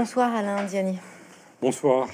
Bonsoir 0.00 0.32
Alain 0.32 0.62
Diani. 0.62 0.96
Bonsoir. 1.60 2.06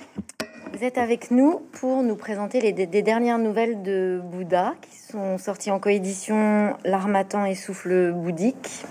Vous 0.72 0.82
êtes 0.82 0.96
avec 0.96 1.30
nous 1.30 1.60
pour 1.72 2.02
nous 2.02 2.16
présenter 2.16 2.58
les, 2.58 2.72
des 2.72 3.02
dernières 3.02 3.36
nouvelles 3.36 3.82
de 3.82 4.22
Bouddha 4.24 4.72
qui 4.80 4.96
sont 4.96 5.36
sorties 5.36 5.70
en 5.70 5.78
coédition 5.78 6.78
L'Armatan 6.86 7.44
et 7.44 7.54
Souffle 7.54 8.12
bouddhique. 8.12 8.86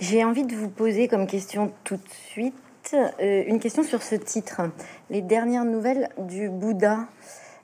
J'ai 0.00 0.24
envie 0.24 0.42
de 0.42 0.56
vous 0.56 0.68
poser 0.68 1.06
comme 1.06 1.28
question 1.28 1.70
tout 1.84 1.94
de 1.94 2.10
suite 2.28 2.56
euh, 2.92 3.44
une 3.46 3.60
question 3.60 3.84
sur 3.84 4.02
ce 4.02 4.16
titre, 4.16 4.62
les 5.08 5.22
dernières 5.22 5.64
nouvelles 5.64 6.08
du 6.18 6.48
Bouddha. 6.48 7.06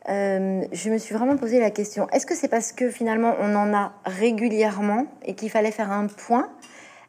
Euh, 0.09 0.63
je 0.71 0.89
me 0.89 0.99
suis 0.99 1.17
vraiment 1.17 1.37
posé 1.37 1.59
la 1.59 1.73
question, 1.73 2.09
est-ce 2.11 2.27
que 2.27 2.37
c'est 2.37 2.47
parce 2.47 2.71
que 2.71 2.91
finalement 2.91 3.35
on 3.41 3.57
en 3.57 3.75
a 3.75 3.93
régulièrement 4.07 5.09
et 5.25 5.35
qu'il 5.35 5.51
fallait 5.51 5.73
faire 5.73 5.91
un 5.91 6.07
point? 6.07 6.49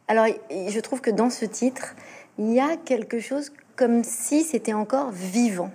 Alors 0.07 0.25
je 0.49 0.79
trouve 0.79 1.01
que 1.01 1.11
dans 1.11 1.29
ce 1.29 1.45
titre, 1.45 1.95
il 2.37 2.53
y 2.53 2.59
a 2.59 2.77
quelque 2.77 3.19
chose 3.19 3.51
comme 3.75 4.03
si 4.03 4.43
c'était 4.43 4.73
encore 4.73 5.11
vivant. 5.11 5.71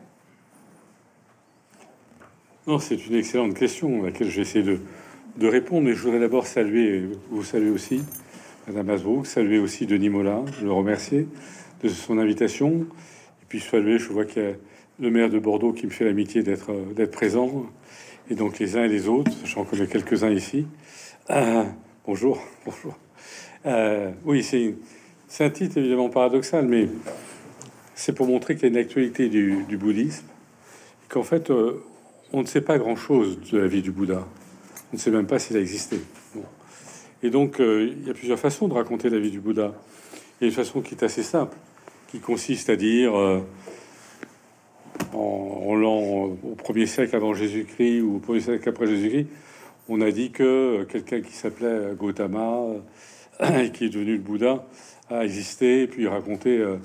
Non, 2.66 2.78
c'est 2.78 3.06
une 3.06 3.14
excellente 3.14 3.54
question 3.54 4.02
à 4.02 4.06
laquelle 4.06 4.30
j'essaie 4.30 4.62
de, 4.62 4.78
répondre, 5.40 5.86
mais 5.86 5.94
je 5.94 6.02
voudrais 6.02 6.20
d'abord 6.20 6.46
saluer, 6.46 7.08
vous 7.30 7.42
saluer 7.42 7.70
aussi, 7.70 8.02
Madame 8.66 8.90
Asbrook, 8.90 9.26
saluer 9.26 9.58
aussi 9.58 9.86
Denis 9.86 10.10
Mola, 10.10 10.44
le 10.62 10.70
remercier 10.70 11.26
de 11.82 11.88
son 11.88 12.18
invitation. 12.18 12.86
Et 13.42 13.46
puis 13.48 13.60
saluer, 13.60 13.98
je 13.98 14.08
vois 14.08 14.26
qu'il 14.26 14.42
y 14.42 14.46
a 14.46 14.52
le 15.00 15.10
maire 15.10 15.30
de 15.30 15.38
Bordeaux 15.38 15.72
qui 15.72 15.86
me 15.86 15.90
fait 15.90 16.04
l'amitié 16.04 16.42
d'être 16.42 16.72
d'être 16.94 17.10
présent. 17.10 17.66
Et 18.30 18.34
donc 18.34 18.58
les 18.58 18.76
uns 18.76 18.84
et 18.84 18.88
les 18.88 19.08
autres, 19.08 19.32
j'en 19.44 19.64
connais 19.64 19.86
quelques-uns 19.86 20.30
ici. 20.30 20.66
Euh, 21.30 21.64
bonjour, 22.06 22.38
bonjour. 22.66 22.96
Euh, 23.66 24.12
oui, 24.24 24.42
c'est 24.42 24.74
un 25.38 25.50
titre 25.50 25.78
évidemment 25.78 26.08
paradoxal, 26.08 26.66
mais 26.66 26.88
c'est 27.94 28.14
pour 28.14 28.26
montrer 28.26 28.54
qu'il 28.54 28.64
y 28.64 28.66
a 28.66 28.68
une 28.68 28.76
actualité 28.76 29.28
du, 29.28 29.76
bouddhisme, 29.76 30.26
qu'en 31.08 31.22
fait, 31.22 31.50
euh, 31.50 31.82
on 32.32 32.42
ne 32.42 32.46
sait 32.46 32.60
pas 32.60 32.78
grand-chose 32.78 33.38
de 33.52 33.58
la 33.58 33.66
vie 33.66 33.82
du 33.82 33.90
Bouddha. 33.90 34.26
On 34.92 34.96
ne 34.96 34.98
sait 34.98 35.10
même 35.10 35.26
pas 35.26 35.38
s'il 35.38 35.56
a 35.56 35.60
existé. 35.60 36.00
Et 37.22 37.30
donc, 37.30 37.56
il 37.58 38.06
y 38.06 38.10
a 38.10 38.14
plusieurs 38.14 38.38
façons 38.38 38.66
de 38.66 38.74
raconter 38.74 39.10
la 39.10 39.18
vie 39.18 39.30
du 39.30 39.40
Bouddha. 39.40 39.74
Il 40.40 40.44
y 40.44 40.46
a 40.46 40.48
une 40.48 40.54
façon 40.54 40.80
qui 40.80 40.94
est 40.94 41.02
assez 41.02 41.22
simple 41.22 41.56
qui 42.10 42.18
consiste 42.18 42.70
à 42.70 42.76
dire 42.76 43.16
euh, 43.16 43.40
en, 45.12 45.76
l'an 45.76 45.98
au 46.42 46.54
premier 46.56 46.86
siècle 46.86 47.14
avant 47.14 47.34
Jésus-Christ 47.34 48.00
ou 48.00 48.16
au 48.16 48.18
premier 48.18 48.40
siècle 48.40 48.68
après 48.68 48.86
Jésus-Christ, 48.86 49.28
on 49.88 50.00
a 50.00 50.10
dit 50.10 50.32
que 50.32 50.84
quelqu'un 50.84 51.20
qui 51.20 51.32
s'appelait 51.32 51.94
Gautama 51.96 52.62
euh, 53.40 53.58
et 53.64 53.70
qui 53.70 53.86
est 53.86 53.88
devenu 53.90 54.14
le 54.14 54.22
Bouddha 54.22 54.66
a 55.10 55.24
existé, 55.24 55.86
puis 55.86 56.06
raconté 56.06 56.58
euh, 56.58 56.76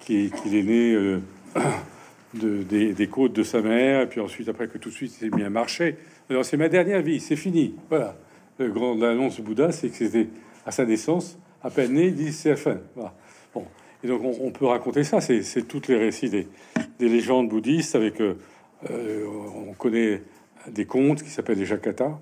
qu'il 0.00 0.54
est 0.54 0.62
né 0.62 0.94
de, 2.34 2.62
des, 2.92 3.06
côtes 3.06 3.32
de 3.32 3.42
sa 3.42 3.60
mère, 3.60 4.08
puis 4.08 4.20
ensuite, 4.20 4.48
après 4.48 4.68
que 4.68 4.78
tout 4.78 4.88
de 4.88 4.94
suite, 4.94 5.12
il 5.20 5.30
s'est 5.30 5.36
mis 5.36 5.42
à. 5.42 5.50
Alors, 6.28 6.44
c'est 6.44 6.56
ma 6.56 6.68
dernière 6.68 7.02
vie, 7.02 7.20
c'est 7.20 7.36
fini. 7.36 7.74
Voilà. 7.88 8.16
Le 8.58 8.70
grand 8.70 9.00
annonce 9.02 9.36
du 9.36 9.42
Bouddha, 9.42 9.70
c'est 9.70 9.88
que 9.90 9.96
c'était 9.96 10.28
à 10.64 10.70
sa 10.70 10.84
naissance, 10.84 11.38
à 11.62 11.70
peine 11.70 11.92
né, 11.92 12.06
il 12.06 12.14
dit 12.14 12.32
c'est 12.32 12.50
la 12.50 12.56
fin. 12.56 12.78
Bon. 13.54 13.64
Et 14.04 14.08
donc 14.08 14.22
on, 14.22 14.50
peut 14.50 14.66
raconter 14.66 15.04
ça, 15.04 15.20
c'est 15.20 15.62
toutes 15.66 15.88
les 15.88 15.96
récits 15.96 16.30
des, 16.30 16.46
légendes 17.00 17.48
bouddhistes 17.48 17.94
avec, 17.94 18.20
euh, 18.20 18.34
euh, 18.90 19.26
on 19.68 19.72
connaît 19.72 20.22
des 20.68 20.84
contes 20.84 21.22
qui 21.22 21.30
s'appellent 21.30 21.58
les 21.58 21.66
Jakata, 21.66 22.18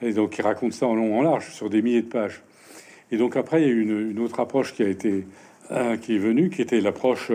et 0.00 0.12
donc 0.12 0.30
qui 0.30 0.42
racontent 0.42 0.74
ça 0.74 0.86
en 0.86 0.94
long 0.94 1.18
en 1.18 1.22
large 1.22 1.52
sur 1.52 1.70
des 1.70 1.82
milliers 1.82 2.02
de 2.02 2.08
pages. 2.08 2.42
Et 3.10 3.16
donc 3.16 3.36
après 3.36 3.62
il 3.62 3.68
y 3.68 3.70
a 3.70 3.74
une, 3.74 4.10
une 4.10 4.18
autre 4.20 4.40
approche 4.40 4.74
qui 4.74 4.82
a 4.82 4.88
été 4.88 5.26
euh, 5.70 5.96
qui 5.96 6.16
est 6.16 6.18
venue, 6.18 6.50
qui 6.50 6.62
était 6.62 6.80
l'approche 6.80 7.30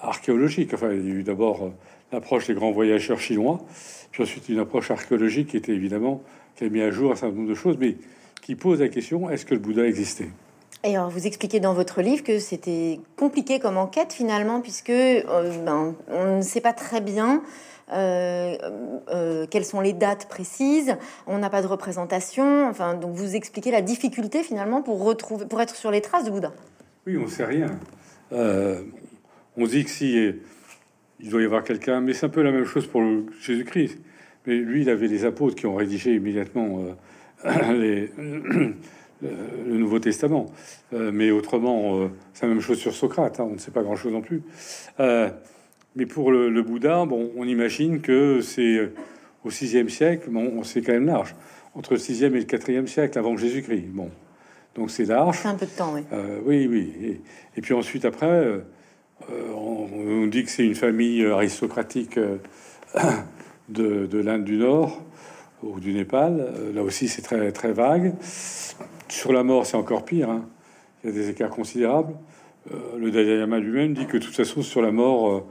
archéologique. 0.00 0.74
Enfin 0.74 0.92
il 0.92 1.08
y 1.08 1.10
a 1.10 1.14
eu 1.14 1.22
d'abord 1.22 1.72
l'approche 2.12 2.46
des 2.46 2.54
grands 2.54 2.72
voyageurs 2.72 3.18
chinois, 3.18 3.60
puis 4.10 4.22
ensuite 4.22 4.48
une 4.48 4.58
approche 4.58 4.90
archéologique 4.90 5.48
qui 5.48 5.56
était 5.56 5.72
évidemment 5.72 6.22
qui 6.56 6.64
a 6.64 6.68
mis 6.68 6.82
à 6.82 6.90
jour 6.90 7.12
un 7.12 7.16
certain 7.16 7.34
nombre 7.34 7.48
de 7.48 7.54
choses, 7.54 7.76
mais 7.78 7.96
qui 8.40 8.54
pose 8.54 8.80
la 8.80 8.88
question 8.88 9.30
est-ce 9.30 9.46
que 9.46 9.54
le 9.54 9.60
Bouddha 9.60 9.86
existait? 9.86 10.28
Et 10.84 10.96
alors, 10.96 11.10
vous 11.10 11.26
expliquez 11.26 11.60
dans 11.60 11.74
votre 11.74 12.02
livre 12.02 12.24
que 12.24 12.40
c'était 12.40 12.98
compliqué 13.16 13.60
comme 13.60 13.76
enquête 13.76 14.12
finalement, 14.12 14.60
puisque 14.60 14.90
euh, 14.90 15.22
ben, 15.64 15.94
on 16.08 16.38
ne 16.38 16.42
sait 16.42 16.60
pas 16.60 16.72
très 16.72 17.00
bien 17.00 17.42
euh, 17.92 18.56
euh, 19.10 19.46
quelles 19.50 19.64
sont 19.64 19.80
les 19.80 19.92
dates 19.92 20.28
précises, 20.28 20.96
on 21.26 21.38
n'a 21.38 21.50
pas 21.50 21.62
de 21.62 21.66
représentation. 21.66 22.68
Enfin, 22.68 22.94
donc 22.94 23.14
vous 23.14 23.36
expliquez 23.36 23.70
la 23.70 23.82
difficulté 23.82 24.42
finalement 24.42 24.82
pour 24.82 25.02
retrouver, 25.02 25.46
pour 25.46 25.60
être 25.60 25.76
sur 25.76 25.90
les 25.90 26.00
traces 26.00 26.24
de 26.24 26.30
Bouddha. 26.30 26.52
Oui, 27.06 27.16
on 27.16 27.26
sait 27.26 27.44
rien. 27.44 27.70
on 28.30 29.66
dit 29.66 29.84
que 29.84 29.90
si 29.90 30.32
il 31.20 31.30
doit 31.30 31.42
y 31.42 31.44
avoir 31.44 31.64
quelqu'un, 31.64 32.00
mais 32.00 32.12
c'est 32.12 32.26
un 32.26 32.30
peu 32.30 32.42
la 32.42 32.52
même 32.52 32.64
chose 32.64 32.86
pour 32.86 33.02
Jésus-Christ. 33.40 33.98
Mais 34.46 34.56
lui, 34.56 34.82
il 34.82 34.90
avait 34.90 35.06
les 35.06 35.24
apôtres 35.24 35.54
qui 35.54 35.66
ont 35.66 35.74
rédigé 35.74 36.14
immédiatement 36.14 36.80
les 37.72 38.10
le 39.22 39.78
Nouveau 39.78 39.98
Testament. 39.98 40.46
Euh, 40.92 41.10
mais 41.12 41.30
autrement, 41.30 42.00
euh, 42.00 42.08
c'est 42.32 42.46
la 42.46 42.52
même 42.52 42.62
chose 42.62 42.78
sur 42.78 42.92
Socrate, 42.92 43.40
hein, 43.40 43.46
on 43.50 43.54
ne 43.54 43.58
sait 43.58 43.70
pas 43.70 43.82
grand-chose 43.82 44.12
non 44.12 44.20
plus. 44.20 44.42
Euh, 45.92 45.96
mais 45.96 46.06
pour 46.06 46.30
le, 46.30 46.62
Bouddha, 46.62 47.04
bon, 47.04 47.30
on 47.36 47.44
imagine 47.44 48.00
que 48.00 48.40
c'est 48.40 48.90
au 49.44 49.50
6e 49.50 49.88
siècle, 49.88 50.28
bon, 50.30 50.62
c'est 50.62 50.82
quand 50.82 50.92
même 50.92 51.06
large, 51.06 51.34
entre 51.74 51.94
le 51.94 51.98
6e 51.98 52.26
et 52.26 52.40
le 52.40 52.40
4e 52.40 52.86
siècle 52.86 53.18
avant 53.18 53.36
Jésus-Christ. 53.36 53.88
Bon, 53.88 54.10
donc 54.74 54.90
c'est 54.90 55.04
large. 55.04 55.38
C'est 55.42 55.48
un 55.48 55.54
peu 55.54 55.66
de 55.66 55.70
temps, 55.70 55.94
oui. 55.94 56.02
oui, 56.44 56.66
oui. 56.66 57.20
Et, 57.56 57.60
puis 57.60 57.74
ensuite, 57.74 58.04
après, 58.04 58.62
on, 59.28 59.88
on, 59.94 60.26
dit 60.26 60.44
que 60.44 60.50
c'est 60.50 60.64
une 60.64 60.74
famille 60.74 61.24
aristocratique 61.26 62.18
de, 63.68 64.06
de 64.06 64.18
l'Inde 64.18 64.44
du 64.44 64.56
Nord 64.56 65.02
ou 65.62 65.78
du 65.78 65.92
Népal. 65.92 66.52
Là 66.74 66.82
aussi, 66.82 67.08
c'est 67.08 67.22
très, 67.22 67.52
très 67.52 67.72
vague. 67.72 68.14
Sur 69.08 69.32
la 69.32 69.42
mort, 69.42 69.66
c'est 69.66 69.76
encore 69.76 70.04
pire. 70.04 70.30
Hein. 70.30 70.46
Il 71.04 71.10
y 71.10 71.12
a 71.12 71.16
des 71.16 71.28
écarts 71.30 71.50
considérables. 71.50 72.14
Euh, 72.70 72.98
le 72.98 73.10
Dalai 73.10 73.38
Lama 73.38 73.58
lui-même 73.58 73.94
dit 73.94 74.06
que 74.06 74.16
de 74.16 74.22
toute 74.22 74.34
façon, 74.34 74.62
sur 74.62 74.82
la 74.82 74.92
mort, 74.92 75.30
euh, 75.30 75.44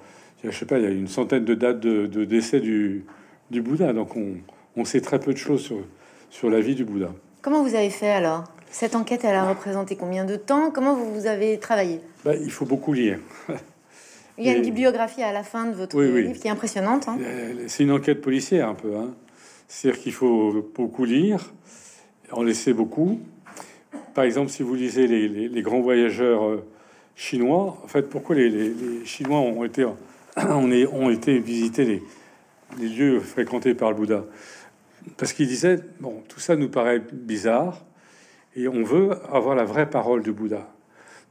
je 0.44 0.58
sais 0.58 0.66
pas, 0.66 0.80
il 0.80 0.84
y 0.84 0.88
a 0.88 0.92
une 0.92 1.08
centaine 1.08 1.46
de 1.46 1.54
dates 1.54 1.80
de, 1.80 2.26
décès 2.26 2.60
du, 2.60 3.06
du, 3.52 3.62
Bouddha. 3.62 3.94
Donc 3.94 4.16
on, 4.76 4.86
sait 4.86 5.02
très 5.02 5.20
peu 5.20 5.34
de 5.34 5.38
choses 5.38 5.62
sur, 5.62 5.78
sur 6.30 6.50
la 6.50 6.60
vie 6.60 6.76
du 6.76 6.84
Bouddha. 6.84 7.12
Comment 7.42 7.64
vous 7.64 7.76
avez 7.76 7.90
fait 7.90 8.10
alors? 8.10 8.46
Cette 8.70 8.96
enquête, 8.96 9.26
elle 9.26 9.36
a 9.36 9.48
représenté 9.48 9.96
combien 9.96 10.24
de 10.24 10.38
temps? 10.38 10.72
Comment 10.72 10.96
vous, 10.96 11.14
vous 11.14 11.26
avez 11.26 11.60
travaillé? 11.60 12.00
Bah, 12.24 12.36
Il 12.36 12.52
faut 12.52 12.66
beaucoup 12.66 12.94
lire. 12.94 13.20
il 14.38 14.46
y 14.46 14.50
a 14.50 14.56
une 14.56 14.64
bibliographie 14.64 15.24
à 15.24 15.34
la 15.34 15.44
fin 15.44 15.66
de 15.66 15.76
votre 15.76 16.02
livre 16.02 16.40
qui 16.40 16.48
est 16.48 16.52
impressionnante. 16.52 17.08
Hein. 17.08 17.18
Euh, 17.22 17.66
c'est 17.68 17.84
une 17.84 17.92
enquête 17.92 18.22
policière 18.22 18.70
un 18.70 18.76
peu. 18.76 18.96
Hein. 18.96 19.10
C'est-à-dire 19.68 20.02
qu'il 20.02 20.14
faut 20.14 20.70
beaucoup 20.76 21.06
lire, 21.06 21.52
en 22.32 22.44
laisser 22.44 22.74
beaucoup. 22.74 23.20
Par 24.14 24.24
exemple, 24.24 24.50
si 24.50 24.64
vous 24.64 24.76
lisez 24.76 25.08
les, 25.08 25.62
grands 25.62 25.82
voyageurs 25.82 26.46
euh, 26.46 26.66
chinois, 27.16 27.78
en 27.84 27.88
fait, 27.88 28.04
pourquoi 28.04 28.36
les, 28.36 28.74
Chinois 29.06 29.40
ont 29.40 29.64
été, 29.64 29.86
ont 30.38 31.10
été 31.10 31.40
visiter 31.40 31.86
les, 32.78 32.88
lieux 32.88 33.20
fréquentés 33.20 33.74
par 33.74 33.92
le 33.92 33.98
Bouddha 33.98 34.26
Parce 35.18 35.34
qu'ils 35.34 35.48
disaient, 35.48 35.80
bon, 36.00 36.24
tout 36.28 36.40
ça 36.40 36.56
nous 36.56 36.70
paraît 36.70 37.02
bizarre, 37.12 37.84
et 38.56 38.68
on 38.68 38.84
veut 38.84 39.12
avoir 39.32 39.56
la 39.56 39.66
vraie 39.66 39.90
parole 39.90 40.24
du 40.24 40.32
Bouddha. 40.32 40.68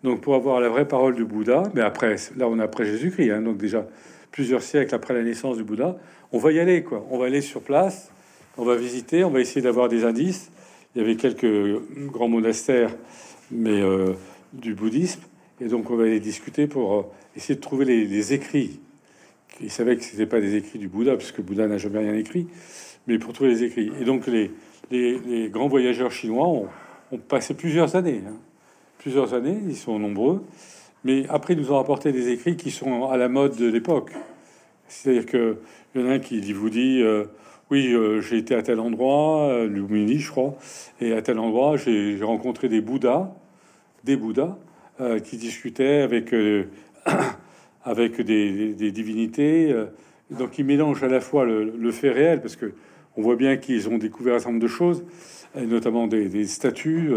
Donc, 0.03 0.21
pour 0.21 0.34
avoir 0.34 0.60
la 0.60 0.69
vraie 0.69 0.89
parole 0.89 1.15
du 1.15 1.25
Bouddha, 1.25 1.65
mais 1.75 1.83
après, 1.83 2.16
là, 2.37 2.49
on 2.49 2.59
est 2.59 2.62
après 2.62 2.84
Jésus-Christ, 2.84 3.31
hein, 3.31 3.43
donc 3.43 3.59
déjà 3.59 3.87
plusieurs 4.31 4.62
siècles 4.62 4.94
après 4.94 5.15
la 5.15 5.22
naissance 5.22 5.56
du 5.56 5.65
Bouddha, 5.65 5.97
on 6.33 6.39
va 6.39 6.53
y 6.53 6.60
aller, 6.60 6.83
quoi. 6.83 7.05
On 7.10 7.19
va 7.19 7.27
aller 7.27 7.41
sur 7.41 7.60
place, 7.60 8.10
on 8.56 8.65
va 8.65 8.77
visiter, 8.77 9.25
on 9.25 9.31
va 9.31 9.41
essayer 9.41 9.62
d'avoir 9.62 9.89
des 9.89 10.05
indices. 10.05 10.50
Il 10.94 11.03
y 11.03 11.05
avait 11.05 11.16
quelques 11.16 11.81
grands 12.06 12.28
monastères, 12.28 12.91
mais 13.50 13.81
euh, 13.81 14.12
du 14.53 14.75
bouddhisme. 14.75 15.21
Et 15.60 15.66
donc, 15.66 15.91
on 15.91 15.97
va 15.97 16.05
aller 16.05 16.21
discuter 16.21 16.66
pour 16.66 16.94
euh, 16.94 17.03
essayer 17.37 17.54
de 17.54 17.60
trouver 17.60 17.84
les, 17.84 18.33
écrits. 18.33 18.80
Ils 19.62 19.71
savaient 19.71 19.97
que 19.97 20.04
ce 20.04 20.12
n'était 20.12 20.27
pas 20.27 20.41
des 20.41 20.57
écrits 20.57 20.78
du 20.78 20.89
Bouddha, 20.89 21.16
puisque 21.16 21.41
Bouddha 21.41 21.66
n'a 21.66 21.78
jamais 21.78 21.98
rien 21.98 22.15
écrit, 22.15 22.47
mais 23.07 23.18
pour 23.18 23.33
trouver 23.33 23.51
les 23.51 23.65
écrits. 23.65 23.91
Et 24.01 24.04
donc, 24.04 24.27
les, 24.27 25.48
grands 25.51 25.68
voyageurs 25.68 26.12
chinois 26.12 26.47
ont, 26.47 26.68
passé 27.28 27.54
plusieurs 27.54 27.97
années. 27.97 28.22
Hein. 28.27 28.36
Plusieurs 28.98 29.34
années, 29.34 29.59
ils 29.66 29.77
sont 29.77 29.98
nombreux. 29.98 30.45
Mais 31.04 31.27
après, 31.28 31.54
ils 31.54 31.60
nous 31.60 31.72
ont 31.72 31.78
apporté 31.78 32.12
des 32.12 32.30
écrits 32.30 32.57
qui 32.57 32.71
sont 32.71 33.09
à 33.09 33.16
la 33.16 33.28
mode 33.28 33.57
de 33.57 33.66
l'époque. 33.66 34.12
C'est-à-dire 34.86 35.27
qu'il 35.27 35.57
y 35.95 35.98
en 36.04 36.09
a 36.09 36.15
un 36.15 36.18
qui 36.18 36.53
vous 36.53 36.71
dit 36.71 37.01
euh, 37.03 37.24
oui, 37.71 37.92
euh, 37.92 38.21
j'ai 38.21 38.39
été 38.39 38.56
à 38.56 38.63
tel 38.63 38.80
endroit, 38.80 39.48
euh, 39.48 39.68
Lumini, 39.68 40.18
je 40.18 40.30
crois, 40.30 40.56
et 41.01 41.13
à 41.13 41.22
tel 41.22 41.39
endroit, 41.39 41.77
j'ai 41.77 42.18
rencontré 42.21 42.68
des 42.68 42.80
Bouddhas, 42.80 43.33
des 44.03 44.16
Bouddhas, 44.16 44.59
euh, 45.01 45.21
qui 45.21 45.36
discutaient 45.36 46.01
avec, 46.03 46.34
avec 47.84 48.21
des, 48.21 48.92
divinités. 48.92 49.74
donc, 50.30 50.59
ils 50.59 50.65
mélangent 50.65 51.03
à 51.03 51.09
la 51.09 51.21
fois 51.21 51.44
le, 51.44 51.92
fait 51.92 52.10
réel, 52.10 52.41
parce 52.41 52.56
que 52.56 52.72
on 53.16 53.22
voit 53.22 53.36
bien 53.36 53.56
qu'ils 53.56 53.88
ont 53.88 53.98
découvert 53.98 54.34
un 54.34 54.38
certain 54.38 54.53
nombre 54.53 54.62
de 54.62 54.68
choses, 54.68 55.04
et 55.56 55.66
notamment 55.66 56.06
des, 56.06 56.47
statues. 56.47 57.10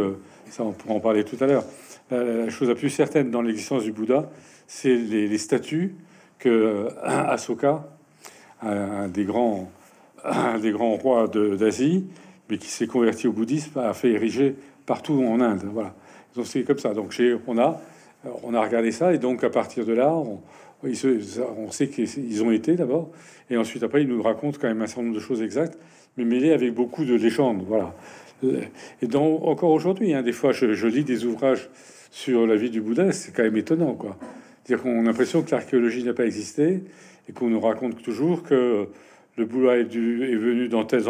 ça, 0.49 0.63
on 0.63 0.71
pourra 0.71 0.95
en 0.95 0.99
parler 0.99 1.23
tout 1.23 1.37
à 1.41 1.47
l'heure. 1.47 1.65
La, 2.11 2.49
chose 2.49 2.69
la 2.69 2.75
plus 2.75 2.89
certaine 2.89 3.31
dans 3.31 3.41
l'existence 3.41 3.83
du 3.83 3.91
Bouddha, 3.91 4.29
c'est 4.67 4.95
les, 4.95 5.37
statues 5.37 5.95
que 6.39 6.87
Asoka, 7.03 7.87
un, 8.61 9.07
des 9.07 9.25
grands, 9.25 9.71
un 10.23 10.59
des 10.59 10.71
grands 10.71 10.95
rois 10.95 11.27
d'Asie, 11.27 12.05
mais 12.49 12.57
qui 12.57 12.67
s'est 12.67 12.87
converti 12.87 13.27
au 13.27 13.31
bouddhisme, 13.31 13.79
a 13.79 13.93
fait 13.93 14.11
ériger 14.11 14.55
partout 14.85 15.23
en 15.23 15.39
Inde. 15.39 15.63
Voilà. 15.71 15.93
Donc 16.35 16.47
c'est 16.47 16.63
comme 16.63 16.79
ça. 16.79 16.93
Donc 16.93 17.15
on 17.47 17.57
a, 17.57 17.81
on 18.43 18.53
a 18.53 18.61
regardé 18.61 18.91
ça, 18.91 19.13
et 19.13 19.17
donc 19.17 19.43
à 19.43 19.49
partir 19.49 19.85
de 19.85 19.93
là, 19.93 20.13
on, 20.13 20.39
sait 21.71 21.87
qu'ils 21.87 22.43
ont 22.43 22.51
été 22.51 22.75
d'abord, 22.75 23.09
et 23.49 23.57
ensuite 23.57 23.83
après, 23.83 24.01
ils 24.01 24.07
nous 24.07 24.21
racontent 24.21 24.57
quand 24.59 24.67
même 24.67 24.81
un 24.81 24.87
certain 24.87 25.03
nombre 25.03 25.15
de 25.15 25.21
choses 25.21 25.41
exactes, 25.41 25.77
mais 26.17 26.25
mêlées 26.25 26.53
avec 26.53 26.73
beaucoup 26.73 27.05
de 27.05 27.15
légendes. 27.15 27.63
Voilà. 27.67 27.93
Et 29.01 29.07
dans, 29.07 29.25
encore 29.43 29.71
aujourd'hui, 29.71 30.13
hein, 30.13 30.21
des 30.21 30.31
fois, 30.31 30.51
je, 30.51 30.87
lis 30.87 31.03
des 31.03 31.25
ouvrages 31.25 31.69
sur 32.11 32.45
la 32.45 32.55
vie 32.55 32.69
du 32.69 32.81
Bouddha, 32.81 33.11
c'est 33.11 33.33
quand 33.33 33.43
même 33.43 33.57
étonnant, 33.57 33.93
quoi. 33.93 34.17
dire 34.65 34.81
qu'on 34.81 34.99
a 34.99 35.03
l'impression 35.03 35.41
que 35.41 35.51
l'archéologie 35.51 36.03
n'a 36.03 36.13
pas 36.13 36.25
existé 36.25 36.83
et 37.29 37.31
qu'on 37.31 37.49
nous 37.49 37.59
raconte 37.61 38.01
toujours 38.01 38.43
que 38.43 38.87
le 39.37 39.45
Bouddha 39.45 39.77
est, 39.77 39.83
venu 39.85 40.67
dans 40.67 40.85
tel, 40.85 41.03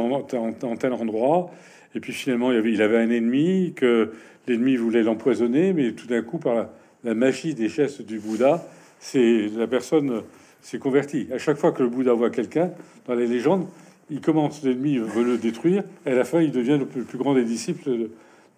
tel 0.80 0.94
endroit, 0.94 1.52
et 1.96 2.00
puis 2.00 2.14
finalement, 2.14 2.52
il 2.52 2.58
avait, 2.58 2.72
il 2.72 2.82
avait 2.82 2.98
un 2.98 3.10
ennemi, 3.10 3.74
que 3.76 4.12
l'ennemi 4.48 4.76
voulait 4.78 5.04
l'empoisonner, 5.04 5.74
mais 5.74 5.92
tout 5.92 6.08
d'un 6.08 6.22
coup, 6.22 6.38
par 6.38 6.56
la, 6.56 6.74
magie 7.04 7.54
des 7.54 7.70
gestes 7.70 8.02
du 8.02 8.20
Bouddha, 8.20 8.66
c'est 9.00 9.50
la 9.56 9.68
personne 9.68 10.24
s'est 10.62 10.80
convertie. 10.80 11.28
À 11.34 11.38
chaque 11.38 11.58
fois 11.58 11.72
que 11.72 11.84
le 11.84 11.90
Bouddha 11.90 12.14
voit 12.14 12.30
quelqu'un, 12.30 12.72
dans 13.06 13.16
les 13.16 13.28
légendes, 13.28 13.68
il 14.10 14.22
commence, 14.22 14.64
l'ennemi 14.64 14.98
veut 14.98 15.24
le 15.24 15.38
détruire, 15.38 15.84
et 16.06 16.12
à 16.12 16.16
la 16.16 16.24
fin, 16.24 16.42
il 16.42 16.52
devient 16.52 16.78
le 16.80 16.86
plus, 16.86 17.18
grand 17.18 17.34
des 17.34 17.44
disciples 17.44 18.10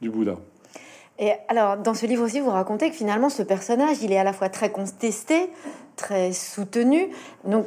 du 0.01 0.09
Bouddha. 0.09 0.37
Et 1.17 1.31
alors, 1.47 1.77
dans 1.77 1.93
ce 1.93 2.05
livre 2.05 2.23
aussi, 2.25 2.41
vous 2.41 2.49
racontez 2.49 2.89
que 2.89 2.95
finalement, 2.95 3.29
ce 3.29 3.41
personnage, 3.41 4.01
il 4.01 4.11
est 4.11 4.17
à 4.17 4.25
la 4.25 4.33
fois 4.33 4.49
très 4.49 4.69
contesté, 4.69 5.49
très 5.95 6.33
soutenu. 6.33 7.07
Donc, 7.45 7.65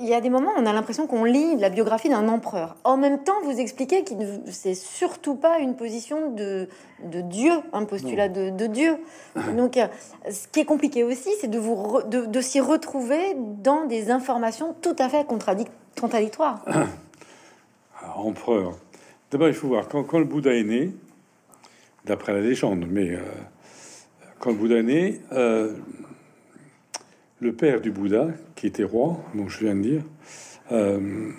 il 0.00 0.06
y 0.06 0.14
a 0.14 0.22
des 0.22 0.30
moments 0.30 0.52
où 0.56 0.60
on 0.60 0.64
a 0.64 0.72
l'impression 0.72 1.06
qu'on 1.06 1.24
lit 1.24 1.56
la 1.56 1.68
biographie 1.68 2.08
d'un 2.08 2.26
empereur. 2.28 2.76
En 2.84 2.96
même 2.96 3.22
temps, 3.22 3.34
vous 3.44 3.60
expliquez 3.60 4.02
que 4.02 4.14
c'est 4.46 4.74
surtout 4.74 5.34
pas 5.34 5.58
une 5.58 5.76
position 5.76 6.30
de, 6.30 6.68
de 7.04 7.20
Dieu, 7.20 7.52
un 7.74 7.84
postulat 7.84 8.30
de, 8.30 8.48
de, 8.48 8.66
Dieu. 8.66 8.96
Donc, 9.56 9.78
ce 10.30 10.48
qui 10.48 10.60
est 10.60 10.64
compliqué 10.64 11.04
aussi, 11.04 11.28
c'est 11.38 11.48
de, 11.48 11.58
vous 11.58 12.00
de, 12.06 12.24
de 12.24 12.40
s'y 12.40 12.60
retrouver 12.60 13.36
dans 13.36 13.84
des 13.84 14.10
informations 14.10 14.74
tout 14.80 14.96
à 14.98 15.10
fait 15.10 15.26
contradictoires. 15.26 16.64
empereur. 18.16 18.72
D'abord, 19.30 19.48
il 19.48 19.54
faut 19.54 19.68
voir, 19.68 19.86
quand, 19.88 20.02
quand 20.04 20.18
le 20.18 20.24
Bouddha 20.24 20.54
est 20.54 20.64
né, 20.64 20.92
d'après 22.06 22.32
la 22.32 22.40
légende. 22.40 22.86
Mais 22.88 23.10
euh, 23.10 23.20
quand 24.38 24.50
le 24.50 24.56
Bouddha 24.56 24.76
est 24.76 25.20
euh, 25.32 25.74
le 27.40 27.52
père 27.52 27.80
du 27.80 27.90
Bouddha, 27.90 28.28
qui 28.54 28.66
était 28.66 28.84
roi, 28.84 29.22
bon, 29.34 29.48
je 29.48 29.60
viens 29.60 29.74
de 29.74 29.82
dire, 29.82 30.02
euh, 30.72 31.30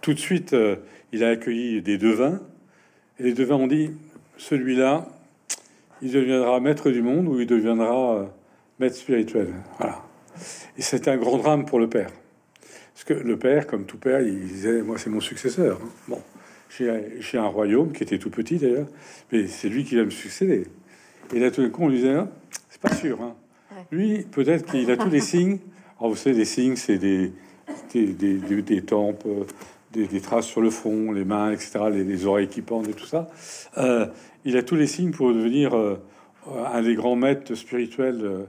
tout 0.00 0.14
de 0.14 0.18
suite, 0.18 0.54
il 1.12 1.24
a 1.24 1.30
accueilli 1.30 1.82
des 1.82 1.98
devins. 1.98 2.40
Et 3.18 3.24
les 3.24 3.32
devins 3.32 3.56
ont 3.56 3.66
dit, 3.66 3.90
celui-là, 4.36 5.08
il 6.02 6.12
deviendra 6.12 6.60
maître 6.60 6.90
du 6.90 7.02
monde 7.02 7.26
ou 7.26 7.40
il 7.40 7.46
deviendra 7.46 8.30
maître 8.78 8.96
spirituel. 8.96 9.48
Voilà. 9.78 10.02
Et 10.76 10.82
c'était 10.82 11.10
un 11.10 11.16
grand 11.16 11.38
drame 11.38 11.64
pour 11.64 11.78
le 11.78 11.88
père. 11.88 12.10
Parce 12.92 13.04
que 13.04 13.14
le 13.14 13.38
père, 13.38 13.66
comme 13.66 13.86
tout 13.86 13.98
père, 13.98 14.20
il 14.20 14.46
disait, 14.46 14.82
moi 14.82 14.98
c'est 14.98 15.10
mon 15.10 15.20
successeur. 15.20 15.80
Hein. 15.82 15.88
Bon, 16.08 16.22
chez, 16.76 17.38
un 17.38 17.46
royaume 17.46 17.92
qui 17.92 18.02
était 18.02 18.18
tout 18.18 18.30
petit 18.30 18.56
d'ailleurs, 18.56 18.88
mais 19.32 19.46
c'est 19.46 19.68
lui 19.68 19.84
qui 19.84 19.96
va 19.96 20.04
me 20.04 20.10
succéder. 20.10 20.66
Et 21.34 21.38
là, 21.38 21.50
tout 21.50 21.62
d'un 21.62 21.70
coup, 21.70 21.84
on 21.84 21.88
lui 21.88 21.96
disait, 21.96 22.14
ah, 22.14 22.28
c'est 22.68 22.80
pas 22.80 22.94
sûr. 22.94 23.20
Hein. 23.22 23.34
Lui, 23.90 24.26
peut-être 24.30 24.70
qu'il 24.70 24.90
a 24.90 24.96
tous 24.96 25.10
les 25.10 25.20
signes. 25.20 25.58
Alors, 25.98 26.10
vous 26.10 26.16
savez, 26.16 26.36
les 26.36 26.44
signes, 26.44 26.76
c'est 26.76 26.98
des, 26.98 27.32
des, 27.92 28.06
des, 28.06 28.62
des, 28.62 28.82
tempes, 28.82 29.24
des, 29.92 30.20
traces 30.20 30.46
sur 30.46 30.60
le 30.60 30.70
front, 30.70 31.12
les 31.12 31.24
mains, 31.24 31.52
etc., 31.52 31.80
les, 31.92 32.26
oreilles 32.26 32.48
qui 32.48 32.62
pendent 32.62 32.88
et 32.88 32.92
tout 32.92 33.06
ça. 33.06 33.28
Euh, 33.78 34.06
il 34.44 34.56
a 34.56 34.62
tous 34.62 34.76
les 34.76 34.86
signes 34.86 35.12
pour 35.12 35.32
devenir 35.32 35.74
euh, 35.74 35.96
un 36.72 36.82
des 36.82 36.94
grands 36.94 37.16
maîtres 37.16 37.54
spirituels 37.54 38.20
euh, 38.22 38.44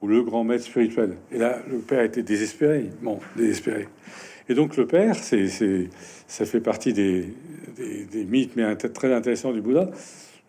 ou 0.00 0.06
le 0.06 0.22
grand 0.22 0.44
maître 0.44 0.64
spirituel. 0.64 1.16
Et 1.32 1.38
là, 1.38 1.58
le 1.70 1.78
père 1.78 2.02
était 2.02 2.22
désespéré. 2.22 2.90
Bon, 3.02 3.18
désespéré. 3.36 3.88
Et 4.48 4.54
donc 4.54 4.76
le 4.76 4.86
père, 4.86 5.16
c'est, 5.16 5.48
ça 6.26 6.44
fait 6.44 6.60
partie 6.60 6.92
des, 6.92 7.34
des, 7.76 8.24
mythes, 8.24 8.56
mais 8.56 8.76
très 8.76 9.12
intéressant 9.12 9.52
du 9.52 9.60
Bouddha. 9.60 9.90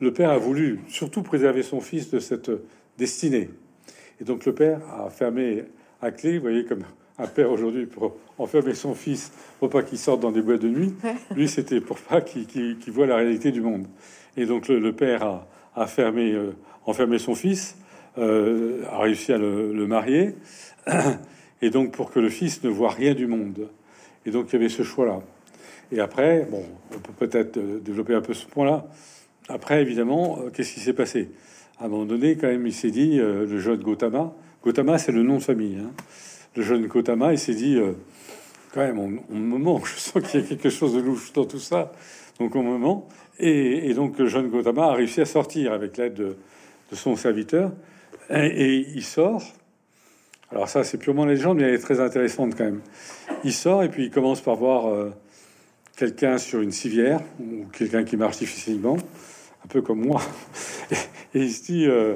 Le 0.01 0.11
père 0.11 0.31
a 0.31 0.37
voulu 0.37 0.81
surtout 0.89 1.23
préserver 1.23 1.63
son 1.63 1.79
fils 1.79 2.09
de 2.09 2.19
cette 2.19 2.51
destinée. 2.97 3.49
Et 4.19 4.23
donc 4.25 4.45
le 4.45 4.53
père 4.53 4.81
a 4.93 5.09
fermé 5.09 5.63
à 6.01 6.11
clé, 6.11 6.37
vous 6.37 6.43
voyez, 6.43 6.65
comme 6.65 6.83
un 7.17 7.27
père 7.27 7.49
aujourd'hui 7.51 7.85
pour 7.85 8.17
enfermer 8.37 8.73
son 8.73 8.93
fils 8.93 9.31
pour 9.59 9.69
pas 9.69 9.83
qu'il 9.83 9.97
sorte 9.97 10.19
dans 10.19 10.31
des 10.31 10.41
boîtes 10.41 10.61
de 10.61 10.67
nuit. 10.67 10.93
Lui, 11.35 11.47
c'était 11.47 11.79
pour 11.79 11.97
pas 11.97 12.21
qu'il 12.21 12.77
voit 12.87 13.07
la 13.07 13.15
réalité 13.15 13.51
du 13.51 13.61
monde. 13.61 13.87
Et 14.35 14.45
donc 14.45 14.67
le, 14.67 14.91
père 14.91 15.23
a, 15.23 15.47
a 15.75 15.87
fermé, 15.87 16.33
euh, 16.33 16.51
enfermé 16.85 17.17
son 17.19 17.35
fils, 17.35 17.77
euh, 18.17 18.83
a 18.91 18.99
réussi 18.99 19.31
à 19.31 19.37
le, 19.37 19.71
le 19.71 19.87
marier, 19.87 20.35
et 21.61 21.69
donc 21.69 21.91
pour 21.91 22.11
que 22.11 22.19
le 22.19 22.29
fils 22.29 22.63
ne 22.63 22.69
voit 22.69 22.89
rien 22.89 23.13
du 23.13 23.27
monde. 23.27 23.69
Et 24.25 24.31
donc, 24.31 24.47
il 24.49 24.53
y 24.53 24.55
avait 24.57 24.69
ce 24.69 24.83
choix-là. 24.83 25.19
Et 25.91 25.99
après, 25.99 26.47
bon, 26.49 26.63
on 26.93 26.99
peut 26.99 27.27
peut-être 27.27 27.57
euh, 27.57 27.79
développer 27.79 28.15
un 28.15 28.21
peu 28.21 28.33
ce 28.33 28.45
point-là. 28.47 28.87
Après, 29.49 29.81
évidemment, 29.81 30.39
euh, 30.39 30.49
qu'est-ce 30.49 30.73
qui 30.73 30.79
s'est 30.79 30.93
passé? 30.93 31.29
À 31.79 31.85
un 31.85 31.87
moment 31.89 32.05
donné, 32.05 32.35
quand 32.35 32.47
même, 32.47 32.65
il 32.65 32.73
s'est 32.73 32.91
dit, 32.91 33.19
euh, 33.19 33.45
le 33.45 33.59
jeune 33.59 33.81
Gautama, 33.81 34.33
Gautama, 34.63 34.97
c'est 34.97 35.11
le 35.11 35.21
nom 35.21 35.37
de 35.37 35.43
famille. 35.43 35.77
Hein. 35.77 35.91
Le 36.55 36.63
jeune 36.63 36.87
Gautama, 36.87 37.33
il 37.33 37.39
s'est 37.39 37.53
dit, 37.53 37.77
quand 38.73 38.79
même, 38.79 38.97
on, 38.97 39.35
me 39.35 39.57
manque, 39.57 39.85
je 39.93 39.95
sens 39.95 40.23
qu'il 40.23 40.39
y 40.39 40.43
a 40.43 40.47
quelque 40.47 40.69
chose 40.69 40.95
de 40.95 41.01
louche 41.01 41.31
dans 41.33 41.45
tout 41.45 41.59
ça. 41.59 41.91
Donc, 42.39 42.55
on 42.55 42.63
me 42.63 42.77
ment. 42.77 43.07
Et, 43.37 43.93
donc, 43.93 44.17
le 44.17 44.27
jeune 44.27 44.49
Gautama 44.49 44.87
a 44.87 44.93
réussi 44.93 45.21
à 45.21 45.25
sortir 45.25 45.71
avec 45.73 45.97
l'aide 45.97 46.13
de, 46.15 46.35
son 46.93 47.15
serviteur. 47.15 47.73
et 48.29 48.77
il 48.77 49.03
sort 49.03 49.43
alors 50.51 50.69
ça, 50.69 50.83
c'est 50.83 50.97
purement 50.97 51.25
légende, 51.25 51.57
mais 51.57 51.63
elle 51.63 51.73
est 51.73 51.79
très 51.79 51.99
intéressante 51.99 52.55
quand 52.55 52.65
même. 52.65 52.81
Il 53.43 53.53
sort 53.53 53.83
et 53.83 53.89
puis 53.89 54.05
il 54.05 54.11
commence 54.11 54.41
par 54.41 54.55
voir 54.55 54.87
euh, 54.87 55.09
quelqu'un 55.97 56.37
sur 56.37 56.61
une 56.61 56.71
civière 56.71 57.21
ou 57.39 57.65
quelqu'un 57.71 58.03
qui 58.03 58.15
marche 58.15 58.37
difficilement, 58.37 58.97
un 59.63 59.67
peu 59.67 59.81
comme 59.81 60.05
moi. 60.05 60.21
Et, 61.33 61.39
il 61.39 61.51
se 61.51 61.63
dit, 61.63 61.85
euh, 61.87 62.15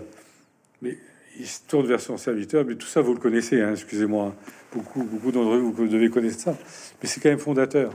mais 0.81 0.97
il 1.37 1.47
se 1.47 1.61
tourne 1.67 1.87
vers 1.87 1.99
son 1.99 2.17
serviteur. 2.17 2.63
Mais 2.65 2.75
tout 2.75 2.87
ça, 2.87 3.01
vous 3.01 3.13
le 3.13 3.19
connaissez, 3.19 3.61
hein, 3.61 3.71
excusez-moi. 3.71 4.33
Beaucoup, 4.73 5.03
beaucoup 5.03 5.31
d'entre 5.31 5.57
vous, 5.57 5.71
vous 5.73 5.87
devez 5.87 6.09
connaître 6.09 6.39
ça. 6.39 6.55
Mais 7.01 7.09
c'est 7.09 7.19
quand 7.19 7.29
même 7.29 7.39
fondateur. 7.39 7.91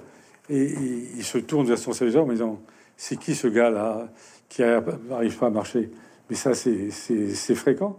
Et, 0.50 0.74
il 1.16 1.24
se 1.24 1.38
tourne 1.38 1.66
vers 1.66 1.78
son 1.78 1.92
serviteur 1.92 2.24
en 2.24 2.32
disant, 2.32 2.60
c'est 2.96 3.16
qui 3.16 3.34
ce 3.34 3.46
gars-là 3.46 4.08
qui 4.48 4.62
n'arrive 4.62 5.38
pas 5.38 5.46
à 5.46 5.50
marcher? 5.50 5.90
Mais 6.28 6.36
ça, 6.36 6.54
c'est 6.54 7.54
fréquent. 7.54 7.98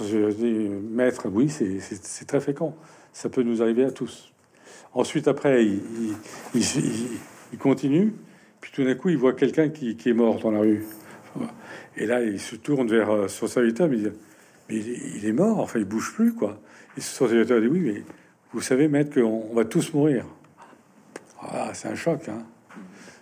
Euh, 0.00 0.80
maître, 0.90 1.28
oui, 1.32 1.48
c'est 1.48 2.24
très 2.26 2.40
fréquent. 2.40 2.74
Ça 3.12 3.28
peut 3.28 3.42
nous 3.42 3.62
arriver 3.62 3.84
à 3.84 3.90
tous. 3.90 4.32
Ensuite, 4.94 5.28
après, 5.28 5.64
il, 5.64 7.58
continue, 7.58 8.14
puis 8.60 8.70
tout 8.72 8.84
d'un 8.84 8.94
coup, 8.94 9.08
il 9.08 9.18
voit 9.18 9.32
quelqu'un 9.32 9.68
qui, 9.68 9.96
est 10.04 10.12
mort 10.12 10.38
dans 10.40 10.50
la 10.50 10.60
rue. 10.60 10.84
Et 11.96 12.06
là, 12.06 12.22
il 12.22 12.40
se 12.40 12.56
tourne 12.56 12.88
vers 12.88 13.10
euh, 13.10 13.28
son 13.28 13.46
serviteur, 13.46 13.92
il 13.92 14.02
dit, 14.02 14.10
mais 14.68 14.76
il 14.76 15.26
est 15.26 15.32
mort, 15.32 15.58
enfin, 15.58 15.78
il 15.78 15.84
bouge 15.84 16.12
plus, 16.14 16.32
quoi. 16.32 16.60
Et 16.96 17.00
son 17.00 17.28
serviteur 17.28 17.60
dit, 17.60 17.66
oui, 17.66 17.80
mais 17.80 18.02
vous 18.52 18.60
savez, 18.60 18.88
maître, 18.88 19.20
qu'on 19.20 19.54
va 19.54 19.64
tous 19.64 19.92
mourir. 19.92 20.24
Ah, 21.40 21.70
c'est 21.74 21.88
un 21.88 21.94
choc, 21.94 22.28
hein. 22.28 22.42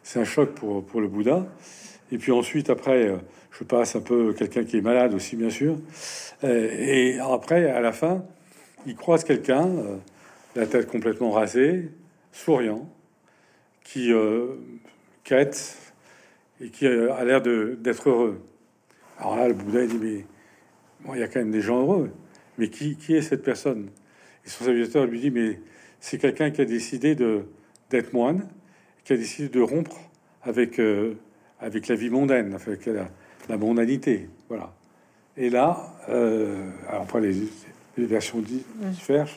C'est 0.03 0.21
un 0.21 0.25
choc 0.25 0.55
pour, 0.55 0.85
pour 0.85 1.01
le 1.01 1.09
Bouddha. 1.09 1.47
Et 2.13 2.19
puis 2.19 2.33
ensuite, 2.33 2.71
après, 2.71 3.09
euh, 3.09 3.17
je 3.59 3.65
passe 3.65 3.97
un 3.97 4.01
peu 4.01 4.35
quelqu'un 4.35 4.65
qui 4.65 4.79
est 4.79 4.83
malade 4.83 5.15
aussi, 5.15 5.37
bien 5.37 5.51
sûr. 5.51 5.79
Euh, 6.45 6.69
et 6.79 7.19
après, 7.19 7.71
à 7.71 7.81
la 7.81 7.93
fin, 7.93 8.25
il 8.87 8.97
croise 8.97 9.25
quelqu'un, 9.25 9.67
euh, 9.67 9.97
la 10.55 10.67
tête 10.67 10.89
complètement 10.89 11.31
rasée, 11.31 11.91
souriant, 12.33 12.89
qui 13.83 14.13
euh, 14.13 14.57
quête 15.25 15.77
et 16.61 16.69
qui 16.71 16.87
a 16.87 17.25
l'air 17.25 17.41
d'être 17.41 18.09
heureux. 18.09 18.41
Alors 19.19 19.37
là, 19.37 19.49
le 19.49 19.55
Bouddha 19.55 19.85
il 19.85 19.89
dit 19.89 19.99
mais 19.99 20.25
bon, 21.01 21.15
il 21.15 21.21
y 21.21 21.23
a 21.23 21.29
quand 21.29 21.41
même 21.41 21.51
des 21.51 21.63
gens 21.63 21.81
heureux. 21.81 22.11
Mais 22.59 22.69
qui, 22.69 22.97
qui 22.97 23.15
est 23.15 23.23
cette 23.23 23.43
personne? 23.43 23.91
Et 24.45 24.49
son 24.49 24.65
serviteur 24.65 25.07
lui 25.07 25.21
dit 25.21 25.31
mais 25.31 25.61
c'est 26.01 26.19
quelqu'un 26.19 26.51
qui 26.51 26.61
a 26.61 26.65
décidé 26.65 27.15
d'être 27.15 28.13
moine, 28.13 28.49
qui 29.05 29.13
a 29.13 29.17
décidé 29.17 29.49
de 29.49 29.61
rompre 29.61 29.97
avec 30.43 30.81
avec 31.61 31.89
la 31.89 31.95
vie 31.95 32.11
mondaine, 32.11 32.49
la 33.49 33.57
mondanité. 33.57 34.29
Voilà. 34.49 34.73
Et 35.37 35.51
là, 35.51 35.93
euh, 36.09 36.69
après 36.89 37.21
les, 37.21 37.49
versions 37.97 38.41
diffèrent. 38.41 39.29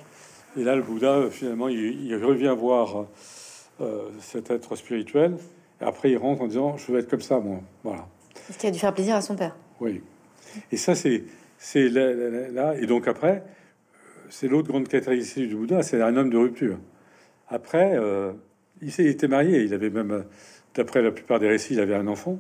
Et 0.58 0.64
là, 0.64 0.76
le 0.76 0.82
Bouddha, 0.82 1.30
finalement, 1.30 1.68
il, 1.68 2.16
revient 2.16 2.56
voir 2.58 3.06
cet 4.20 4.52
être 4.52 4.76
spirituel. 4.76 5.38
Et 5.82 5.86
après, 5.86 6.12
il 6.12 6.18
rentre 6.18 6.42
en 6.42 6.48
disant 6.48 6.78
Je 6.78 6.92
veux 6.92 7.00
être 7.00 7.10
comme 7.10 7.22
ça, 7.22 7.40
moi. 7.40 7.62
Voilà. 7.84 8.08
Ce 8.52 8.58
qui 8.58 8.68
a 8.68 8.72
dû 8.72 8.80
faire 8.80 8.94
plaisir 8.94 9.16
à 9.16 9.22
son 9.22 9.36
père. 9.36 9.56
Oui. 9.80 10.02
Et 10.72 10.78
ça, 10.78 10.96
c'est 10.96 11.24
c'est 11.60 11.90
là, 11.90 12.14
là, 12.52 12.76
Et 12.78 12.86
donc 12.86 13.08
après, 13.08 13.44
c'est 14.30 14.48
l'autre 14.48 14.70
grande 14.70 14.88
caractéristique 14.88 15.50
du 15.50 15.56
Bouddha, 15.56 15.84
c'est 15.84 16.02
un 16.02 16.16
homme 16.16 16.30
de 16.30 16.38
rupture. 16.38 16.80
Après, 17.50 17.96
euh, 17.96 18.32
il, 18.82 19.00
était 19.02 19.28
marié, 19.28 19.64
il 19.64 19.74
avait 19.74 19.90
même, 19.90 20.24
d'après 20.74 21.02
la 21.02 21.12
plupart 21.12 21.40
des 21.40 21.50
récits, 21.50 21.74
il 21.74 21.80
avait 21.82 21.96
un 21.96 22.08
enfant 22.08 22.40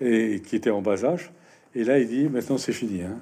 et 0.00 0.40
qui 0.40 0.56
était 0.56 0.70
en 0.70 0.82
bas 0.82 1.04
âge. 1.04 1.32
Et 1.74 1.84
là, 1.84 1.98
il 1.98 2.08
dit 2.08 2.28
maintenant 2.28 2.58
c'est 2.58 2.72
fini. 2.72 3.02
Hein. 3.02 3.18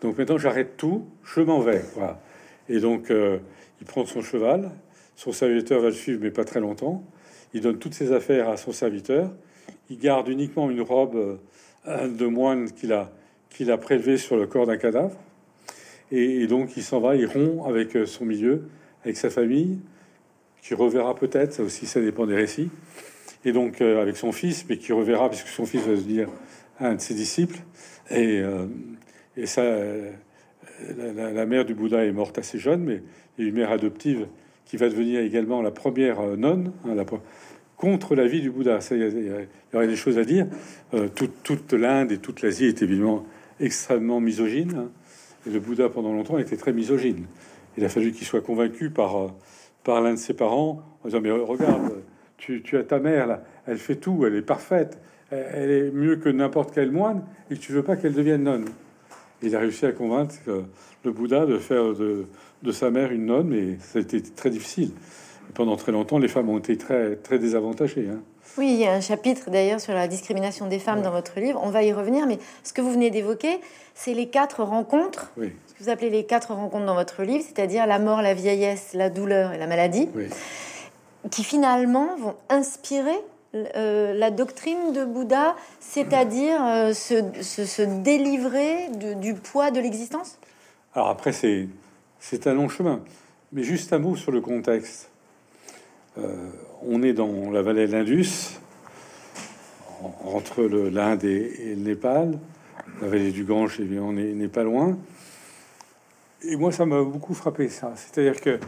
Donc 0.00 0.18
maintenant 0.18 0.38
j'arrête 0.38 0.76
tout, 0.76 1.06
je 1.24 1.40
m'en 1.40 1.60
vais. 1.60 1.82
Voilà. 1.94 2.20
Et 2.68 2.80
donc 2.80 3.10
euh, 3.10 3.38
il 3.80 3.86
prend 3.86 4.04
son 4.06 4.22
cheval, 4.22 4.70
son 5.14 5.32
serviteur 5.32 5.80
va 5.80 5.88
le 5.88 5.94
suivre, 5.94 6.20
mais 6.22 6.30
pas 6.30 6.44
très 6.44 6.60
longtemps. 6.60 7.04
Il 7.54 7.60
donne 7.60 7.78
toutes 7.78 7.94
ses 7.94 8.12
affaires 8.12 8.48
à 8.48 8.56
son 8.56 8.72
serviteur. 8.72 9.32
Il 9.88 9.98
garde 9.98 10.28
uniquement 10.28 10.70
une 10.70 10.82
robe 10.82 11.38
euh, 11.86 12.08
de 12.08 12.26
moine 12.26 12.70
qu'il 12.72 12.92
a 12.92 13.12
qu'il 13.50 13.70
a 13.70 13.78
prélevé 13.78 14.18
sur 14.18 14.36
le 14.36 14.46
corps 14.46 14.66
d'un 14.66 14.76
cadavre. 14.76 15.16
Et, 16.12 16.46
donc 16.46 16.76
il 16.76 16.82
s'en 16.82 17.00
va, 17.00 17.16
il 17.16 17.26
rompt 17.26 17.66
avec 17.66 17.96
euh, 17.96 18.06
son 18.06 18.24
milieu, 18.24 18.68
avec 19.02 19.16
sa 19.16 19.30
famille, 19.30 19.78
qui 20.62 20.74
reverra 20.74 21.14
peut-être, 21.14 21.52
ça 21.54 21.62
aussi 21.62 21.86
ça 21.86 22.00
dépend 22.00 22.26
des 22.26 22.36
récits, 22.36 22.70
et 23.44 23.52
donc 23.52 23.80
euh, 23.80 24.02
avec 24.02 24.16
son 24.16 24.32
fils, 24.32 24.66
mais 24.68 24.76
qui 24.76 24.92
reverra, 24.92 25.28
puisque 25.28 25.48
son 25.48 25.66
fils 25.66 25.82
va 25.82 25.96
se 25.96 26.02
dire 26.02 26.28
un 26.80 26.94
de 26.94 27.00
ses 27.00 27.14
disciples. 27.14 27.58
Et, 28.10 28.40
euh, 28.40 28.66
ça, 29.44 29.62
la, 30.96 31.46
mère 31.46 31.64
du 31.64 31.74
Bouddha 31.74 32.04
est 32.04 32.12
morte 32.12 32.38
assez 32.38 32.58
jeune, 32.58 32.82
mais 32.84 33.02
il 33.36 33.44
y 33.44 33.46
a 33.46 33.50
une 33.50 33.56
mère 33.56 33.70
adoptive 33.70 34.26
qui 34.64 34.76
va 34.78 34.88
devenir 34.88 35.20
également 35.20 35.60
la 35.60 35.70
première 35.70 36.22
nonne, 36.36 36.72
hein, 36.86 36.96
contre 37.76 38.14
la 38.14 38.26
vie 38.26 38.40
du 38.40 38.50
Bouddha. 38.50 38.78
Il 38.92 39.46
y, 39.72 39.76
aurait 39.76 39.86
des 39.86 39.96
choses 39.96 40.18
à 40.18 40.24
dire. 40.24 40.46
toute, 41.14 41.72
l'Inde 41.74 42.12
et 42.12 42.18
toute 42.18 42.40
l'Asie 42.40 42.64
est 42.64 42.82
évidemment 42.82 43.26
extrêmement 43.60 44.20
misogyne. 44.20 44.74
Hein. 44.74 44.90
Et 45.46 45.50
le 45.50 45.60
Bouddha, 45.60 45.88
pendant 45.88 46.12
longtemps, 46.12 46.38
était 46.38 46.56
très 46.56 46.72
misogyne. 46.72 47.26
Il 47.76 47.84
a 47.84 47.88
fallu 47.88 48.12
qu'il 48.12 48.26
soit 48.26 48.40
convaincu 48.40 48.90
par, 48.90 49.16
euh, 49.16 49.28
par 49.84 50.00
l'un 50.00 50.14
de 50.14 50.18
ses 50.18 50.34
parents 50.34 50.82
en 51.02 51.08
disant 51.08 51.20
Mais 51.20 51.30
regarde, 51.30 52.02
tu, 52.36 52.62
tu, 52.62 52.76
as 52.76 52.84
ta 52.84 52.98
mère 52.98 53.26
là, 53.26 53.42
elle 53.66 53.78
fait 53.78 53.96
tout, 53.96 54.24
elle 54.26 54.34
est 54.34 54.42
parfaite, 54.42 54.98
elle, 55.30 55.70
est 55.70 55.90
mieux 55.90 56.16
que 56.16 56.28
n'importe 56.28 56.72
quel 56.74 56.90
moine, 56.90 57.22
et 57.50 57.56
tu 57.56 57.72
veux 57.72 57.82
pas 57.82 57.96
qu'elle 57.96 58.14
devienne 58.14 58.44
nonne. 58.44 58.66
Il 59.42 59.54
a 59.54 59.60
réussi 59.60 59.86
à 59.86 59.92
convaincre 59.92 60.34
le 61.04 61.12
Bouddha 61.12 61.46
de 61.46 61.58
faire 61.58 61.94
de, 61.94 62.26
de, 62.62 62.72
sa 62.72 62.90
mère 62.90 63.12
une 63.12 63.26
nonne, 63.26 63.48
mais 63.48 63.78
ça 63.80 63.98
a 63.98 64.02
été 64.02 64.22
très 64.22 64.50
difficile. 64.50 64.92
pendant 65.54 65.76
très 65.76 65.92
longtemps, 65.92 66.18
les 66.18 66.28
femmes 66.28 66.48
ont 66.48 66.58
été 66.58 66.76
très, 66.76 67.16
très 67.16 67.38
désavantagées. 67.38 68.08
Hein. 68.10 68.20
Oui, 68.58 68.70
il 68.72 68.80
y 68.80 68.86
a 68.86 68.92
un 68.92 69.00
chapitre 69.00 69.50
d'ailleurs 69.50 69.80
sur 69.80 69.92
la 69.92 70.08
discrimination 70.08 70.66
des 70.66 70.78
femmes 70.78 71.02
dans 71.02 71.10
votre 71.10 71.38
livre. 71.38 71.60
On 71.62 71.68
va 71.68 71.82
y 71.82 71.92
revenir, 71.92 72.26
mais 72.26 72.38
ce 72.62 72.72
que 72.72 72.80
vous 72.80 72.90
venez 72.90 73.10
d'évoquer, 73.10 73.60
c'est 73.94 74.14
les 74.14 74.28
quatre 74.28 74.62
rencontres. 74.62 75.30
Ce 75.36 75.74
que 75.74 75.84
vous 75.84 75.90
appelez 75.90 76.08
les 76.08 76.24
quatre 76.24 76.54
rencontres 76.54 76.86
dans 76.86 76.94
votre 76.94 77.22
livre, 77.22 77.44
c'est-à-dire 77.44 77.86
la 77.86 77.98
mort, 77.98 78.22
la 78.22 78.32
vieillesse, 78.32 78.94
la 78.94 79.10
douleur 79.10 79.52
et 79.52 79.58
la 79.58 79.66
maladie, 79.66 80.08
qui 81.30 81.44
finalement 81.44 82.16
vont 82.16 82.34
inspirer 82.48 83.18
euh, 83.54 84.12
la 84.14 84.30
doctrine 84.30 84.92
de 84.92 85.04
Bouddha, 85.04 85.56
c'est-à-dire 85.80 86.62
euh, 86.62 86.92
se, 86.92 88.02
délivrer 88.02 88.88
du 89.20 89.34
poids 89.34 89.70
de 89.70 89.80
l'existence? 89.80 90.38
Alors 90.94 91.08
après, 91.08 91.32
c'est, 91.32 91.68
c'est 92.20 92.46
un 92.46 92.54
long 92.54 92.68
chemin. 92.68 93.00
Mais 93.52 93.62
juste 93.62 93.92
un 93.92 93.98
mot 93.98 94.16
sur 94.16 94.32
le 94.32 94.40
contexte. 94.40 95.08
Euh, 96.18 96.50
on 96.82 97.02
est 97.02 97.12
dans 97.12 97.50
la 97.50 97.62
vallée 97.62 97.86
de 97.86 97.92
l'Indus, 97.92 98.58
entre 100.24 100.62
l'Inde 100.62 101.24
et, 101.24 101.74
le 101.74 101.82
Népal. 101.82 102.38
La 103.00 103.08
vallée 103.08 103.30
du 103.30 103.44
Gange, 103.44 103.80
on 103.80 104.12
n'est 104.12 104.48
pas 104.48 104.62
loin. 104.62 104.96
Et 106.42 106.56
moi, 106.56 106.72
ça 106.72 106.86
m'a 106.86 107.02
beaucoup 107.02 107.34
frappé, 107.34 107.68
ça. 107.68 107.92
C'est-à-dire 107.96 108.40
que, 108.40 108.58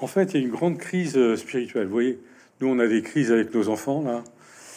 en 0.00 0.06
fait, 0.06 0.34
il 0.34 0.40
y 0.40 0.42
a 0.42 0.46
une 0.46 0.52
grande 0.52 0.78
crise 0.78 1.16
euh, 1.16 1.36
spirituelle. 1.36 1.86
Vous 1.86 1.92
voyez, 1.92 2.18
nous, 2.60 2.68
on 2.68 2.78
a 2.78 2.86
des 2.86 3.02
crises 3.02 3.32
avec 3.32 3.54
nos 3.54 3.68
enfants, 3.68 4.02
là, 4.02 4.22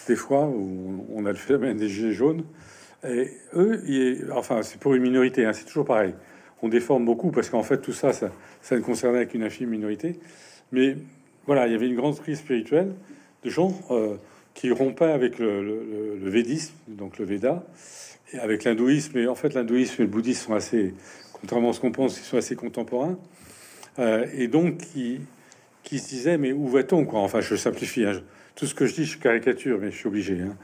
des 0.07 0.15
fois, 0.15 0.45
où 0.45 1.05
on 1.13 1.25
a 1.25 1.29
le 1.29 1.37
phénomène 1.37 1.77
des 1.77 1.89
gilets 1.89 2.13
jaunes. 2.13 2.43
Et 3.07 3.31
eux, 3.55 4.29
enfin, 4.35 4.61
c'est 4.61 4.79
pour 4.79 4.93
une 4.93 5.01
minorité, 5.01 5.45
hein, 5.45 5.53
c'est 5.53 5.65
toujours 5.65 5.85
pareil. 5.85 6.13
On 6.61 6.69
déforme 6.69 7.05
beaucoup 7.05 7.31
parce 7.31 7.49
qu'en 7.49 7.63
fait, 7.63 7.79
tout 7.79 7.93
ça, 7.93 8.13
ça, 8.13 8.29
ne 8.71 8.79
concernait 8.81 9.25
qu'une 9.25 9.43
infime 9.43 9.69
minorité. 9.69 10.19
Mais 10.71 10.95
voilà, 11.47 11.65
il 11.65 11.73
y 11.73 11.75
avait 11.75 11.87
une 11.87 11.95
grande 11.95 12.19
crise 12.19 12.39
spirituelle 12.39 12.93
de 13.43 13.49
gens 13.49 13.73
euh, 13.89 14.15
qui 14.53 14.69
rompaient 14.69 15.11
avec 15.11 15.39
le, 15.39 16.19
védisme, 16.21 16.73
donc 16.87 17.17
le 17.17 17.25
Veda, 17.25 17.65
et 18.33 18.37
avec 18.37 18.63
l'hindouisme. 18.63 19.17
Et 19.17 19.27
en 19.27 19.35
fait, 19.35 19.55
l'hindouisme 19.55 20.03
et 20.03 20.05
le 20.05 20.11
bouddhisme 20.11 20.47
sont 20.47 20.53
assez, 20.53 20.93
contrairement 21.33 21.71
à 21.71 21.73
ce 21.73 21.79
qu'on 21.79 21.91
pense, 21.91 22.19
ils 22.19 22.23
sont 22.23 22.37
assez 22.37 22.55
contemporains. 22.55 23.17
Euh, 23.99 24.25
et 24.33 24.47
donc, 24.47 24.77
qui, 24.77 25.21
qui 25.83 25.99
se 25.99 26.09
disaient, 26.09 26.37
mais 26.37 26.51
où 26.51 26.67
va-t-on 26.67 27.05
quoi? 27.05 27.19
Enfin, 27.19 27.41
je 27.41 27.55
simplifie. 27.55 28.05
Hein. 28.05 28.21
tout 28.55 28.65
ce 28.65 28.75
que 28.75 28.85
je 28.85 28.93
dis, 28.93 29.05
je 29.05 29.17
caricature, 29.17 29.79
mais 29.79 29.91
je 29.91 29.97
suis 29.97 30.07
obligé. 30.07 30.39
Hein. 30.41 30.55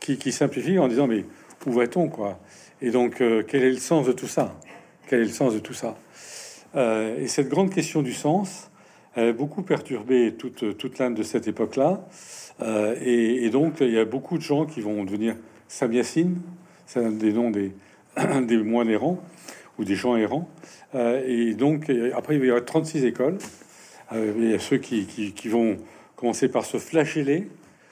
qui, 0.00 0.32
simplifie 0.32 0.78
en 0.78 0.88
disant, 0.88 1.06
mais 1.06 1.24
où 1.66 1.72
va-t-on 1.72 2.08
quoi? 2.08 2.40
Et 2.80 2.90
donc, 2.90 3.20
euh, 3.20 3.42
quel 3.46 3.62
est 3.62 3.70
le 3.70 3.78
sens 3.78 4.06
de 4.06 4.12
tout 4.12 4.26
ça? 4.26 4.58
Quel 5.06 5.20
est 5.20 5.24
le 5.24 5.30
sens 5.30 5.54
de 5.54 5.58
tout 5.58 5.74
ça? 5.74 5.96
Et 6.74 7.28
cette 7.28 7.50
grande 7.50 7.70
question 7.70 8.00
du 8.00 8.14
sens, 8.14 8.70
elle 9.14 9.28
a 9.28 9.32
beaucoup 9.32 9.62
perturbé 9.62 10.34
toute, 10.38 10.78
toute 10.78 10.98
l'Inde 10.98 11.14
de 11.14 11.22
cette 11.22 11.46
époque-là. 11.46 12.06
Euh, 12.62 12.96
et, 13.00 13.50
donc, 13.50 13.80
il 13.80 13.90
y 13.90 13.98
a 13.98 14.04
beaucoup 14.04 14.38
de 14.38 14.42
gens 14.42 14.66
qui 14.66 14.80
vont 14.80 15.04
devenir 15.04 15.36
samyasin, 15.68 16.30
c'est 16.86 17.04
un 17.04 17.10
des 17.10 17.32
noms 17.32 17.50
des, 17.50 17.72
des 18.46 18.56
moines 18.58 18.90
errants 18.90 19.22
des 19.84 19.94
gens 19.94 20.16
errants. 20.16 20.48
Euh, 20.94 21.22
et 21.26 21.54
donc, 21.54 21.90
après, 22.14 22.36
il 22.36 22.44
y 22.44 22.48
avoir 22.48 22.64
36 22.64 23.04
écoles. 23.04 23.38
Euh, 24.12 24.32
il 24.36 24.50
y 24.50 24.54
a 24.54 24.58
ceux 24.58 24.78
qui, 24.78 25.06
qui, 25.06 25.48
vont 25.48 25.76
commencer 26.16 26.48
par 26.48 26.64
se 26.64 26.78
flageller, 26.78 27.48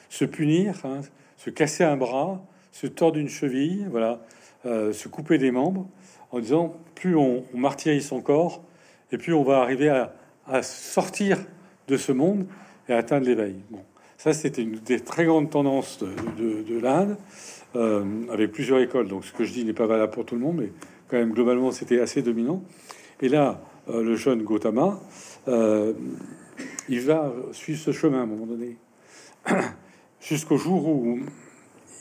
se 0.09 0.25
punir, 0.25 0.75
hein, 0.85 1.01
se 1.37 1.51
casser 1.51 1.85
un 1.85 1.97
bras, 1.97 2.43
se 2.73 2.87
tordre 2.87 3.19
une 3.19 3.29
cheville, 3.29 3.87
voilà, 3.91 4.21
se 4.65 5.09
couper 5.09 5.39
des 5.39 5.51
membres, 5.51 5.89
en 6.31 6.39
disant 6.39 6.77
plus 6.95 7.17
on, 7.17 7.45
martyrise 7.55 8.07
son 8.07 8.21
corps, 8.21 8.63
et 9.11 9.19
plus 9.19 9.33
on 9.33 9.43
va 9.43 9.61
arriver 9.61 9.89
à, 9.89 10.15
à 10.47 10.63
sortir 10.63 11.39
de 11.89 11.97
ce 11.97 12.13
monde 12.13 12.47
et 12.89 12.93
atteindre 12.93 13.27
l'éveil. 13.27 13.57
Bon, 13.71 13.81
ça 14.21 14.35
c'était 14.35 14.63
une 14.63 14.77
des 14.77 15.01
très 15.01 15.25
grandes 15.25 15.49
tendances 15.49 15.99
de, 15.99 16.63
de, 16.63 16.79
l'Inde, 16.79 17.17
euh, 17.75 18.05
avec 18.31 18.53
plusieurs 18.53 18.81
écoles. 18.81 19.09
Donc 19.09 19.25
ce 19.25 19.33
que 19.33 19.45
je 19.45 19.53
dis 19.53 19.65
n'est 19.65 19.73
pas 19.73 19.87
valable 19.87 20.13
pour 20.13 20.27
tout 20.27 20.35
le 20.35 20.43
monde, 20.43 20.59
mais 20.61 20.73
quand 21.11 21.17
même 21.17 21.33
globalement 21.33 21.73
c'était 21.73 22.01
assez 22.01 22.23
dominant. 22.23 22.63
Et 23.21 23.29
là, 23.29 23.61
euh, 23.89 24.03
le 24.03 24.17
jeune 24.17 24.43
Gautama, 24.43 25.01
euh, 25.49 25.93
il 26.89 27.01
va 27.01 27.33
suivre 27.53 27.81
ce 27.81 27.93
chemin 27.93 28.21
à 28.21 28.23
un 28.23 28.27
moment 28.27 28.47
donné, 28.47 28.77
jusqu'au 30.21 30.57
jour 30.57 30.89
où 30.89 31.19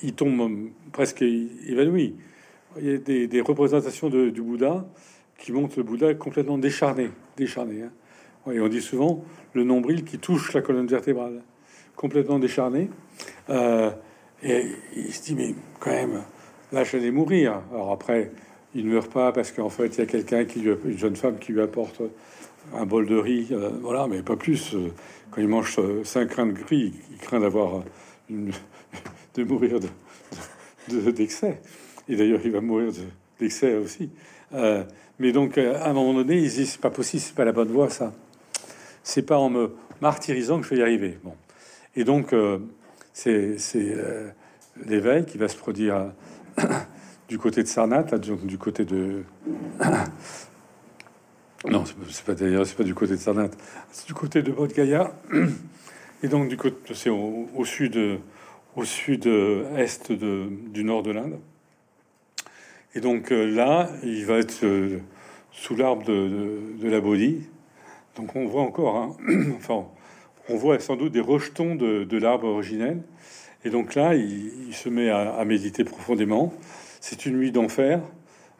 il 0.03 0.13
tombe 0.13 0.69
presque 0.91 1.21
évanoui. 1.21 2.15
Il 2.79 2.85
y 2.85 2.93
a 2.93 3.27
des, 3.27 3.41
représentations 3.41 4.09
du 4.09 4.41
Bouddha 4.41 4.85
qui 5.37 5.51
montrent 5.51 5.77
le 5.77 5.83
Bouddha 5.83 6.13
complètement 6.13 6.57
décharné, 6.57 7.09
décharné. 7.35 7.83
Hein. 7.83 7.91
Et 8.51 8.59
on 8.59 8.67
dit 8.67 8.81
souvent 8.81 9.23
le 9.53 9.63
nombril 9.63 10.03
qui 10.03 10.19
touche 10.19 10.53
la 10.53 10.61
colonne 10.61 10.87
vertébrale, 10.87 11.41
complètement 11.95 12.39
décharné. 12.39 12.89
Euh, 13.49 13.89
et 14.43 14.65
il 14.95 15.13
se 15.13 15.23
dit, 15.23 15.35
mais 15.35 15.55
quand 15.79 15.91
même, 15.91 16.21
là, 16.71 16.83
je 16.83 16.97
vais 16.97 17.11
mourir. 17.11 17.61
Alors 17.73 17.91
après, 17.91 18.31
il 18.75 18.85
ne 18.85 18.93
meurt 18.93 19.11
pas 19.11 19.31
parce 19.31 19.51
qu'en 19.51 19.69
fait, 19.69 19.87
il 19.87 19.97
y 19.99 20.01
a 20.01 20.05
quelqu'un 20.05 20.45
qui 20.45 20.59
lui, 20.59 20.73
une 20.85 20.97
jeune 20.97 21.15
femme 21.15 21.39
qui 21.39 21.53
lui 21.53 21.61
apporte 21.61 22.01
un 22.73 22.85
bol 22.85 23.05
de 23.07 23.15
riz, 23.15 23.47
euh, 23.51 23.69
voilà, 23.81 24.07
mais 24.07 24.21
pas 24.21 24.35
plus. 24.35 24.75
Quand 25.31 25.41
il 25.41 25.47
mange 25.47 25.79
cinq 26.03 26.29
grains 26.29 26.47
de 26.47 26.63
riz, 26.63 26.93
il 27.11 27.17
craint 27.17 27.39
d'avoir 27.39 27.83
de 28.29 29.43
mourir 29.43 29.79
de, 29.79 31.11
d'excès. 31.11 31.61
et 32.07 32.15
d'ailleurs, 32.15 32.41
il 32.43 32.51
va 32.51 32.61
mourir 32.61 32.91
d'excès 33.39 33.75
aussi. 33.75 34.09
Euh, 34.53 34.83
mais 35.19 35.31
donc, 35.31 35.57
à 35.57 35.89
un 35.89 35.93
moment 35.93 36.13
donné, 36.13 36.37
il 36.37 36.49
dit, 36.49 36.65
c'est 36.65 36.81
pas 36.81 36.89
possible, 36.89 37.21
c'est 37.21 37.35
pas 37.35 37.45
la 37.45 37.51
bonne 37.51 37.71
voie, 37.71 37.89
ça 37.89 38.13
c'est 39.09 39.23
pas 39.23 39.37
en 39.37 39.49
me 39.49 39.75
martyrisant 40.01 40.59
que 40.59 40.65
je 40.67 40.69
vais 40.71 40.77
y 40.77 40.81
arriver. 40.81 41.17
Bon. 41.23 41.33
Et 41.95 42.03
donc, 42.03 42.33
euh, 42.33 42.59
c'est 43.13 43.57
euh, 43.75 44.29
l'éveil 44.85 45.25
qui 45.25 45.37
va 45.37 45.47
se 45.47 45.57
produire 45.57 46.11
du 47.29 47.37
côté 47.37 47.63
de 47.63 47.67
Sarnat, 47.67 48.03
du 48.17 48.57
côté 48.57 48.83
de. 48.85 49.23
non, 51.69 51.85
c'est 52.09 52.25
pas 52.25 52.35
d'ailleurs, 52.35 52.65
c'est 52.65 52.75
pas 52.75 52.83
du 52.83 52.93
côté 52.95 53.13
de 53.13 53.19
Sarnat, 53.19 53.49
c'est 53.91 54.07
du 54.07 54.13
côté 54.13 54.41
de 54.41 54.51
Bodh 54.51 54.73
Gaya. 54.73 55.13
Et 56.21 56.27
donc, 56.27 56.49
du 56.49 56.57
côté, 56.57 56.93
c'est 56.95 57.09
au, 57.09 57.63
sud, 57.63 57.97
au 58.75 58.83
sud-est 58.83 60.11
du 60.11 60.83
nord 60.83 61.01
de 61.01 61.11
l'Inde. 61.11 61.39
Et 62.93 62.99
donc 62.99 63.31
euh, 63.31 63.45
là, 63.45 63.89
il 64.03 64.25
va 64.25 64.39
être 64.39 64.65
sous 65.51 65.75
l'arbre 65.75 66.03
de, 66.03 66.59
de, 66.81 66.89
la 66.89 66.99
Bodhi, 66.99 67.47
donc 68.15 68.35
on 68.35 68.47
voit 68.47 68.63
encore, 68.63 68.97
hein, 68.97 69.15
enfin, 69.57 69.85
on 70.49 70.55
voit 70.55 70.79
sans 70.79 70.95
doute 70.95 71.11
des 71.11 71.21
rejetons 71.21 71.75
de, 71.75 72.17
l'arbre 72.17 72.47
originel. 72.47 73.01
Et 73.63 73.69
donc 73.69 73.95
là, 73.95 74.15
il, 74.15 74.73
se 74.73 74.89
met 74.89 75.09
à, 75.09 75.43
méditer 75.45 75.83
profondément. 75.83 76.53
C'est 76.99 77.25
une 77.25 77.37
nuit 77.37 77.51
d'enfer, 77.51 78.01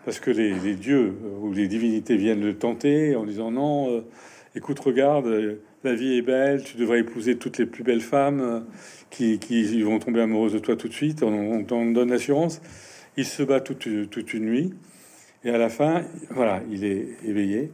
parce 0.06 0.20
que 0.20 0.32
les, 0.32 0.76
dieux 0.76 1.14
ou 1.42 1.52
les 1.52 1.68
divinités 1.68 2.16
viennent 2.16 2.42
le 2.42 2.58
tenter 2.58 3.16
en 3.16 3.26
disant 3.26 3.52
non, 3.52 3.92
euh, 3.92 4.02
écoute, 4.56 4.80
regarde, 4.80 5.60
la 5.84 5.94
vie 5.94 6.18
est 6.18 6.22
belle, 6.22 6.64
tu 6.64 6.78
devrais 6.78 7.00
épouser 7.00 7.38
toutes 7.38 7.58
les 7.58 7.66
plus 7.66 7.84
belles 7.84 8.02
femmes 8.02 8.40
euh, 8.42 8.60
qui, 9.10 9.82
vont 9.84 10.00
tomber 10.00 10.22
amoureuses 10.22 10.54
de 10.54 10.60
toi 10.60 10.76
tout 10.76 10.88
de 10.88 10.94
suite, 10.94 11.22
on, 11.22 11.64
t'en 11.64 11.86
donne 11.86 12.12
l'assurance. 12.12 12.62
Il 13.18 13.26
se 13.26 13.44
bat 13.44 13.60
toute, 13.60 13.86
une 13.86 14.46
nuit, 14.46 14.74
et 15.44 15.50
à 15.50 15.58
la 15.58 15.70
fin, 15.70 16.06
voilà, 16.30 16.62
il 16.72 16.86
est 16.86 17.08
éveillé, 17.26 17.72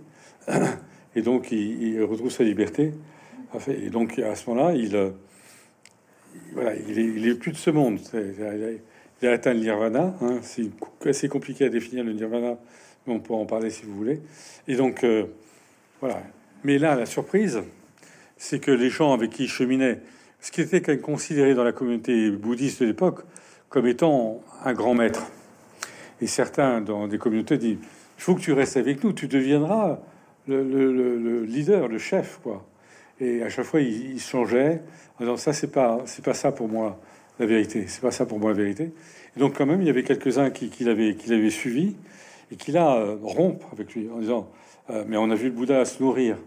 et 1.15 1.21
donc 1.21 1.51
il, 1.51 2.01
retrouve 2.03 2.31
sa 2.31 2.43
liberté. 2.43 2.93
Et 3.67 3.89
donc 3.89 4.19
à 4.19 4.35
ce 4.35 4.49
moment-là, 4.49 4.75
il, 4.75 4.95
euh, 4.95 5.11
voilà, 6.53 6.73
il 6.75 7.27
est, 7.27 7.35
plus 7.35 7.51
de 7.51 7.57
ce 7.57 7.69
monde. 7.69 7.99
A 9.23 9.31
atteint 9.31 9.53
le 9.53 9.59
nirvana. 9.59 10.13
Hein. 10.21 10.39
c'est 10.41 10.69
assez 11.05 11.29
compliqué 11.29 11.65
à 11.65 11.69
définir 11.69 12.03
le 12.03 12.13
nirvana, 12.13 12.57
mais 13.05 13.13
on 13.13 13.19
pourra 13.19 13.39
en 13.39 13.45
parler 13.45 13.69
si 13.69 13.83
vous 13.85 13.95
voulez. 13.95 14.21
Et 14.67 14.75
donc 14.75 15.03
euh, 15.03 15.25
voilà. 16.01 16.21
Mais 16.63 16.77
là, 16.77 16.95
la 16.95 17.05
surprise, 17.05 17.61
c'est 18.37 18.59
que 18.59 18.71
les 18.71 18.89
gens 18.89 19.13
avec 19.13 19.31
qui 19.31 19.43
il 19.43 19.49
cheminait, 19.49 20.01
ce 20.41 20.51
qui 20.51 20.61
était 20.61 20.97
considéré 20.99 21.53
dans 21.53 21.63
la 21.63 21.71
communauté 21.71 22.31
bouddhiste 22.31 22.81
de 22.81 22.87
l'époque 22.87 23.21
comme 23.69 23.87
étant 23.87 24.41
un 24.63 24.73
grand 24.73 24.93
maître. 24.93 25.27
Et 26.21 26.27
certains 26.27 26.81
dans 26.81 27.07
des 27.07 27.17
communautés 27.17 27.57
disent 27.57 27.77
il 28.17 28.21
faut 28.21 28.35
que 28.35 28.41
tu 28.41 28.53
restes 28.53 28.77
avec 28.77 29.03
nous, 29.03 29.13
tu 29.13 29.27
deviendras 29.27 29.99
le, 30.47 31.43
leader, 31.43 31.87
le 31.87 31.97
chef, 31.97 32.39
quoi. 32.43 32.65
Et 33.19 33.43
à 33.43 33.49
chaque 33.49 33.65
fois, 33.65 33.81
il, 33.81 34.19
changeait 34.19 34.81
en 35.19 35.23
disant 35.23 35.37
ça, 35.37 35.53
c'est 35.53 35.71
pas, 35.71 36.01
c'est 36.05 36.23
pas 36.23 36.33
ça 36.33 36.51
pour 36.51 36.67
moi 36.67 36.99
la 37.39 37.45
vérité, 37.45 37.85
c'est 37.87 38.01
pas 38.01 38.11
ça 38.11 38.25
pour 38.25 38.39
moi 38.39 38.51
la 38.51 38.57
vérité. 38.57 38.91
Et 39.35 39.39
donc, 39.39 39.57
quand 39.57 39.65
même, 39.65 39.81
il 39.81 39.87
y 39.87 39.89
avait 39.89 40.03
quelques-uns 40.03 40.49
qui, 40.49 40.71
l'avaient, 40.83 41.49
suivi 41.49 41.95
et 42.51 42.55
qui 42.55 42.71
l'a 42.71 42.95
euh, 42.95 43.17
rompre 43.21 43.67
avec 43.73 43.93
lui 43.93 44.09
en 44.09 44.19
disant 44.19 44.49
euh, 44.89 45.03
mais 45.07 45.17
on 45.17 45.29
a 45.31 45.35
vu 45.35 45.45
le 45.45 45.51
Bouddha 45.51 45.83
se 45.85 46.01
nourrir. 46.01 46.37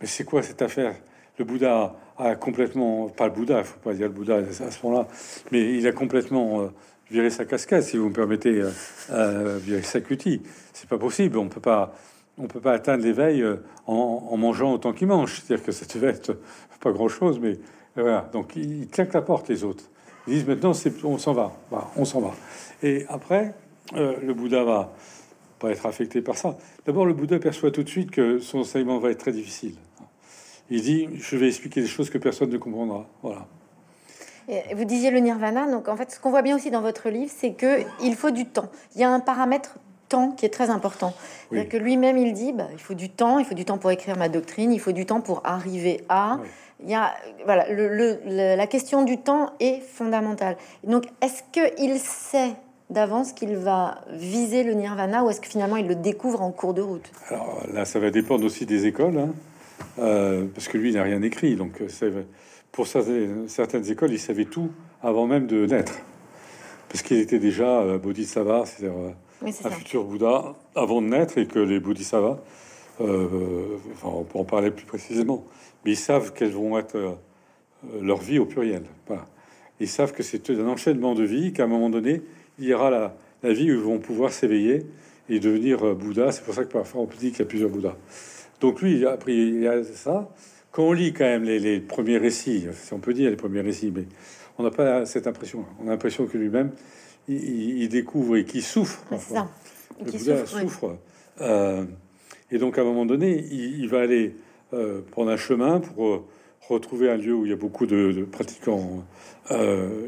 Mais 0.00 0.06
c'est 0.06 0.24
quoi 0.24 0.42
cette 0.42 0.62
affaire? 0.62 0.94
Le 1.38 1.44
Bouddha 1.44 1.94
a 2.16 2.34
complètement, 2.34 3.08
pas 3.08 3.26
le 3.26 3.32
Bouddha, 3.32 3.62
faut 3.62 3.78
pas 3.78 3.94
dire 3.94 4.08
le 4.08 4.12
Bouddha 4.12 4.36
à 4.38 4.70
ce 4.70 4.86
moment-là, 4.86 5.06
mais 5.52 5.78
il 5.78 5.86
a 5.86 5.92
complètement 5.92 6.62
euh, 6.62 6.68
viré 7.10 7.30
sa 7.30 7.44
casquette, 7.44 7.84
si 7.84 7.96
vous 7.96 8.08
me 8.08 8.12
permettez, 8.12 8.62
euh, 9.10 9.58
virer 9.62 9.82
sa 9.82 10.00
cutie. 10.00 10.42
C'est 10.72 10.88
pas 10.88 10.98
possible, 10.98 11.38
on 11.38 11.48
peut 11.48 11.60
pas, 11.60 11.94
on 12.38 12.48
peut 12.48 12.60
pas 12.60 12.72
atteindre 12.72 13.04
l'éveil 13.04 13.44
en, 13.86 14.36
mangeant 14.36 14.72
autant 14.72 14.92
qu'il 14.92 15.06
mange. 15.06 15.40
C'est-à-dire 15.40 15.64
que 15.64 15.72
ça 15.72 15.86
devait 15.86 16.18
pas 16.80 16.92
grand-chose, 16.92 17.38
mais 17.40 17.58
voilà. 17.94 18.28
Donc 18.32 18.56
il 18.56 18.88
claque 18.88 19.12
la 19.12 19.22
porte, 19.22 19.48
les 19.48 19.64
autres. 19.64 19.84
Ils 20.28 20.34
disent 20.34 20.46
maintenant, 20.46 20.72
on 21.04 21.18
s'en 21.18 21.32
va, 21.32 21.52
on 21.96 22.04
s'en 22.04 22.20
va. 22.20 22.32
Et 22.82 23.06
après, 23.08 23.54
le 23.94 24.32
Bouddha 24.34 24.62
va 24.62 24.92
pas 25.58 25.70
être 25.70 25.86
affecté 25.86 26.20
par 26.20 26.36
ça. 26.36 26.56
D'abord, 26.86 27.06
le 27.06 27.14
Bouddha 27.14 27.38
perçoit 27.38 27.70
tout 27.70 27.82
de 27.82 27.88
suite 27.88 28.10
que 28.10 28.38
son 28.38 28.58
enseignement 28.58 28.98
va 28.98 29.10
être 29.10 29.18
très 29.18 29.32
difficile. 29.32 29.74
Il 30.70 30.82
dit 30.82 31.08
Je 31.14 31.36
vais 31.36 31.48
expliquer 31.48 31.80
des 31.80 31.86
choses 31.86 32.10
que 32.10 32.18
personne 32.18 32.50
ne 32.50 32.58
comprendra. 32.58 33.06
Voilà. 33.22 33.46
Et 34.48 34.74
vous 34.74 34.84
disiez 34.84 35.10
le 35.10 35.18
nirvana, 35.18 35.70
donc 35.70 35.88
en 35.88 35.96
fait, 35.96 36.10
ce 36.10 36.20
qu'on 36.20 36.30
voit 36.30 36.42
bien 36.42 36.56
aussi 36.56 36.70
dans 36.70 36.80
votre 36.80 37.08
livre, 37.08 37.30
c'est 37.34 37.52
que 37.52 37.80
il 38.02 38.14
faut 38.14 38.30
du 38.30 38.46
temps. 38.46 38.70
Il 38.94 39.00
y 39.00 39.04
a 39.04 39.10
un 39.10 39.20
paramètre 39.20 39.78
temps 40.08 40.32
qui 40.32 40.46
est 40.46 40.50
très 40.50 40.70
important. 40.70 41.14
Que 41.50 41.76
lui-même, 41.76 42.16
il 42.16 42.32
dit 42.32 42.52
bah, 42.52 42.68
il 42.72 42.78
faut 42.78 42.94
du 42.94 43.10
temps, 43.10 43.38
il 43.38 43.44
faut 43.44 43.54
du 43.54 43.64
temps 43.64 43.78
pour 43.78 43.90
écrire 43.90 44.16
ma 44.16 44.28
doctrine, 44.28 44.72
il 44.72 44.80
faut 44.80 44.92
du 44.92 45.06
temps 45.06 45.20
pour 45.20 45.42
arriver 45.44 46.02
à. 46.08 46.38
Il 46.82 46.90
y 46.90 46.94
a, 46.94 47.14
voilà, 47.44 47.66
le, 47.72 48.20
la 48.56 48.66
question 48.66 49.02
du 49.04 49.18
temps 49.18 49.50
est 49.58 49.80
fondamentale. 49.80 50.56
Donc, 50.84 51.06
est-ce 51.20 51.42
qu'il 51.52 51.98
sait 51.98 52.52
d'avance 52.90 53.32
qu'il 53.32 53.56
va 53.56 54.00
viser 54.12 54.62
le 54.62 54.74
nirvana 54.74 55.24
ou 55.24 55.30
est-ce 55.30 55.40
que 55.40 55.48
finalement 55.48 55.76
il 55.76 55.86
le 55.86 55.94
découvre 55.94 56.40
en 56.40 56.52
cours 56.52 56.74
de 56.74 56.82
route? 56.82 57.10
Alors 57.28 57.62
là, 57.72 57.84
ça 57.84 57.98
va 57.98 58.10
dépendre 58.10 58.44
aussi 58.44 58.64
des 58.64 58.86
écoles, 58.86 59.18
hein. 59.18 59.28
euh, 59.98 60.46
parce 60.54 60.68
que 60.68 60.78
lui, 60.78 60.90
il 60.90 60.94
n'a 60.94 61.02
rien 61.02 61.20
écrit. 61.22 61.56
Donc, 61.56 61.82
euh, 61.82 62.22
pour 62.72 62.86
certaines, 62.86 63.90
écoles, 63.90 64.12
il 64.12 64.20
savait 64.20 64.44
tout 64.44 64.70
avant 65.02 65.26
même 65.26 65.46
de 65.46 65.66
naître, 65.66 65.94
parce 66.88 67.02
qu'il 67.02 67.18
était 67.18 67.38
déjà 67.38 67.80
euh, 67.80 67.98
bodhisattva, 67.98 68.64
c'est-à-dire 68.66 68.94
un 69.42 69.70
futur 69.70 70.04
Bouddha 70.04 70.54
avant 70.74 71.02
de 71.02 71.08
naître, 71.08 71.38
et 71.38 71.46
que 71.46 71.58
les 71.58 71.80
bodhisattvas, 71.80 72.38
enfin, 73.00 74.08
on 74.08 74.24
peut 74.24 74.38
en 74.38 74.44
parler 74.44 74.70
plus 74.70 74.86
précisément, 74.86 75.44
mais 75.84 75.92
ils 75.92 75.96
savent 75.96 76.32
quelles 76.32 76.52
vont 76.52 76.78
être 76.78 77.18
leur 78.00 78.18
vie 78.18 78.38
au 78.38 78.46
pluriel. 78.46 78.82
Ils 79.80 79.88
savent 79.88 80.12
que 80.12 80.22
c'est 80.22 80.50
un 80.50 80.66
enchaînement 80.66 81.14
de 81.14 81.24
vie 81.24 81.52
qu'à 81.52 81.64
un 81.64 81.68
moment 81.68 81.90
donné, 81.90 82.22
il 82.58 82.66
y 82.66 82.74
aura 82.74 82.90
la, 82.90 83.52
vie 83.52 83.70
où 83.70 83.74
ils 83.74 83.80
vont 83.80 83.98
pouvoir 83.98 84.32
s'éveiller 84.32 84.86
et 85.28 85.38
devenir 85.38 85.84
euh, 85.84 85.94
Bouddha. 85.94 86.32
C'est 86.32 86.42
pour 86.42 86.54
ça 86.54 86.64
que 86.64 86.72
parfois 86.72 87.02
on 87.02 87.06
peut 87.06 87.16
dire 87.16 87.30
qu'il 87.30 87.40
y 87.40 87.42
a 87.42 87.46
plusieurs 87.46 87.70
Bouddhas. 87.70 87.96
Donc 88.60 88.82
lui, 88.82 88.96
il 88.96 89.06
a 89.06 89.12
appris 89.12 89.64
ça. 89.94 90.28
Quand 90.72 90.82
on 90.82 90.92
lit 90.92 91.12
quand 91.12 91.24
même 91.24 91.44
les, 91.44 91.80
premiers 91.80 92.18
récits, 92.18 92.66
si 92.72 92.92
on 92.92 92.98
peut 92.98 93.14
dire 93.14 93.30
les 93.30 93.36
premiers 93.36 93.60
récits, 93.60 93.92
mais 93.94 94.04
on 94.58 94.64
n'a 94.64 94.70
pas 94.70 95.06
cette 95.06 95.26
impression. 95.26 95.64
On 95.80 95.86
a 95.86 95.90
l'impression 95.90 96.26
que 96.26 96.36
lui-même, 96.36 96.72
il, 97.28 97.88
découvre 97.88 98.36
et 98.36 98.44
qu'il 98.44 98.62
souffre. 98.62 99.04
Ça. 99.18 99.48
Le 100.04 100.10
Bouddha 100.10 100.46
souffre. 100.46 100.98
Euh, 101.40 101.84
et 102.50 102.58
donc 102.58 102.78
à 102.78 102.82
un 102.82 102.84
moment 102.84 103.06
donné, 103.06 103.44
il, 103.50 103.88
va 103.88 104.00
aller 104.00 104.34
euh, 104.72 105.00
prendre 105.10 105.30
un 105.30 105.36
chemin 105.36 105.80
pour 105.80 106.24
retrouver 106.68 107.10
un 107.10 107.16
lieu 107.16 107.34
où 107.34 107.44
il 107.44 107.50
y 107.50 107.52
a 107.52 107.56
beaucoup 107.56 107.86
de, 107.86 108.26
pratiquants 108.30 109.04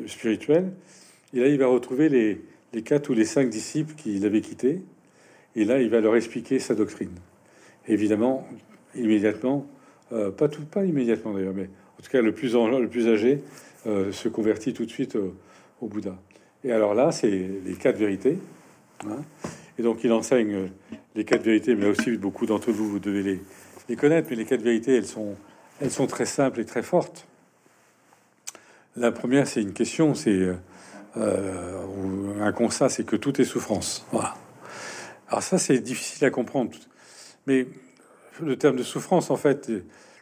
spirituels. 0.06 0.72
Et 1.32 1.40
là, 1.40 1.46
il 1.46 1.58
va 1.58 1.66
retrouver 1.66 2.08
les, 2.08 2.82
quatre 2.82 3.10
ou 3.10 3.14
les 3.14 3.24
cinq 3.24 3.48
disciples 3.48 3.94
qu'il 3.94 4.24
avait 4.26 4.40
quittés. 4.40 4.82
Et 5.56 5.64
là, 5.64 5.80
il 5.80 5.88
va 5.90 6.00
leur 6.00 6.16
expliquer 6.16 6.58
sa 6.58 6.74
doctrine. 6.74 7.12
évidemment, 7.86 8.46
immédiatement, 8.94 9.66
euh, 10.12 10.30
pas 10.30 10.48
tout, 10.48 10.64
pas 10.64 10.84
immédiatement 10.84 11.32
d'ailleurs, 11.32 11.54
mais 11.54 11.68
en 11.98 12.02
tout 12.02 12.10
cas, 12.10 12.20
le 12.20 12.32
plus, 12.32 12.54
le 12.54 12.88
plus 12.88 13.08
âgé 13.08 13.42
euh, 13.86 14.10
se 14.12 14.28
convertit 14.28 14.72
tout 14.72 14.84
de 14.84 14.90
suite 14.90 15.16
au, 15.16 15.86
Bouddha. 15.86 16.16
Et 16.62 16.72
alors 16.72 16.94
là, 16.94 17.10
c'est 17.10 17.30
les 17.30 17.74
quatre 17.74 17.96
vérités. 17.96 18.38
Hein. 19.06 19.22
Et 19.78 19.82
donc, 19.82 20.04
il 20.04 20.12
enseigne 20.12 20.70
les 21.14 21.24
quatre 21.24 21.42
vérités, 21.42 21.74
mais 21.74 21.86
aussi 21.86 22.16
beaucoup 22.16 22.46
d'entre 22.46 22.70
vous, 22.70 22.88
vous 22.88 22.98
devez 22.98 23.40
les, 23.88 23.96
connaître. 23.96 24.28
Mais 24.30 24.36
les 24.36 24.44
quatre 24.44 24.62
vérités, 24.62 24.96
elles 24.96 25.06
sont, 25.06 25.34
elles 25.80 25.90
sont 25.90 26.06
très 26.06 26.26
simples 26.26 26.60
et 26.60 26.64
très 26.64 26.82
fortes. 26.82 27.26
La 28.96 29.12
première, 29.12 29.46
c'est 29.46 29.62
une 29.62 29.72
question, 29.72 30.14
c'est 30.14 30.30
euh, 30.30 30.54
euh, 31.16 32.42
un 32.42 32.52
constat, 32.52 32.88
c'est 32.88 33.04
que 33.04 33.16
tout 33.16 33.40
est 33.40 33.44
souffrance. 33.44 34.06
Voilà. 34.12 34.34
Alors 35.28 35.42
ça, 35.42 35.58
c'est 35.58 35.78
difficile 35.78 36.24
à 36.26 36.30
comprendre. 36.30 36.72
Mais 37.46 37.66
le 38.40 38.56
terme 38.56 38.76
de 38.76 38.82
souffrance, 38.82 39.30
en 39.30 39.36
fait, 39.36 39.70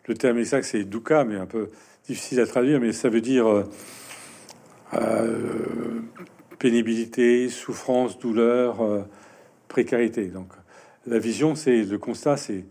le 0.06 0.14
terme 0.14 0.38
exact, 0.38 0.64
c'est 0.64 0.84
dukkha, 0.84 1.24
mais 1.24 1.36
un 1.36 1.46
peu 1.46 1.70
difficile 2.06 2.40
à 2.40 2.46
traduire, 2.46 2.80
mais 2.80 2.92
ça 2.92 3.08
veut 3.08 3.20
dire 3.20 3.64
euh, 4.94 6.00
pénibilité, 6.58 7.48
souffrance, 7.48 8.18
douleur, 8.18 9.06
précarité. 9.68 10.26
Donc 10.26 10.48
la 11.06 11.18
vision, 11.18 11.54
c'est 11.54 11.84
le 11.84 11.98
constat, 11.98 12.36
c'est 12.36 12.64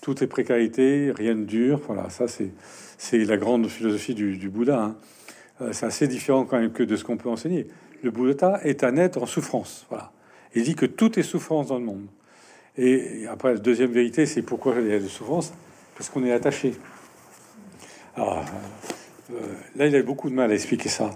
tout 0.00 0.22
est 0.22 0.26
précarité, 0.26 1.12
rien 1.14 1.34
ne 1.34 1.44
dure. 1.44 1.80
Voilà, 1.86 2.10
ça 2.10 2.26
c'est 2.28 3.24
la 3.24 3.36
grande 3.36 3.68
philosophie 3.68 4.14
du, 4.14 4.48
Bouddha. 4.48 4.80
Hein. 4.80 4.96
Euh, 5.60 5.72
c'est 5.72 5.86
assez 5.86 6.06
différent 6.06 6.44
quand 6.44 6.58
même 6.58 6.72
que 6.72 6.82
de 6.82 6.96
ce 6.96 7.04
qu'on 7.04 7.16
peut 7.16 7.28
enseigner. 7.28 7.66
Le 8.02 8.10
Bouddha 8.10 8.60
est 8.62 8.84
un 8.84 8.96
être 8.96 9.22
en 9.22 9.26
souffrance. 9.26 9.86
Voilà. 9.88 10.12
Il 10.54 10.64
dit 10.64 10.74
que 10.74 10.86
tout 10.86 11.18
est 11.18 11.22
souffrance 11.22 11.68
dans 11.68 11.78
le 11.78 11.84
monde. 11.84 12.06
Et 12.78 13.26
après, 13.26 13.54
la 13.54 13.58
deuxième 13.58 13.90
vérité, 13.90 14.26
c'est 14.26 14.42
pourquoi 14.42 14.74
il 14.78 14.88
y 14.88 14.92
a 14.92 14.98
des 14.98 15.08
souffrances 15.08 15.52
Parce 15.96 16.10
qu'on 16.10 16.24
est 16.24 16.32
attaché. 16.32 16.74
Euh, 18.18 18.22
là, 19.76 19.86
il 19.86 19.96
a 19.96 20.02
beaucoup 20.02 20.30
de 20.30 20.34
mal 20.34 20.50
à 20.50 20.54
expliquer 20.54 20.88
ça. 20.88 21.10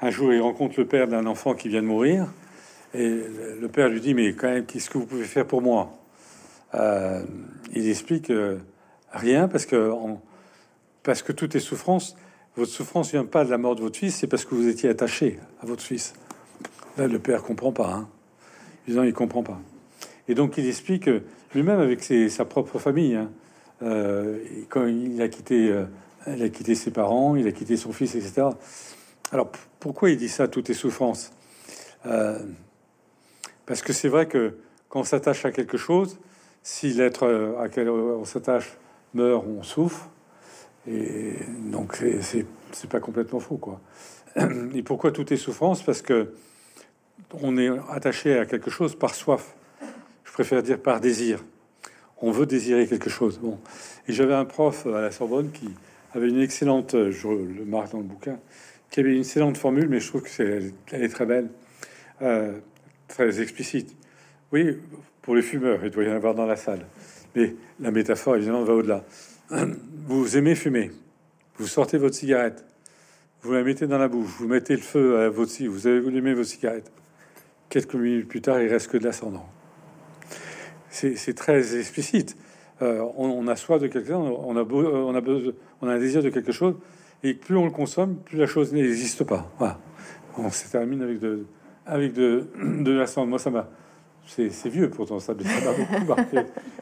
Un 0.00 0.10
jour, 0.10 0.32
il 0.32 0.40
rencontre 0.40 0.74
le 0.78 0.86
père 0.86 1.06
d'un 1.06 1.26
enfant 1.26 1.54
qui 1.54 1.68
vient 1.68 1.82
de 1.82 1.86
mourir. 1.86 2.32
Et 2.94 3.22
le 3.60 3.68
père 3.68 3.88
lui 3.88 4.00
dit, 4.00 4.14
mais 4.14 4.34
quand 4.34 4.48
même, 4.48 4.66
qu'est-ce 4.66 4.90
que 4.90 4.98
vous 4.98 5.06
pouvez 5.06 5.24
faire 5.24 5.46
pour 5.46 5.62
moi? 5.62 5.92
Euh, 6.74 7.22
Il 7.74 7.88
explique 7.88 8.32
rien 9.12 9.48
parce 9.48 9.66
que, 9.66 9.92
parce 11.02 11.22
que 11.22 11.32
tout 11.32 11.56
est 11.56 11.60
souffrance. 11.60 12.16
Votre 12.56 12.70
souffrance 12.70 13.10
vient 13.10 13.24
pas 13.24 13.44
de 13.44 13.50
la 13.50 13.58
mort 13.58 13.76
de 13.76 13.80
votre 13.80 13.98
fils, 13.98 14.16
c'est 14.16 14.26
parce 14.26 14.44
que 14.44 14.54
vous 14.54 14.68
étiez 14.68 14.90
attaché 14.90 15.38
à 15.62 15.66
votre 15.66 15.82
fils. 15.82 16.12
Là, 16.98 17.06
le 17.06 17.18
père 17.18 17.42
comprend 17.42 17.72
pas. 17.72 17.92
Hein. 17.92 18.08
Il 18.88 19.12
comprend 19.14 19.42
pas. 19.42 19.60
Et 20.28 20.34
donc, 20.34 20.58
il 20.58 20.66
explique 20.66 21.08
lui-même 21.54 21.80
avec 21.80 22.02
sa 22.30 22.44
propre 22.44 22.78
famille. 22.78 23.14
Hein, 23.14 23.30
euh, 23.82 24.38
quand 24.68 24.86
il 24.86 25.20
a 25.20 25.28
quitté, 25.28 25.70
euh, 25.70 25.84
il 26.26 26.42
a 26.42 26.48
quitté 26.48 26.74
ses 26.74 26.90
parents, 26.90 27.36
il 27.36 27.46
a 27.46 27.52
quitté 27.52 27.76
son 27.76 27.92
fils, 27.92 28.14
etc. 28.14 28.48
Alors, 29.32 29.50
pourquoi 29.80 30.10
il 30.10 30.16
dit 30.16 30.28
ça 30.28 30.48
Tout 30.48 30.70
est 30.70 30.74
souffrance? 30.74 31.32
Euh, 32.06 32.38
parce 33.66 33.82
que 33.82 33.92
c'est 33.92 34.08
vrai 34.08 34.26
que 34.26 34.58
quand 34.88 35.00
on 35.00 35.04
s'attache 35.04 35.44
à 35.44 35.52
quelque 35.52 35.76
chose, 35.76 36.18
si 36.62 36.92
l'être 36.92 37.56
à 37.58 37.68
quel 37.68 37.88
on 37.90 38.24
s'attache 38.24 38.76
meurt, 39.14 39.44
on 39.46 39.62
souffre. 39.62 40.08
Et 40.86 41.34
donc, 41.70 42.02
c'est 42.20 42.88
pas 42.88 43.00
complètement 43.00 43.40
faux, 43.40 43.56
quoi. 43.56 43.80
Et 44.74 44.82
pourquoi 44.82 45.12
tout 45.12 45.32
est 45.32 45.36
souffrance? 45.36 45.82
Parce 45.82 46.02
que 46.02 46.32
on 47.40 47.56
est 47.56 47.70
attaché 47.90 48.38
à 48.38 48.46
quelque 48.46 48.70
chose 48.70 48.96
par 48.96 49.14
soif. 49.14 49.54
Je 50.24 50.32
préfère 50.32 50.62
dire 50.62 50.80
par 50.80 51.00
désir. 51.00 51.44
On 52.20 52.30
veut 52.30 52.46
désirer 52.46 52.86
quelque 52.86 53.10
chose. 53.10 53.38
Bon. 53.38 53.58
Et 54.08 54.12
j'avais 54.12 54.34
un 54.34 54.44
prof 54.44 54.86
à 54.86 55.00
la 55.00 55.10
Sorbonne 55.10 55.50
qui 55.50 55.68
avait 56.14 56.28
une 56.28 56.40
excellente, 56.40 56.94
je 57.10 57.28
le 57.28 57.64
marque 57.64 57.92
dans 57.92 57.98
le 57.98 58.04
bouquin, 58.04 58.38
qui 58.90 59.00
avait 59.00 59.12
une 59.12 59.20
excellente 59.20 59.56
formule, 59.56 59.88
mais 59.88 60.00
je 60.00 60.08
trouve 60.08 60.22
que 60.22 60.28
c'est, 60.28 60.72
elle 60.92 61.02
est 61.02 61.08
très 61.08 61.26
belle, 61.26 61.48
euh, 62.20 62.58
très 63.12 63.40
explicite. 63.40 63.94
Oui, 64.52 64.78
pour 65.20 65.34
les 65.34 65.42
fumeurs, 65.42 65.80
il 65.84 65.90
doit 65.90 66.04
y 66.04 66.08
en 66.08 66.16
avoir 66.16 66.34
dans 66.34 66.46
la 66.46 66.56
salle. 66.56 66.86
Mais 67.36 67.54
la 67.80 67.90
métaphore, 67.90 68.36
évidemment, 68.36 68.64
va 68.64 68.74
au-delà. 68.74 69.04
Vous 70.06 70.36
aimez 70.36 70.54
fumer. 70.54 70.90
Vous 71.56 71.66
sortez 71.66 71.98
votre 71.98 72.14
cigarette. 72.14 72.64
Vous 73.42 73.52
la 73.52 73.62
mettez 73.62 73.86
dans 73.86 73.98
la 73.98 74.08
bouche. 74.08 74.30
Vous 74.38 74.48
mettez 74.48 74.74
le 74.74 74.82
feu 74.82 75.18
à 75.18 75.28
votre 75.28 75.50
cigarette. 75.50 75.74
Vous 75.78 75.86
avez 75.86 75.98
allumé 76.06 76.34
votre 76.34 76.48
cigarette. 76.48 76.90
Quelques 77.68 77.94
minutes 77.94 78.28
plus 78.28 78.40
tard, 78.40 78.60
il 78.60 78.68
reste 78.68 78.88
que 78.88 78.98
de 78.98 79.04
l'ascendant. 79.04 79.48
C'est 80.90 81.34
très 81.34 81.78
explicite. 81.78 82.36
Euh, 82.82 83.02
on, 83.16 83.46
a 83.46 83.56
soif 83.56 83.80
de 83.80 83.86
quelque 83.86 84.08
chose, 84.08 84.16
on 84.16 84.56
a, 84.56 84.62
on, 84.62 85.14
a 85.14 85.20
besoin, 85.20 85.52
on 85.80 85.88
a 85.88 85.94
un 85.94 85.98
désir 85.98 86.22
de 86.22 86.30
quelque 86.30 86.50
chose, 86.50 86.74
et 87.22 87.32
plus 87.32 87.56
on 87.56 87.64
le 87.64 87.70
consomme, 87.70 88.16
plus 88.16 88.36
la 88.36 88.46
chose 88.46 88.72
n'existe 88.72 89.22
pas. 89.22 89.50
Voilà. 89.58 89.78
On 90.36 90.50
se 90.50 90.68
termine 90.68 91.00
avec 91.00 91.20
de, 91.20 91.46
avec 91.86 92.12
de, 92.12 92.48
de 92.80 92.92
l'ascendant. 92.92 93.26
Moi, 93.26 93.38
ça 93.38 93.50
m'a 93.50 93.68
c'est 94.26 94.68
vieux 94.68 94.88
pourtant, 94.88 95.18
ça 95.18 95.34
m'a 95.34 95.72
beaucoup 95.72 96.04
marqué. 96.06 96.38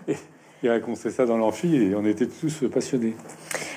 Et, 0.09 0.17
il 0.63 0.69
racontait 0.69 1.09
ça 1.09 1.25
dans 1.25 1.39
l'amphi 1.39 1.75
et 1.75 1.95
on 1.95 2.05
était 2.05 2.27
tous 2.27 2.65
passionnés. 2.71 3.17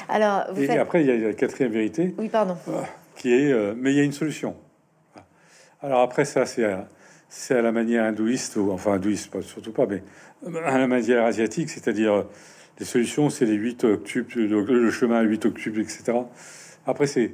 Alors, 0.09 0.43
et, 0.57 0.69
après, 0.77 1.01
il 1.01 1.07
y 1.07 1.12
a 1.12 1.27
la 1.29 1.33
quatrième 1.33 1.71
vérité. 1.71 2.13
Oui, 2.17 2.27
pardon. 2.27 2.57
Euh, 2.67 2.81
qui 3.15 3.33
est, 3.33 3.53
euh, 3.53 3.73
mais 3.77 3.93
il 3.93 3.97
y 3.97 4.01
a 4.01 4.03
une 4.03 4.12
solution. 4.12 4.57
Alors 5.81 6.01
après, 6.01 6.25
ça, 6.25 6.45
c'est 6.45 6.65
à, 6.65 6.89
à, 7.51 7.62
la 7.62 7.71
manière 7.71 8.03
hindouiste, 8.03 8.57
ou 8.57 8.71
enfin 8.71 8.93
hindouiste, 8.95 9.31
pas, 9.31 9.41
surtout 9.41 9.71
pas, 9.71 9.86
mais 9.86 10.03
à 10.65 10.77
la 10.77 10.88
manière 10.88 11.23
asiatique, 11.23 11.69
c'est-à-dire 11.69 12.25
les 12.79 12.86
solutions, 12.86 13.29
c'est 13.29 13.45
les 13.45 13.53
8 13.53 13.86
octubes, 13.86 14.27
le, 14.36 14.91
chemin 14.91 15.19
à 15.19 15.23
8 15.23 15.45
octubes, 15.45 15.77
etc. 15.77 16.13
Après, 16.86 17.07
c'est. 17.07 17.33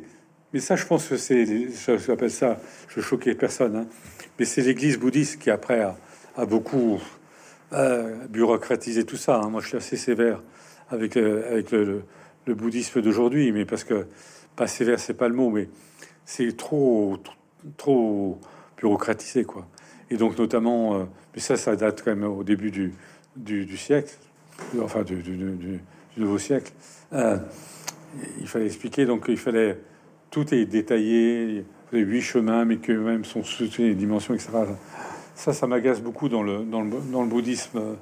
Mais 0.54 0.60
ça, 0.60 0.76
je 0.76 0.86
pense 0.86 1.08
que 1.08 1.18
c'est. 1.18 1.70
J'appelle 2.00 2.32
ça. 2.32 2.60
Je 2.88 3.02
choquais 3.02 3.36
personne, 3.36 3.76
hein, 3.76 3.88
mais 4.40 4.46
c'est 4.46 4.62
l'église 4.62 4.98
bouddhiste 4.98 5.40
qui, 5.40 5.52
après, 5.52 5.82
a, 5.82 6.46
beaucoup 6.46 7.00
euh, 7.74 8.26
bureaucratisé 8.28 9.06
tout 9.06 9.18
ça. 9.18 9.40
Hein. 9.40 9.50
Moi, 9.50 9.62
je 9.62 9.68
suis 9.68 9.78
assez 9.78 9.98
sévère 9.98 10.42
avec, 10.90 11.18
euh, 11.18 11.52
avec 11.52 11.72
le, 11.72 12.04
bouddhisme 12.48 13.00
d'aujourd'hui, 13.02 13.52
mais 13.52 13.66
parce 13.66 13.84
que 13.84 14.08
pas 14.56 14.66
sévère, 14.66 15.00
c'est 15.00 15.14
pas 15.14 15.28
le 15.28 15.36
mot, 15.36 15.52
mais 15.52 15.70
c'est 16.26 16.58
trop, 16.58 17.20
trop 17.78 18.40
bureaucratisé, 18.76 19.44
quoi. 19.44 19.68
Et 20.10 20.18
donc, 20.18 20.36
notamment, 20.40 20.96
euh, 20.96 21.04
mais 21.36 21.42
ça, 21.42 21.58
ça 21.58 21.76
date 21.76 22.02
quand 22.04 22.16
même 22.16 22.24
au 22.24 22.44
début 22.44 22.72
du, 22.72 22.96
du, 23.36 23.78
siècle, 23.78 24.16
enfin 24.82 25.04
du, 25.04 25.18
du, 25.22 25.80
nouveau 26.18 26.40
siècle. 26.40 26.74
il 27.14 28.48
fallait 28.48 28.66
expliquer, 28.66 29.06
donc 29.06 29.26
il 29.28 29.38
fallait 29.38 29.78
tout 30.32 30.54
est 30.54 30.66
détaillé, 30.66 31.66
les 31.92 32.00
huit 32.00 32.22
chemins, 32.22 32.66
mais 32.66 32.78
que 32.78 32.92
même 32.92 33.26
sont 33.26 33.42
toutes 33.42 33.78
les 33.78 33.96
dimensions, 33.96 34.34
etc. 34.34 34.50
Ça, 35.36 35.54
ça 35.54 35.68
m'agace 35.68 36.02
beaucoup 36.02 36.30
dans 36.30 36.44
le, 36.44 36.64
dans 36.64 36.82
le, 36.82 37.28
bouddhisme. 37.28 37.98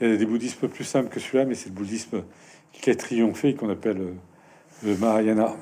Il 0.00 0.08
y 0.08 0.12
a 0.12 0.16
des 0.16 0.26
bouddhismes 0.26 0.68
plus 0.68 0.84
simples 0.84 1.08
que 1.08 1.20
celui-là, 1.20 1.44
mais 1.44 1.54
c'est 1.54 1.68
le 1.68 1.74
bouddhisme 1.74 2.22
qui 2.72 2.90
a 2.90 2.94
triomphé, 2.94 3.54
qu'on 3.54 3.70
appelle 3.70 4.14
le 4.84 4.96
Mahayana. 4.96 5.54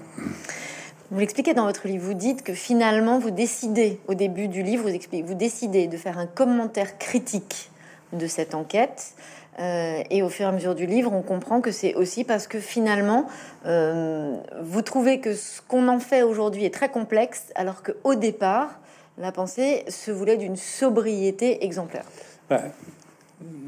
Vous 1.11 1.19
l'expliquez 1.19 1.55
dans 1.55 1.67
votre 1.67 1.89
livre, 1.89 2.05
vous 2.05 2.15
dites 2.15 2.43
que 2.43 2.55
finalement, 2.55 3.19
vous 3.19 3.33
décidez, 3.33 3.99
au 4.07 4.15
début 4.15 4.49
du 4.49 4.63
livre, 4.63 4.85
vous, 4.85 4.95
expliquez, 4.95 5.25
vous 5.25 5.35
décidez 5.35 5.89
de 5.89 5.97
faire 5.97 6.19
un 6.19 6.27
commentaire 6.27 6.99
critique 6.99 7.70
de 8.13 8.27
cette 8.27 8.55
enquête. 8.55 9.15
Euh, 9.59 10.03
et 10.11 10.23
au 10.23 10.29
fur 10.29 10.47
et 10.47 10.49
à 10.49 10.53
mesure 10.53 10.75
du 10.75 10.87
livre, 10.87 11.13
on 11.13 11.23
comprend 11.23 11.61
que 11.61 11.71
c'est 11.71 11.95
aussi 11.95 12.25
parce 12.25 12.47
que 12.47 12.61
finalement, 12.61 13.27
euh, 13.67 14.37
vous 14.63 14.83
trouvez 14.83 15.21
que 15.21 15.35
ce 15.35 15.61
qu'on 15.61 15.89
en 15.89 15.99
fait 15.99 16.23
aujourd'hui 16.23 16.65
est 16.65 16.73
très 16.73 16.89
complexe, 16.89 17.53
alors 17.57 17.83
qu'au 17.83 18.15
départ, 18.15 18.81
la 19.19 19.33
pensée 19.33 19.85
se 19.89 20.11
voulait 20.11 20.39
d'une 20.39 20.57
sobriété 20.57 21.65
exemplaire. 21.65 22.05
Bah, 22.49 22.63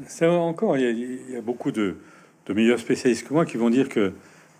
c'est 0.07 0.25
encore, 0.25 0.77
il 0.77 1.31
y, 1.31 1.35
a, 1.35 1.41
beaucoup 1.41 1.71
de, 1.71 1.97
meilleurs 2.49 2.79
spécialistes 2.79 3.27
que 3.27 3.33
moi 3.33 3.45
qui 3.45 3.57
vont 3.57 3.69
dire 3.69 3.89
que 3.89 4.13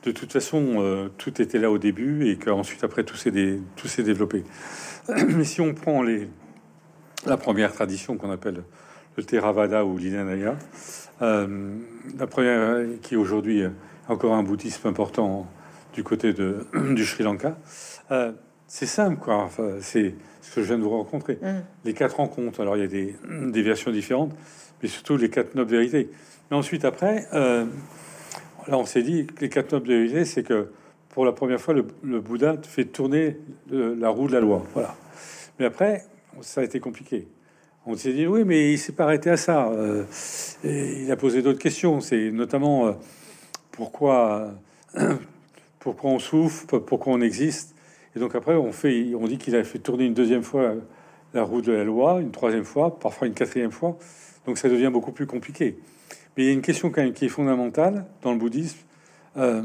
de 0.03 0.11
toute 0.11 0.31
façon, 0.33 0.81
euh, 0.81 1.09
tout 1.17 1.41
était 1.41 1.59
là 1.59 1.71
au 1.71 1.77
début 1.77 2.29
et 2.29 2.37
qu'ensuite, 2.37 2.83
après, 2.83 3.03
tout 3.03 3.15
s'est, 3.15 3.31
développé. 4.03 4.43
Mais 5.07 5.45
si 5.45 5.61
on 5.61 5.73
prend 5.73 6.03
les, 6.03 6.27
la 7.25 7.37
première 7.37 7.71
tradition 7.71 8.17
qu'on 8.17 8.31
appelle 8.31 8.63
le 9.15 9.23
Theravada 9.23 9.85
ou 9.85 9.97
l'Inanaya, 9.97 10.55
euh, 11.21 11.75
la 12.17 12.27
première 12.27 12.83
qui 13.01 13.15
aujourd'hui 13.15 13.63
encore 14.07 14.33
un 14.33 14.43
bouddhisme 14.43 14.87
important 14.87 15.47
du 15.93 16.03
côté 16.03 16.33
de, 16.33 16.65
du 16.93 17.05
Sri 17.05 17.23
Lanka, 17.23 17.57
euh, 18.11 18.31
c'est 18.67 18.87
simple, 18.87 19.17
quoi. 19.17 19.35
Enfin, 19.35 19.77
c'est 19.81 20.15
ce 20.41 20.55
que 20.55 20.61
je 20.61 20.67
viens 20.67 20.77
de 20.77 20.83
vous 20.83 20.89
rencontrer. 20.89 21.37
Mm. 21.41 21.63
Les 21.85 21.93
quatre 21.93 22.17
rencontres, 22.17 22.61
alors 22.61 22.75
il 22.75 22.79
y 22.81 22.83
a 22.83 22.87
des, 22.87 23.15
des, 23.51 23.61
versions 23.61 23.91
différentes, 23.91 24.33
mais 24.81 24.89
surtout 24.89 25.15
les 25.15 25.29
quatre 25.29 25.55
nobles 25.55 25.71
vérités. 25.71 26.09
Mais 26.49 26.57
ensuite, 26.57 26.83
après, 26.83 27.27
euh, 27.33 27.65
là, 28.67 28.77
on 28.77 28.85
s'est 28.85 29.03
dit 29.03 29.27
que 29.27 29.41
les 29.41 29.49
quatre 29.49 29.73
nobles 29.73 29.87
vérités, 29.87 30.25
c'est 30.25 30.43
que 30.43 30.69
pour 31.09 31.25
la 31.25 31.31
première 31.31 31.61
fois, 31.61 31.75
le, 31.75 32.19
Bouddha 32.19 32.55
fait 32.63 32.85
tourner 32.85 33.37
la 33.69 34.09
roue 34.09 34.27
de 34.27 34.33
la 34.33 34.39
loi. 34.39 34.63
Voilà. 34.73 34.95
Mais 35.59 35.65
après, 35.65 36.05
ça 36.41 36.61
a 36.61 36.63
été 36.63 36.79
compliqué. 36.79 37.27
On 37.85 37.97
s'est 37.97 38.13
dit, 38.13 38.25
oui, 38.27 38.43
mais 38.45 38.71
il 38.73 38.77
s'est 38.77 38.93
pas 38.93 39.03
arrêté 39.03 39.29
à 39.29 39.37
ça. 39.37 39.67
Euh, 39.67 40.05
et 40.63 41.03
il 41.03 41.11
a 41.11 41.17
posé 41.17 41.41
d'autres 41.41 41.59
questions. 41.59 41.99
C'est 41.99 42.31
notamment 42.31 42.87
euh, 42.87 42.91
pourquoi, 43.71 44.53
pourquoi 45.79 46.11
on 46.11 46.19
souffre, 46.19 46.77
pourquoi 46.79 47.13
on 47.13 47.21
existe. 47.21 47.75
Et 48.15 48.19
donc 48.19 48.35
après, 48.35 48.55
on, 48.55 48.71
fait, 48.71 49.13
on 49.15 49.27
dit 49.27 49.37
qu'il 49.37 49.55
a 49.55 49.63
fait 49.63 49.79
tourner 49.79 50.05
une 50.05 50.13
deuxième 50.13 50.43
fois 50.43 50.75
la 51.33 51.43
roue 51.43 51.61
de 51.61 51.71
la 51.71 51.83
loi, 51.83 52.21
une 52.21 52.31
troisième 52.31 52.63
fois, 52.63 52.99
parfois 52.99 53.27
une 53.27 53.33
quatrième 53.33 53.71
fois. 53.71 53.97
Donc 54.45 54.57
ça 54.57 54.69
devient 54.69 54.89
beaucoup 54.91 55.11
plus 55.11 55.25
compliqué. 55.25 55.77
Mais 56.35 56.43
il 56.43 56.45
y 56.47 56.49
a 56.49 56.53
une 56.53 56.61
question 56.61 56.89
quand 56.89 57.01
même 57.01 57.13
qui 57.13 57.25
est 57.25 57.29
fondamentale 57.29 58.05
dans 58.21 58.31
le 58.31 58.37
bouddhisme, 58.37 58.79
euh, 59.37 59.63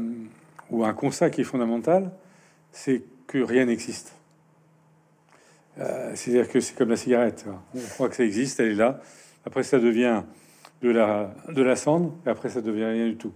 ou 0.69 0.83
un 0.83 0.93
constat 0.93 1.29
qui 1.29 1.41
est 1.41 1.45
fondamental, 1.45 2.11
c'est 2.71 3.03
que 3.27 3.39
rien 3.39 3.65
n'existe. 3.65 4.13
Euh, 5.79 6.11
c'est-à-dire 6.15 6.49
que 6.49 6.59
c'est 6.59 6.75
comme 6.75 6.89
la 6.89 6.97
cigarette. 6.97 7.45
On 7.73 7.79
croit 7.79 8.09
que 8.09 8.15
ça 8.15 8.23
existe, 8.23 8.59
elle 8.59 8.71
est 8.71 8.75
là. 8.75 9.01
Après, 9.45 9.63
ça 9.63 9.79
devient 9.79 10.23
de 10.81 10.89
la, 10.89 11.33
de 11.49 11.61
la 11.61 11.75
cendre, 11.75 12.13
et 12.25 12.29
après, 12.29 12.49
ça 12.49 12.61
devient 12.61 12.85
rien 12.85 13.07
du 13.07 13.15
tout. 13.15 13.33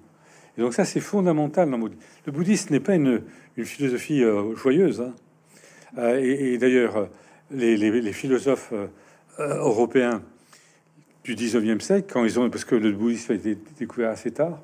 Et 0.58 0.62
donc 0.62 0.73
ça, 0.73 0.86
c'est 0.86 0.99
fondamental 0.99 1.69
dans 1.69 1.77
le 1.77 1.84
bouddhisme. 1.84 2.01
Le 2.25 2.32
bouddhisme 2.32 2.73
n'est 2.73 2.79
pas 2.79 2.95
une, 2.95 3.21
une 3.58 3.65
philosophie 3.65 4.23
euh, 4.23 4.56
joyeuse. 4.56 5.01
Hein. 5.01 5.13
Euh, 5.97 6.19
et, 6.21 6.58
d'ailleurs, 6.58 7.10
les, 7.51 7.77
les, 7.77 8.13
philosophes 8.13 8.73
européens 9.38 10.21
du 11.23 11.36
19e 11.36 11.79
siècle, 11.79 12.12
quand 12.12 12.25
ils 12.25 12.39
ont, 12.39 12.49
parce 12.49 12.65
que 12.65 12.75
le 12.75 12.91
bouddhisme 12.91 13.32
a 13.32 13.36
été 13.36 13.58
découvert 13.77 14.10
assez 14.10 14.32
tard, 14.32 14.62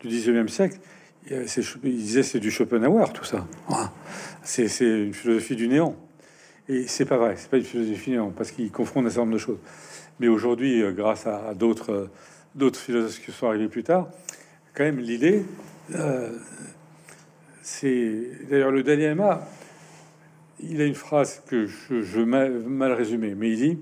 du 0.00 0.08
19e 0.08 0.48
siècle, 0.48 0.78
ils 1.30 1.96
disaient 1.96 2.22
c'est 2.22 2.40
du 2.40 2.50
Schopenhauer, 2.50 3.12
tout 3.12 3.24
ça. 3.24 3.46
C'est 4.42 4.66
une 4.80 5.12
philosophie 5.12 5.54
du 5.54 5.68
néant. 5.68 5.94
Et 6.70 6.86
c'est 6.86 7.04
pas 7.04 7.16
vrai, 7.16 7.34
c'est 7.36 7.50
pas 7.50 7.56
une 7.56 7.64
philosophie 7.64 8.12
néant, 8.12 8.30
parce 8.30 8.52
qu'ils 8.52 8.70
confrontent 8.70 9.06
un 9.06 9.10
certain 9.10 9.22
nombre 9.22 9.32
de 9.32 9.38
choses. 9.38 9.58
Mais 10.20 10.28
aujourd'hui, 10.28 10.84
grâce 10.94 11.26
à, 11.26 11.52
d'autres 11.54 12.08
d'autres 12.54 12.78
philosophes 12.78 13.20
qui 13.24 13.32
sont 13.32 13.48
arrivés 13.48 13.66
plus 13.66 13.82
tard, 13.82 14.08
quand 14.72 14.84
même 14.84 15.00
l'idée, 15.00 15.44
c'est 17.60 18.30
d'ailleurs 18.48 18.70
le 18.70 18.84
Dalai 18.84 19.08
Lama. 19.08 19.48
Il 20.60 20.80
a 20.80 20.84
une 20.84 20.94
phrase 20.94 21.42
que 21.48 21.66
je, 21.66 22.20
mal, 22.20 22.52
mal 22.60 22.92
résumée, 22.92 23.34
mais 23.34 23.50
il 23.50 23.56
dit 23.56 23.78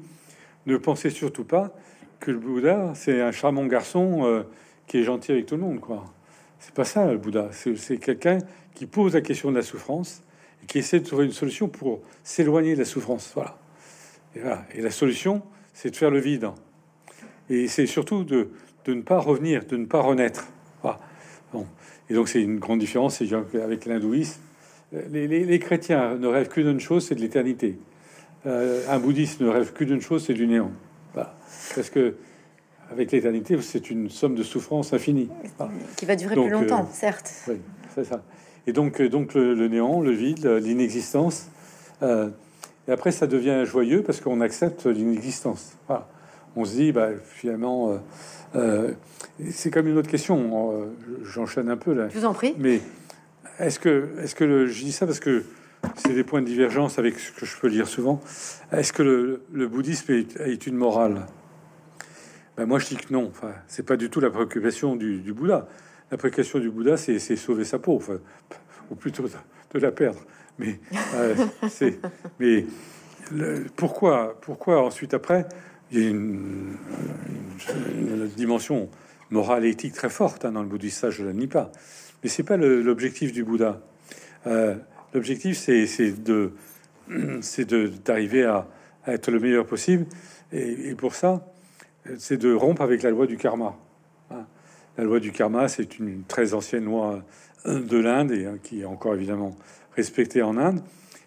ne 0.64 0.78
pensez 0.78 1.10
surtout 1.10 1.44
pas 1.44 1.76
que 2.20 2.30
le 2.30 2.38
Bouddha 2.38 2.92
c'est 2.94 3.20
un 3.20 3.32
charmant 3.32 3.66
garçon 3.66 4.24
euh, 4.24 4.44
qui 4.86 4.98
est 4.98 5.02
gentil 5.02 5.32
avec 5.32 5.44
tout 5.44 5.56
le 5.56 5.62
monde, 5.62 5.80
quoi. 5.80 6.04
C'est 6.58 6.74
pas 6.74 6.84
ça 6.84 7.10
le 7.10 7.18
Bouddha. 7.18 7.50
C'est 7.52 7.98
quelqu'un 7.98 8.38
qui 8.74 8.86
pose 8.86 9.12
la 9.12 9.20
question 9.20 9.50
de 9.50 9.56
la 9.56 9.62
souffrance 9.62 10.22
et 10.62 10.66
qui 10.66 10.78
essaie 10.78 11.00
de 11.00 11.06
trouver 11.06 11.24
une 11.24 11.32
solution 11.32 11.68
pour 11.68 12.00
s'éloigner 12.22 12.74
de 12.74 12.80
la 12.80 12.84
souffrance. 12.84 13.32
Voilà. 13.34 13.58
Et, 14.34 14.40
voilà. 14.40 14.64
et 14.74 14.80
la 14.80 14.90
solution, 14.90 15.42
c'est 15.72 15.90
de 15.90 15.96
faire 15.96 16.10
le 16.10 16.20
vide. 16.20 16.48
Et 17.50 17.68
c'est 17.68 17.86
surtout 17.86 18.24
de, 18.24 18.50
de, 18.84 18.94
ne 18.94 19.02
pas 19.02 19.18
revenir, 19.18 19.64
de 19.66 19.76
ne 19.76 19.86
pas 19.86 20.00
renaître. 20.00 20.48
Voilà. 20.82 21.00
Bon. 21.52 21.66
Et 22.10 22.14
donc 22.14 22.28
c'est 22.28 22.42
une 22.42 22.58
grande 22.58 22.80
différence 22.80 23.22
avec 23.54 23.86
l'hindouisme. 23.86 24.40
Les, 24.92 25.58
chrétiens 25.58 26.16
ne 26.16 26.26
rêvent 26.26 26.48
que 26.48 26.60
d'une 26.60 26.80
chose, 26.80 27.06
c'est 27.06 27.14
de 27.14 27.20
l'éternité. 27.20 27.78
Euh, 28.46 28.82
un 28.88 28.98
bouddhiste 28.98 29.40
ne 29.40 29.48
rêve 29.48 29.72
que 29.72 29.84
d'une 29.84 30.00
chose, 30.00 30.24
c'est 30.24 30.34
du 30.34 30.46
néant. 30.46 30.70
Parce 31.14 31.90
que 31.90 32.14
avec 32.90 33.12
l'éternité, 33.12 33.60
c'est 33.60 33.90
une 33.90 34.08
somme 34.08 34.34
de 34.34 34.42
souffrance 34.42 34.92
infinie. 34.92 35.28
Qui 35.96 36.06
va 36.06 36.16
durer 36.16 36.34
plus 36.34 36.48
longtemps, 36.48 36.88
certes. 36.92 37.30
Oui, 37.48 37.56
c'est 37.94 38.04
ça. 38.04 38.22
Et 38.68 38.72
donc, 38.72 39.02
donc 39.02 39.34
le, 39.34 39.66
néant, 39.66 40.00
le 40.00 40.12
vide, 40.12 40.46
l'inexistence. 40.46 41.48
et 42.02 42.92
après, 42.92 43.10
ça 43.10 43.26
devient 43.26 43.64
joyeux 43.64 44.02
parce 44.02 44.20
qu'on 44.20 44.40
accepte 44.40 44.86
l'inexistence. 44.86 45.72
On 46.54 46.64
se 46.64 46.74
dit, 46.76 46.92
bah, 46.92 47.08
finalement, 47.24 47.98
c'est 49.50 49.70
comme 49.70 49.88
une 49.88 49.96
autre 49.96 50.10
question. 50.10 50.86
J'enchaîne 51.24 51.70
un 51.70 51.76
peu 51.76 51.94
là. 51.94 52.08
Je 52.10 52.18
vous 52.18 52.26
en 52.26 52.34
prie. 52.34 52.54
Mais 52.58 52.80
est-ce 53.58 53.80
que, 53.80 54.10
est-ce 54.22 54.34
que 54.34 54.44
le, 54.44 54.66
je 54.66 54.84
dis 54.84 54.92
ça 54.92 55.06
parce 55.06 55.18
que 55.18 55.42
c'est 55.96 56.14
des 56.14 56.24
points 56.24 56.42
de 56.42 56.46
divergence 56.46 56.98
avec 56.98 57.18
ce 57.18 57.32
que 57.32 57.46
je 57.46 57.56
peux 57.56 57.68
lire 57.68 57.88
souvent. 57.88 58.20
Est-ce 58.72 58.92
que 58.92 59.02
le, 59.02 59.68
bouddhisme 59.68 60.12
est, 60.12 60.66
une 60.66 60.76
morale? 60.76 61.26
Ben 62.56 62.66
Moi, 62.66 62.78
je 62.78 62.86
dis 62.86 62.96
que 62.96 63.12
non. 63.12 63.30
Enfin, 63.30 63.52
c'est 63.66 63.84
pas 63.84 63.96
du 63.96 64.10
tout 64.10 64.20
la 64.20 64.30
préoccupation 64.30 64.96
du, 64.96 65.32
Bouddha. 65.32 65.68
La 66.10 66.16
préoccupation 66.16 66.58
du 66.58 66.70
Bouddha, 66.70 66.96
c'est 66.96 67.18
sauver 67.36 67.64
sa 67.64 67.78
peau, 67.78 68.02
ou 68.90 68.94
plutôt 68.94 69.24
de 69.24 69.78
la 69.78 69.92
perdre. 69.92 70.20
Mais 70.58 70.80
euh, 71.14 72.62
pourquoi, 73.76 74.38
pourquoi 74.40 74.82
ensuite 74.82 75.14
après, 75.14 75.46
il 75.92 76.02
y 76.02 76.06
a 76.06 76.10
une, 76.10 76.76
dimension 78.36 78.88
morale 79.30 79.64
et 79.64 79.70
éthique 79.70 79.94
très 79.94 80.08
forte 80.08 80.44
hein, 80.44 80.52
dans 80.52 80.62
le 80.62 80.68
bouddhisme, 80.68 81.10
je 81.10 81.24
ne 81.24 81.32
nie 81.32 81.46
pas. 81.46 81.70
Mais 82.22 82.28
c'est 82.28 82.42
pas 82.42 82.56
l'objectif 82.56 83.32
du 83.32 83.44
Bouddha. 83.44 83.80
Euh, 84.46 84.74
L'objectif, 85.14 85.56
c'est 85.56 86.22
de 86.22 86.52
c'est 87.40 87.72
d'arriver 88.04 88.44
à, 88.44 88.66
être 89.06 89.30
le 89.30 89.40
meilleur 89.40 89.66
possible. 89.66 90.06
Et, 90.52 90.94
pour 90.94 91.14
ça, 91.14 91.46
c'est 92.18 92.36
de 92.36 92.52
rompre 92.52 92.82
avec 92.82 93.02
la 93.02 93.10
loi 93.10 93.26
du 93.26 93.36
karma. 93.36 93.74
La 94.98 95.04
loi 95.04 95.20
du 95.20 95.30
karma, 95.30 95.68
c'est 95.68 96.00
une 96.00 96.24
très 96.24 96.54
ancienne 96.54 96.86
loi 96.86 97.22
de 97.64 97.98
l'Inde 97.98 98.32
et 98.32 98.46
hein, 98.46 98.58
qui 98.60 98.80
est 98.80 98.84
encore 98.84 99.14
évidemment 99.14 99.56
respectée 99.94 100.42
en 100.42 100.56
Inde. 100.56 100.80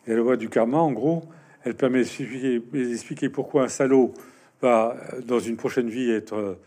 Et 0.05 0.09
la 0.09 0.17
loi 0.17 0.35
du 0.35 0.49
karma, 0.49 0.79
en 0.79 0.91
gros, 0.91 1.23
elle 1.63 1.75
permet 1.75 2.03
d'expliquer 2.03 3.29
pourquoi 3.29 3.63
un 3.63 3.67
salaud 3.69 4.13
va, 4.61 4.97
dans 5.25 5.39
une 5.39 5.55
prochaine 5.55 5.89
vie, 5.89 6.11
être 6.11 6.57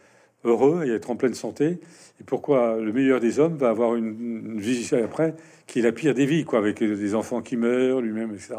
heureux 0.45 0.87
et 0.87 0.93
être 0.93 1.11
en 1.11 1.17
pleine 1.17 1.35
santé, 1.35 1.79
et 2.21 2.25
pourquoi 2.25 2.79
le 2.79 2.91
meilleur 2.91 3.21
des 3.21 3.39
hommes 3.39 3.59
va 3.59 3.69
avoir 3.69 3.97
une, 3.97 4.59
vie 4.59 4.89
après 4.95 5.35
qui 5.67 5.81
est 5.81 5.83
la 5.83 5.93
pire 5.93 6.15
des 6.15 6.25
vies, 6.25 6.45
quoi, 6.45 6.59
avec 6.59 6.83
des 6.83 7.15
enfants 7.15 7.43
qui 7.43 7.59
meurent, 7.59 8.01
lui-même, 8.01 8.33
etc. 8.33 8.55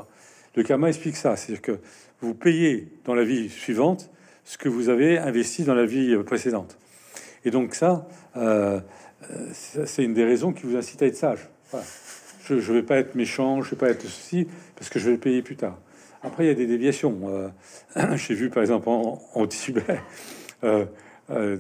Le 0.56 0.62
karma 0.62 0.90
explique 0.90 1.16
ça, 1.16 1.36
c'est-à-dire 1.36 1.64
que 1.64 1.80
vous 2.22 2.36
payez 2.36 2.90
dans 3.06 3.16
la 3.16 3.24
vie 3.24 3.50
suivante 3.50 4.12
ce 4.44 4.60
que 4.60 4.70
vous 4.70 4.90
avez 4.90 5.18
investi 5.18 5.64
dans 5.64 5.74
la 5.74 5.88
vie 5.88 6.16
précédente. 6.24 6.78
Et 7.46 7.52
donc 7.52 7.76
ça, 7.76 8.08
euh, 8.36 8.82
c'est 9.54 10.04
une 10.04 10.14
des 10.14 10.26
raisons 10.26 10.52
qui 10.52 10.66
vous 10.66 10.76
incite 10.76 11.02
à 11.02 11.06
être 11.06 11.16
sage. 11.16 11.48
Je 12.44 12.56
ne 12.56 12.60
vais 12.60 12.84
pas 12.84 12.98
être 12.98 13.16
méchant, 13.16 13.62
je 13.62 13.68
ne 13.68 13.72
vais 13.72 13.78
pas 13.78 13.90
être 13.90 14.04
ceci, 14.04 14.48
parce 14.76 14.90
que 14.90 15.00
je 15.00 15.10
vais 15.10 15.18
payer 15.18 15.42
plus 15.42 15.56
tard. 15.56 15.78
Après, 16.26 16.46
il 16.46 16.48
y 16.48 16.52
a 16.52 16.56
des 16.56 16.66
déviations. 16.66 17.20
Euh, 17.26 17.50
j'ai 18.16 18.34
vu, 18.34 18.50
par 18.50 18.62
exemple, 18.62 18.90
en, 18.90 19.48
Tibet, 19.48 19.84
euh, 20.64 20.86
euh, 21.30 21.56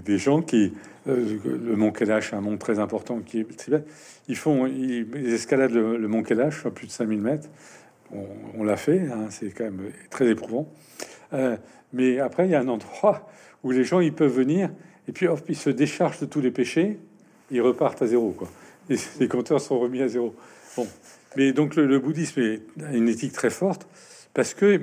des, 0.00 0.18
gens 0.18 0.42
qui 0.42 0.74
le 1.06 1.76
mont 1.76 1.90
Kailash, 1.90 2.34
un 2.34 2.40
mont 2.40 2.58
très 2.58 2.78
important 2.78 3.20
qui 3.20 3.40
est 3.40 3.70
ils 4.28 4.36
font 4.36 4.66
ils, 4.66 5.06
escaladent 5.32 5.72
le, 5.72 6.08
mont 6.08 6.22
Kailash 6.22 6.66
à 6.66 6.70
plus 6.70 6.86
de 6.86 6.92
5000 6.92 7.20
mètres. 7.20 7.48
On, 8.58 8.64
l'a 8.64 8.76
fait, 8.76 9.00
hein, 9.00 9.26
c'est 9.30 9.50
quand 9.50 9.64
même 9.64 9.90
très 10.10 10.28
éprouvant. 10.28 10.70
Mais 11.92 12.20
après, 12.20 12.46
il 12.46 12.50
y 12.50 12.54
a 12.54 12.60
un 12.60 12.68
endroit 12.68 13.28
où 13.64 13.70
les 13.70 13.84
gens 13.84 14.00
ils 14.00 14.12
peuvent 14.12 14.34
venir 14.34 14.70
et 15.08 15.12
puis 15.12 15.26
hop, 15.26 15.40
ils 15.48 15.56
se 15.56 15.70
déchargent 15.70 16.20
de 16.20 16.26
tous 16.26 16.40
les 16.40 16.50
péchés, 16.50 16.98
ils 17.50 17.62
repartent 17.62 18.02
à 18.02 18.06
zéro. 18.06 18.30
Quoi. 18.30 18.48
les 19.20 19.28
compteurs 19.28 19.60
sont 19.60 19.78
remis 19.78 20.02
à 20.02 20.08
zéro. 20.08 20.34
Bon, 20.76 20.86
mais 21.36 21.52
donc 21.52 21.76
le, 21.76 21.98
bouddhisme 21.98 22.40
est 22.40 22.62
une 22.92 23.08
éthique 23.08 23.32
très 23.32 23.50
forte 23.50 23.86
parce 24.34 24.54
que 24.54 24.80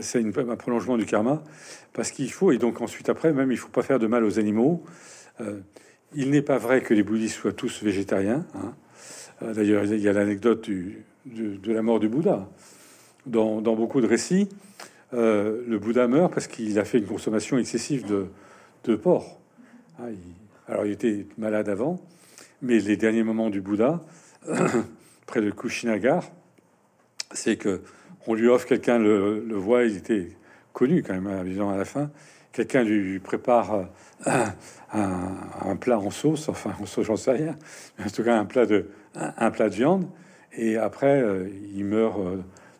c'est 0.00 0.22
un 0.22 0.56
prolongement 0.56 0.96
du 0.96 1.06
karma 1.06 1.42
parce 1.94 2.10
qu'il 2.10 2.30
faut, 2.30 2.52
et 2.52 2.58
donc 2.58 2.80
ensuite 2.80 3.08
après, 3.08 3.32
même 3.32 3.50
il 3.50 3.56
faut 3.56 3.68
pas 3.68 3.82
faire 3.82 3.98
de 3.98 4.06
mal 4.06 4.24
aux 4.24 4.38
animaux. 4.38 4.84
Euh, 5.40 5.60
il 6.14 6.30
n'est 6.30 6.42
pas 6.42 6.58
vrai 6.58 6.82
que 6.82 6.92
les 6.92 7.02
bouddhistes 7.02 7.36
soient 7.36 7.52
tous 7.52 7.82
végétariens. 7.82 8.44
Hein. 8.54 8.74
Euh, 9.42 9.54
d'ailleurs, 9.54 9.84
il 9.84 10.00
y 10.00 10.08
a 10.08 10.12
l'anecdote 10.12 10.68
de, 11.26 11.72
la 11.72 11.82
mort 11.82 12.00
du 12.00 12.08
Bouddha. 12.08 12.48
Dans, 13.26 13.60
beaucoup 13.60 14.00
de 14.00 14.06
récits, 14.06 14.48
euh, 15.14 15.62
le 15.66 15.78
Bouddha 15.78 16.06
meurt 16.06 16.32
parce 16.32 16.46
qu'il 16.46 16.78
a 16.78 16.84
fait 16.84 16.98
une 16.98 17.06
consommation 17.06 17.58
excessive 17.58 18.04
de, 18.06 18.96
porc. 18.96 19.40
Hein, 19.98 20.12
alors, 20.68 20.86
il 20.86 20.92
était 20.92 21.26
malade 21.38 21.68
avant, 21.68 22.00
mais 22.62 22.78
les 22.78 22.96
derniers 22.96 23.22
moments 23.22 23.50
du 23.50 23.60
Bouddha, 23.60 24.00
près 25.26 25.40
de 25.40 25.50
Kushinagar, 25.50 26.24
c'est 27.32 27.56
que 27.56 27.82
on 28.26 28.34
lui 28.34 28.48
offre 28.48 28.66
quelqu'un 28.66 28.98
le, 28.98 29.44
le 29.46 29.56
voit, 29.56 29.84
il 29.84 29.96
était 29.96 30.30
connu 30.72 31.02
quand 31.02 31.18
même, 31.18 31.44
disons 31.44 31.70
à 31.70 31.76
la 31.76 31.84
fin. 31.84 32.10
Quelqu'un 32.52 32.82
lui 32.84 33.18
prépare 33.18 33.88
euh, 34.26 34.46
un, 34.92 35.76
plat 35.76 35.98
en 35.98 36.10
sauce, 36.10 36.48
enfin 36.48 36.72
en 36.80 36.86
sauce, 36.86 37.06
j'en 37.06 37.16
sais 37.16 37.32
rien, 37.32 37.56
mais 37.98 38.04
en 38.04 38.10
tout 38.10 38.22
cas 38.22 38.38
un 38.38 38.44
plat 38.44 38.64
de, 38.64 38.90
un, 39.14 39.50
plat 39.50 39.68
de 39.68 39.74
viande, 39.74 40.06
et 40.56 40.76
après 40.76 41.20
euh, 41.20 41.48
il 41.74 41.84
meurt 41.84 42.18
euh, 42.18 42.36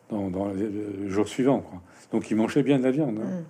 dans, 0.09 0.29
dans, 0.29 0.47
le 0.47 1.09
jour 1.09 1.27
suivant. 1.27 1.59
Quoi. 1.59 1.81
Donc 2.11 2.31
il 2.31 2.37
mangeait 2.37 2.63
bien 2.63 2.79
de 2.79 2.83
la 2.83 2.91
viande. 2.91 3.19
Hein. 3.19 3.41
Mm. 3.41 3.43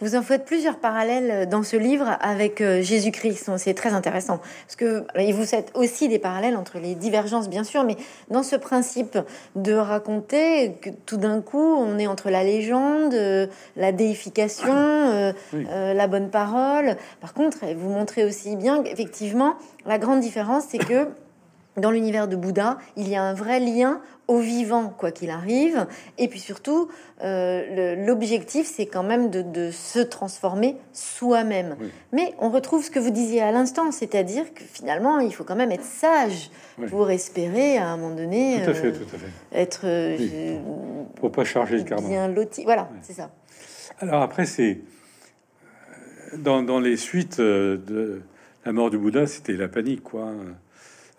Vous 0.00 0.16
en 0.16 0.22
faites 0.22 0.44
plusieurs 0.44 0.78
parallèles 0.78 1.48
dans 1.48 1.62
ce 1.62 1.76
livre 1.76 2.18
avec 2.20 2.60
euh, 2.60 2.82
Jésus-Christ. 2.82 3.50
C'est 3.56 3.74
très 3.74 3.92
intéressant 3.92 4.40
parce 4.66 4.76
que 4.76 5.04
vous 5.32 5.44
faites 5.44 5.70
aussi 5.74 6.08
des 6.08 6.18
parallèles 6.18 6.56
entre 6.56 6.78
les 6.78 6.94
divergences, 6.94 7.48
bien 7.48 7.64
sûr, 7.64 7.84
mais 7.84 7.96
dans 8.28 8.42
ce 8.42 8.56
principe 8.56 9.18
de 9.54 9.74
raconter 9.74 10.74
que 10.80 10.90
tout 11.06 11.18
d'un 11.18 11.40
coup 11.40 11.76
on 11.76 11.98
est 11.98 12.06
entre 12.06 12.30
la 12.30 12.42
légende, 12.42 13.14
euh, 13.14 13.46
la 13.76 13.92
déification, 13.92 14.72
euh, 14.72 15.32
la 15.52 16.06
bonne 16.08 16.30
parole. 16.30 16.96
Par 17.20 17.32
contre, 17.32 17.58
vous 17.76 17.90
montrez 17.90 18.24
aussi 18.24 18.56
bien 18.56 18.82
qu'effectivement, 18.82 19.54
la 19.86 19.98
grande 19.98 20.20
différence, 20.20 20.64
c'est 20.68 20.78
que 20.78 21.06
dans 21.76 21.90
l'univers 21.90 22.28
de 22.28 22.36
Bouddha, 22.36 22.78
il 22.96 23.08
y 23.08 23.14
a 23.14 23.22
un 23.22 23.34
vrai 23.34 23.58
lien 23.60 24.00
au 24.28 24.38
vivant, 24.38 24.88
quoi 24.88 25.10
qu'il 25.10 25.30
arrive. 25.30 25.86
Et 26.18 26.28
puis 26.28 26.38
surtout, 26.38 26.88
euh, 27.22 28.06
l'objectif, 28.06 28.66
c'est 28.66 28.86
quand 28.86 29.02
même 29.02 29.30
de, 29.30 29.70
se 29.70 29.98
transformer 29.98 30.76
soi-même. 30.92 31.76
Mais 32.12 32.34
on 32.38 32.50
retrouve 32.50 32.84
ce 32.84 32.90
que 32.90 32.98
vous 32.98 33.10
disiez 33.10 33.42
à 33.42 33.52
l'instant, 33.52 33.90
c'est-à-dire 33.90 34.52
que 34.54 34.62
finalement, 34.64 35.18
il 35.18 35.34
faut 35.34 35.44
quand 35.44 35.56
même 35.56 35.72
être 35.72 35.84
sage 35.84 36.50
pour 36.88 37.10
espérer 37.10 37.78
à 37.78 37.88
un 37.88 37.96
moment 37.96 38.14
donné 38.14 38.60
tout 38.62 38.70
à 38.70 38.74
fait, 38.74 38.92
tout 38.92 39.14
à 39.14 39.18
fait. 39.18 39.60
être. 39.60 39.80
Euh, 39.84 40.58
pour 41.16 41.32
pas 41.32 41.44
charger 41.44 41.78
le 41.78 41.84
karma. 41.84 42.08
Bien 42.08 42.28
loti. 42.28 42.64
Voilà, 42.64 42.90
c'est 43.02 43.14
ça. 43.14 43.30
Alors 43.98 44.22
après, 44.22 44.46
c'est 44.46 44.80
euh, 46.32 46.36
dans, 46.36 46.62
dans, 46.62 46.80
les 46.80 46.96
suites 46.96 47.40
de 47.40 48.22
la 48.64 48.72
mort 48.72 48.90
du 48.90 48.98
Bouddha, 48.98 49.26
c'était 49.26 49.54
la 49.54 49.68
panique, 49.68 50.02
quoi. 50.02 50.32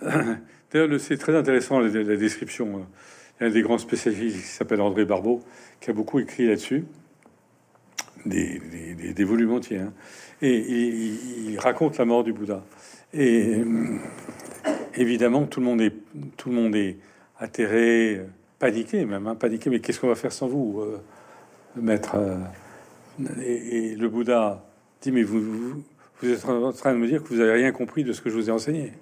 C'est 0.99 1.17
très 1.17 1.35
intéressant 1.35 1.79
la, 1.79 1.89
description. 1.89 2.85
Il 3.39 3.43
y 3.43 3.45
a 3.45 3.49
un 3.49 3.53
des 3.53 3.61
grands 3.61 3.77
spécialistes 3.77 4.37
qui 4.37 4.47
s'appelle 4.47 4.81
André 4.81 5.05
Barbeau, 5.05 5.41
qui 5.79 5.89
a 5.91 5.93
beaucoup 5.93 6.19
écrit 6.19 6.47
là-dessus, 6.47 6.85
des, 8.25 9.23
volumes 9.23 9.51
entiers. 9.51 9.79
Hein. 9.79 9.93
Et 10.41 10.57
il, 10.57 11.59
raconte 11.59 11.97
la 11.97 12.05
mort 12.05 12.23
du 12.23 12.33
Bouddha. 12.33 12.63
Et 13.13 13.55
euh, 13.55 13.97
évidemment, 14.95 15.45
tout 15.45 15.59
le 15.59 15.65
monde 15.67 15.81
est, 15.81 15.93
tout 16.37 16.49
le 16.49 16.55
monde 16.55 16.75
est 16.75 16.97
atterré, 17.37 18.21
paniqué 18.59 19.05
même, 19.05 19.27
hein, 19.27 19.35
paniqué. 19.35 19.69
Mais 19.69 19.79
qu'est-ce 19.79 19.99
qu'on 19.99 20.07
va 20.07 20.15
faire 20.15 20.33
sans 20.33 20.47
vous, 20.47 20.81
euh, 20.81 20.99
maître 21.75 22.15
euh, 22.15 22.37
et, 23.45 23.95
le 23.95 24.09
Bouddha 24.09 24.65
dit 25.01 25.11
mais 25.11 25.21
vous, 25.21 25.83
vous 26.21 26.29
êtes 26.29 26.45
en 26.45 26.73
train 26.73 26.93
de 26.93 26.97
me 26.97 27.07
dire 27.07 27.21
que 27.21 27.27
vous 27.27 27.39
avez 27.39 27.51
rien 27.51 27.71
compris 27.71 28.03
de 28.03 28.11
ce 28.11 28.21
que 28.21 28.31
je 28.31 28.35
vous 28.35 28.49
ai 28.49 28.51
enseigné. 28.51 28.93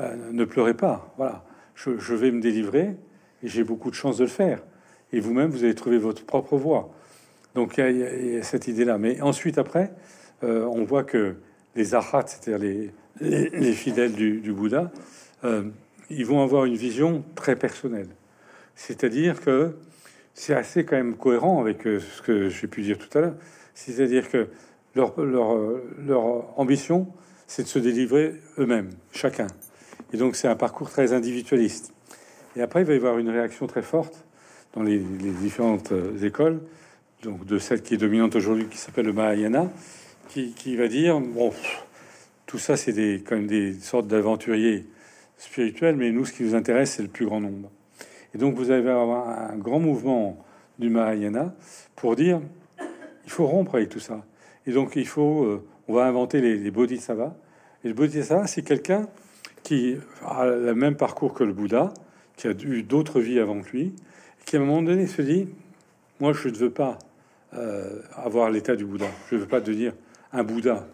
Euh, 0.00 0.16
ne 0.32 0.44
pleurez 0.44 0.74
pas. 0.74 1.12
Voilà, 1.16 1.44
je, 1.74 2.14
vais 2.14 2.30
me 2.30 2.40
délivrer 2.40 2.96
et 3.42 3.48
j'ai 3.48 3.64
beaucoup 3.64 3.90
de 3.90 3.94
chance 3.94 4.18
de 4.18 4.24
le 4.24 4.30
faire. 4.30 4.62
Et 5.12 5.20
vous-même, 5.20 5.50
vous 5.50 5.64
allez 5.64 5.74
trouver 5.74 5.98
votre 5.98 6.24
propre 6.24 6.56
voie. 6.56 6.90
Donc 7.54 7.76
il 7.76 7.98
y, 7.98 8.36
a 8.36 8.42
cette 8.42 8.68
idée-là. 8.68 8.98
Mais 8.98 9.20
ensuite, 9.20 9.58
après, 9.58 9.92
euh, 10.42 10.64
on 10.64 10.84
voit 10.84 11.04
que 11.04 11.36
les 11.76 11.94
arhats, 11.94 12.24
c'est-à-dire 12.26 12.90
les, 13.20 13.72
fidèles 13.72 14.12
du, 14.12 14.52
Bouddha, 14.52 14.90
euh, 15.44 15.64
ils 16.08 16.24
vont 16.24 16.42
avoir 16.42 16.64
une 16.64 16.76
vision 16.76 17.24
très 17.34 17.56
personnelle. 17.56 18.08
C'est-à-dire 18.74 19.40
que 19.40 19.76
c'est 20.34 20.54
assez 20.54 20.84
quand 20.84 20.96
même 20.96 21.16
cohérent 21.16 21.60
avec 21.60 21.82
ce 21.82 22.22
que 22.22 22.48
j'ai 22.48 22.66
pu 22.66 22.80
dire 22.82 22.96
tout 22.96 23.18
à 23.18 23.20
l'heure. 23.20 23.34
C'est-à-dire 23.74 24.30
que 24.30 24.48
leur, 24.94 26.58
ambition, 26.58 27.08
c'est 27.46 27.64
de 27.64 27.68
se 27.68 27.78
délivrer 27.78 28.34
eux-mêmes, 28.58 28.90
chacun. 29.12 29.46
Et 30.12 30.16
donc 30.16 30.36
c'est 30.36 30.48
un 30.48 30.56
parcours 30.56 30.90
très 30.90 31.12
individualiste. 31.12 31.92
Et 32.56 32.62
après, 32.62 32.82
il 32.82 32.86
va 32.86 32.92
y 32.92 32.96
avoir 32.96 33.18
une 33.18 33.30
réaction 33.30 33.66
très 33.66 33.82
forte 33.82 34.24
dans 34.74 34.82
les, 34.82 34.98
différentes 34.98 35.92
euh, 35.92 36.22
écoles, 36.22 36.60
donc 37.22 37.44
de 37.46 37.58
celle 37.58 37.82
qui 37.82 37.94
est 37.94 37.98
dominante 37.98 38.36
aujourd'hui, 38.36 38.66
qui 38.66 38.78
s'appelle 38.78 39.06
le 39.06 39.12
Mahayana, 39.12 39.70
qui, 40.28 40.76
va 40.76 40.88
dire 40.88 41.20
bon, 41.20 41.52
tout 42.46 42.58
ça, 42.58 42.76
c'est 42.76 42.92
des, 42.92 43.22
quand 43.26 43.36
même 43.36 43.46
des 43.46 43.74
sortes 43.74 44.06
d'aventuriers 44.06 44.86
spirituels, 45.36 45.96
mais 45.96 46.10
nous, 46.10 46.24
ce 46.24 46.32
qui 46.32 46.42
nous 46.42 46.54
intéresse, 46.54 46.92
c'est 46.92 47.02
le 47.02 47.08
plus 47.08 47.26
grand 47.26 47.40
nombre. 47.40 47.70
Et 48.34 48.38
donc, 48.38 48.54
vous 48.54 48.70
allez 48.70 48.88
avoir 48.88 49.28
un 49.28 49.56
grand 49.56 49.78
mouvement 49.78 50.42
du 50.78 50.88
Mahayana 50.88 51.54
pour 51.96 52.16
dire 52.16 52.40
il 53.24 53.30
faut 53.30 53.46
rompre 53.46 53.74
avec 53.74 53.90
tout 53.90 54.00
ça. 54.00 54.24
Et 54.66 54.72
donc, 54.72 54.96
il 54.96 55.06
faut, 55.06 55.44
euh, 55.44 55.64
on 55.88 55.94
va 55.94 56.04
inventer 56.04 56.40
les, 56.40 56.56
les 56.56 56.70
bodhisattvas. 56.70 57.34
Et 57.84 57.88
le 57.88 57.94
bodhisattva, 57.94 58.46
c'est 58.46 58.62
quelqu'un 58.62 59.08
qui 59.62 59.96
a 60.26 60.46
le 60.46 60.74
même 60.74 60.96
parcours 60.96 61.34
que 61.34 61.44
le 61.44 61.52
Bouddha, 61.52 61.92
qui 62.36 62.48
a 62.48 62.50
eu 62.50 62.82
d'autres 62.82 63.20
vies 63.20 63.38
avant 63.38 63.60
lui, 63.72 63.94
qui 64.44 64.56
à 64.56 64.60
un 64.60 64.64
moment 64.64 64.82
donné 64.82 65.06
se 65.06 65.22
dit 65.22 65.48
Moi, 66.20 66.32
je 66.32 66.48
ne 66.48 66.54
veux 66.54 66.70
pas 66.70 66.98
euh, 67.54 68.00
avoir 68.16 68.50
l'état 68.50 68.76
du 68.76 68.84
Bouddha, 68.84 69.08
je 69.30 69.36
ne 69.36 69.40
veux 69.40 69.46
pas 69.46 69.60
devenir 69.60 69.92
un 70.32 70.42
Bouddha, 70.42 70.86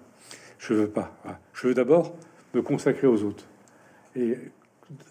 je 0.59 0.75
veux 0.75 0.89
pas. 0.89 1.17
Je 1.55 1.69
veux 1.69 1.75
d'abord 1.75 2.15
me 2.55 2.63
consacrer 2.63 3.07
aux 3.07 3.23
autres 3.23 3.45
et 4.17 4.37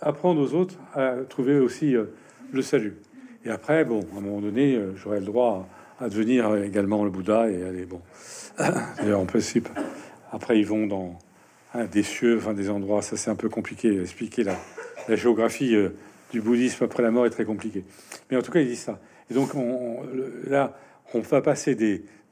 apprendre 0.01 0.41
aux 0.41 0.53
autres 0.53 0.75
à 0.93 1.15
trouver 1.29 1.59
aussi 1.59 1.95
euh, 1.95 2.05
le 2.51 2.61
salut. 2.61 2.97
Et 3.45 3.49
après, 3.49 3.85
bon, 3.85 4.01
à 4.13 4.17
un 4.17 4.21
moment 4.21 4.41
donné, 4.41 4.75
euh, 4.75 4.95
j'aurai 4.95 5.19
le 5.19 5.25
droit 5.25 5.67
à, 5.99 6.09
devenir 6.09 6.55
également 6.57 7.03
le 7.03 7.09
Bouddha 7.09 7.49
et 7.49 7.63
aller, 7.63 7.85
bon. 7.85 8.01
En 9.15 9.25
principe, 9.25 9.69
après, 10.31 10.59
ils 10.59 10.65
vont 10.65 10.87
dans 10.87 11.17
des 11.91 12.03
cieux, 12.03 12.37
enfin 12.37 12.53
des 12.53 12.69
endroits, 12.69 13.01
ça 13.01 13.17
c'est 13.17 13.29
un 13.29 13.35
peu 13.35 13.49
compliqué. 13.49 14.01
Expliquer 14.01 14.43
la, 14.43 14.55
la 15.07 15.15
géographie 15.15 15.75
euh, 15.75 15.89
du 16.31 16.41
bouddhisme 16.41 16.83
après 16.83 17.03
la 17.03 17.11
mort 17.11 17.25
est 17.25 17.29
très 17.29 17.45
compliqué. 17.45 17.83
Mais 18.29 18.37
en 18.37 18.41
tout 18.41 18.51
cas, 18.51 18.59
il 18.59 18.67
dit 18.67 18.75
ça. 18.75 18.99
Et 19.29 19.33
donc, 19.33 19.55
on, 19.55 20.01
là, 20.45 20.77
on 21.13 21.19
va 21.19 21.41
passer 21.41 21.75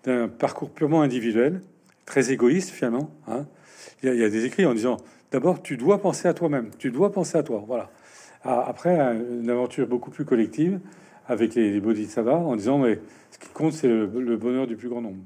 d'un 0.03 0.27
parcours 0.27 0.69
purement 0.69 1.01
individuel, 1.01 1.61
très 2.05 2.31
égoïste 2.31 2.69
finalement. 2.69 3.11
Hein. 3.27 3.45
Il, 4.03 4.13
y 4.13 4.23
a, 4.23 4.29
des 4.29 4.45
écrits 4.45 4.65
en 4.65 4.73
disant 4.73 4.97
d'abord, 5.31 5.61
tu 5.61 5.77
dois 5.77 6.01
penser 6.01 6.27
à 6.27 6.33
toi-même, 6.33 6.69
tu 6.77 6.91
dois 6.91 7.11
penser 7.11 7.37
à 7.37 7.43
toi. 7.43 7.63
Voilà. 7.67 7.89
Après, 8.43 8.95
une 8.95 9.49
aventure 9.49 9.87
beaucoup 9.87 10.11
plus 10.11 10.25
collective 10.25 10.79
avec 11.27 11.55
les 11.55 11.79
bodhisattvas 11.79 12.35
en 12.35 12.55
disant 12.55 12.77
mais 12.77 12.99
ce 13.31 13.39
qui 13.39 13.49
compte, 13.49 13.73
c'est 13.73 13.87
le 13.87 14.37
bonheur 14.37 14.67
du 14.67 14.75
plus 14.75 14.87
grand 14.87 15.01
nombre. 15.01 15.23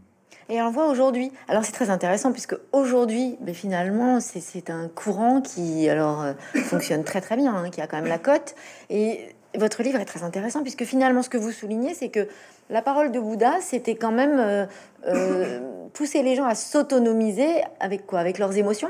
Et 0.49 0.63
on 0.63 0.71
voit 0.71 0.89
aujourd'hui. 0.89 1.31
Alors 1.47 1.63
c'est 1.63 1.71
très 1.71 1.91
intéressant 1.91 2.31
puisque 2.31 2.55
aujourd'hui, 2.71 3.37
mais 3.39 3.47
ben, 3.47 3.55
finalement, 3.55 4.19
c'est 4.19 4.71
un 4.71 4.87
courant 4.87 5.41
qui 5.41 5.87
alors 5.87 6.23
euh, 6.23 6.33
fonctionne 6.63 7.03
très 7.03 7.21
très 7.21 7.37
bien, 7.37 7.53
hein, 7.53 7.69
qui 7.69 7.81
a 7.81 7.87
quand 7.87 7.97
même 7.97 8.07
la 8.07 8.17
cote. 8.17 8.55
Et 8.89 9.19
votre 9.55 9.83
livre 9.83 9.99
est 9.99 10.05
très 10.05 10.23
intéressant 10.23 10.63
puisque 10.63 10.85
finalement, 10.85 11.21
ce 11.21 11.29
que 11.29 11.37
vous 11.37 11.51
soulignez, 11.51 11.93
c'est 11.93 12.09
que 12.09 12.27
la 12.71 12.81
parole 12.81 13.11
de 13.11 13.19
Bouddha, 13.19 13.61
c'était 13.61 13.95
quand 13.95 14.11
même 14.11 14.39
euh, 14.39 14.65
euh, 15.07 15.59
pousser 15.93 16.23
les 16.23 16.35
gens 16.35 16.45
à 16.45 16.55
s'autonomiser 16.55 17.61
avec 17.79 18.07
quoi? 18.07 18.19
Avec 18.19 18.39
leurs 18.39 18.57
émotions? 18.57 18.89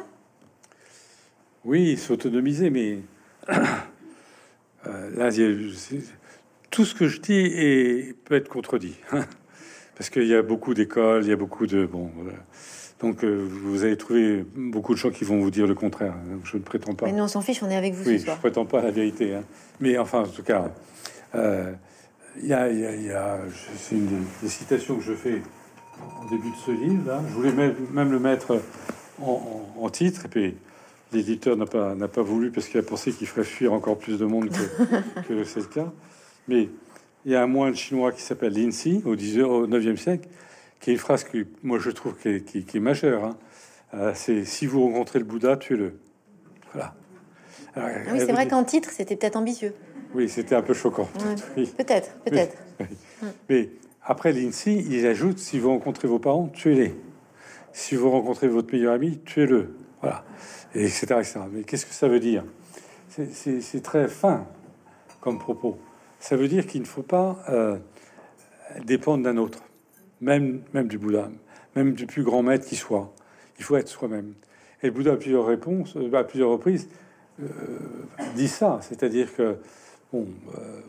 Oui, 1.66 1.98
s'autonomiser, 1.98 2.70
mais 2.70 3.00
là, 4.86 5.30
tout 6.72 6.86
ce 6.86 6.96
que 6.96 7.10
je 7.10 7.20
dis 7.20 7.34
est, 7.34 8.16
peut 8.24 8.36
être 8.36 8.48
contredit. 8.48 8.96
parce 10.00 10.10
qu'il 10.10 10.28
y 10.28 10.34
a 10.34 10.42
beaucoup 10.42 10.74
d'écoles, 10.74 11.26
il 11.26 11.30
y 11.30 11.34
a 11.34 11.36
beaucoup 11.36 11.68
de 11.68 11.86
bon. 11.86 12.10
Donc 13.02 13.26
euh, 13.26 13.46
vous 13.66 13.84
allez 13.84 13.98
trouver 13.98 14.46
beaucoup 14.56 14.94
de 14.94 14.98
gens 14.98 15.10
qui 15.10 15.26
vont 15.26 15.40
vous 15.40 15.52
dire 15.52 15.68
le 15.68 15.76
contraire. 15.76 16.14
Je 16.46 16.56
ne 16.56 16.62
prétends 16.62 16.96
pas. 16.96 17.06
Mais 17.08 17.12
nous 17.12 17.24
on 17.24 17.28
s'en 17.28 17.42
fiche, 17.42 17.62
on 17.62 17.70
est 17.70 17.76
avec 17.76 17.94
vous 17.94 18.08
oui, 18.08 18.18
ce 18.18 18.24
soir. 18.24 18.38
Je 18.38 18.40
prétends 18.40 18.66
pas 18.66 18.82
la 18.82 18.92
vérité, 18.92 19.36
hein. 19.36 19.44
mais 19.82 19.98
enfin 19.98 20.22
en 20.22 20.28
tout 20.28 20.42
cas, 20.42 20.72
euh, 21.36 21.74
il 22.42 22.48
y 22.48 22.54
a, 22.54 22.70
y 22.70 23.12
a, 23.12 23.40
c'est 23.76 23.96
une 23.96 24.24
des, 24.42 24.48
citations 24.48 24.96
que 24.96 25.04
je 25.04 25.12
fais 25.12 25.42
au 26.24 26.30
début 26.30 26.50
de 26.50 26.56
ce 26.66 26.72
livre. 26.72 27.06
Là. 27.06 27.22
Je 27.28 27.34
voulais 27.34 27.52
même, 27.92 28.10
le 28.10 28.20
mettre 28.20 28.58
en, 29.22 29.90
titre, 29.90 30.28
et 30.28 30.30
puis 30.30 30.56
l'éditeur 31.12 31.58
n'a 31.58 31.66
pas 31.66 31.94
n'a 31.94 32.08
pas 32.08 32.22
voulu 32.22 32.52
parce 32.52 32.70
qu'il 32.70 32.80
a 32.80 32.84
pensé 32.84 33.12
qu'il 33.12 33.28
ferait 33.28 33.44
fuir 33.44 33.74
encore 33.74 33.98
plus 33.98 34.18
de 34.18 34.26
monde 34.26 34.48
que, 34.48 35.22
que 35.28 35.44
c'est 35.44 35.60
le 35.60 35.66
cas. 35.66 35.92
Mais 36.48 36.70
il 37.26 37.32
y 37.32 37.36
a 37.36 37.44
un 37.44 37.48
moine 37.48 37.76
chinois 37.76 38.12
qui 38.12 38.22
s'appelle 38.22 38.54
Linsi 38.54 39.02
au, 39.06 39.16
10, 39.16 39.42
au 39.42 39.68
9e 39.68 39.98
siècle, 39.98 40.28
qui 40.80 40.92
est 40.92 40.94
une 40.94 41.00
phrase 41.00 41.24
que 41.24 41.46
moi 41.64 41.80
je 41.80 41.92
trouve 41.92 42.16
qui 42.18 42.30
est, 42.30 42.80
majeure. 42.80 43.26
Hein. 43.26 43.38
Euh, 43.94 44.12
c'est 44.16 44.46
si 44.46 44.66
vous 44.66 44.84
rencontrez 44.86 45.20
le 45.20 45.26
Bouddha, 45.26 45.58
tuez-le. 45.58 45.94
Voilà. 46.74 46.94
Ah 47.76 47.88
oui, 48.12 48.20
c'est 48.20 48.32
vrai 48.32 48.48
qu'en 48.48 48.64
titre, 48.64 48.90
c'était 48.92 49.16
peut-être 49.16 49.36
ambitieux. 49.36 49.74
Oui, 50.14 50.28
c'était 50.28 50.56
un 50.56 50.62
peu 50.62 50.74
choquant. 50.74 51.08
Peut-être, 51.78 52.16
peut-être. 52.26 52.58
Mais, 53.48 53.70
après 54.04 54.34
Lindsay, 54.34 54.74
il 54.74 55.06
ajoute 55.06 55.38
si 55.38 55.60
vous 55.60 55.70
rencontrez 55.70 56.08
vos 56.08 56.18
parents, 56.18 56.48
tuez-les. 56.48 56.96
Si 57.74 57.96
vous 57.96 58.10
rencontrez 58.10 58.48
votre 58.48 58.74
meilleur 58.74 58.94
ami, 58.94 59.20
tuez-le. 59.20 59.76
Voilà. 60.02 60.26
Et 60.74 60.84
etc., 60.86 61.06
etc. 61.20 61.40
Mais 61.52 61.62
qu'est-ce 61.62 61.86
que 61.86 61.94
ça 61.94 62.08
veut 62.08 62.20
dire? 62.20 62.44
C'est 63.10 63.84
très 63.84 64.08
fin 64.08 64.48
comme 65.22 65.38
propos 65.38 65.78
ça 66.20 66.36
veut 66.36 66.48
dire 66.48 66.68
qu'il 66.68 66.82
ne 66.82 66.88
faut 66.88 67.04
pas 67.04 67.44
euh, 67.50 67.78
dépendre 68.86 69.24
d'un 69.24 69.38
autre, 69.38 69.64
même, 70.22 70.62
même 70.74 70.88
du 70.88 70.98
Bouddha, 70.98 71.30
même 71.76 71.94
du 71.94 72.06
plus 72.06 72.24
grand 72.24 72.44
maître 72.44 72.66
qui 72.66 72.76
soit. 72.76 73.14
Il 73.58 73.64
faut 73.64 73.78
être 73.78 73.88
soi-même. 73.88 74.34
Et 74.84 74.88
le 74.88 74.92
Bouddha, 74.92 75.14
à 75.14 75.18
plusieurs 75.18 75.46
réponses, 75.46 75.96
euh, 75.96 76.14
à 76.14 76.24
plusieurs 76.24 76.50
reprises, 76.50 76.90
euh, 77.42 77.48
dit 78.36 78.50
ça, 78.50 78.80
c'est-à-dire 78.82 79.34
que 79.34 79.58
bon, 80.12 80.28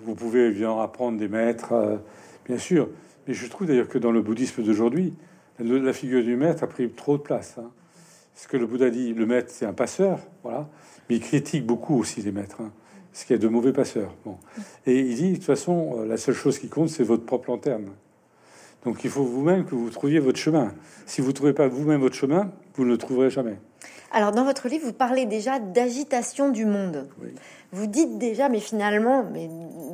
vous 0.05 0.15
pouvez 0.15 0.51
bien 0.51 0.81
apprendre 0.81 1.19
des 1.19 1.29
maîtres, 1.29 2.01
bien 2.45 2.59
sûr, 2.59 2.89
mais 3.29 3.35
je 3.35 3.47
trouve 3.47 3.69
d'ailleurs 3.69 3.89
que 3.89 3.99
dans 3.99 4.11
le 4.11 4.23
bouddhisme 4.23 4.63
d'aujourd'hui, 4.63 5.15
la 5.61 5.93
figure 5.93 6.25
du 6.25 6.37
maître 6.37 6.65
a 6.65 6.67
pris 6.67 6.91
trop 6.91 7.19
de 7.19 7.23
place. 7.23 7.57
Hein. 7.59 7.71
Ce 8.35 8.49
que 8.49 8.57
le 8.57 8.67
Bouddha 8.67 8.91
dit, 8.91 9.13
le 9.13 9.27
maître, 9.27 9.51
c'est 9.53 9.67
un 9.67 9.75
passeur, 9.75 10.19
voilà, 10.43 10.69
mais 11.09 11.17
il 11.17 11.21
critique 11.21 11.67
beaucoup 11.67 11.99
aussi 11.99 12.23
les 12.23 12.33
maîtres. 12.33 12.63
Hein 12.63 12.73
ce 13.13 13.25
qui 13.25 13.33
est 13.33 13.39
de 13.39 13.49
mauvais 13.49 13.73
passeurs. 13.73 14.15
Bon. 14.25 14.37
Et 14.87 14.99
il 15.01 15.15
dit, 15.15 15.31
de 15.31 15.37
toute 15.37 15.45
façon, 15.45 15.99
euh, 15.99 16.07
la 16.07 16.17
seule 16.17 16.35
chose 16.35 16.59
qui 16.59 16.69
compte, 16.69 16.89
c'est 16.89 17.05
votre 17.05 17.25
propre 17.25 17.51
lanterne. 17.51 17.91
Donc 18.85 19.05
il 19.05 19.11
faut 19.11 19.25
vous-même 19.25 19.65
que 19.65 19.75
vous 19.75 19.91
trouviez 19.91 20.21
votre 20.21 20.39
chemin. 20.39 20.73
Si 21.07 21.21
vous 21.21 21.29
ne 21.29 21.33
trouvez 21.33 21.53
pas 21.53 21.69
vous-même 21.69 22.01
votre 22.01 22.15
chemin, 22.15 22.51
vous 22.75 22.85
ne 22.85 22.91
le 22.91 22.99
trouverez 22.99 23.29
jamais. 23.29 23.59
Alors 24.13 24.33
dans 24.33 24.45
votre 24.45 24.69
livre, 24.69 24.87
vous 24.87 24.93
parlez 24.93 25.27
déjà 25.27 25.59
d'agitation 25.59 26.51
du 26.51 26.65
monde. 26.65 27.09
Vous 27.73 27.87
dites 27.87 28.19
déjà, 28.19 28.49
mais 28.49 28.59
finalement, 28.59 29.25
mais 29.33 29.49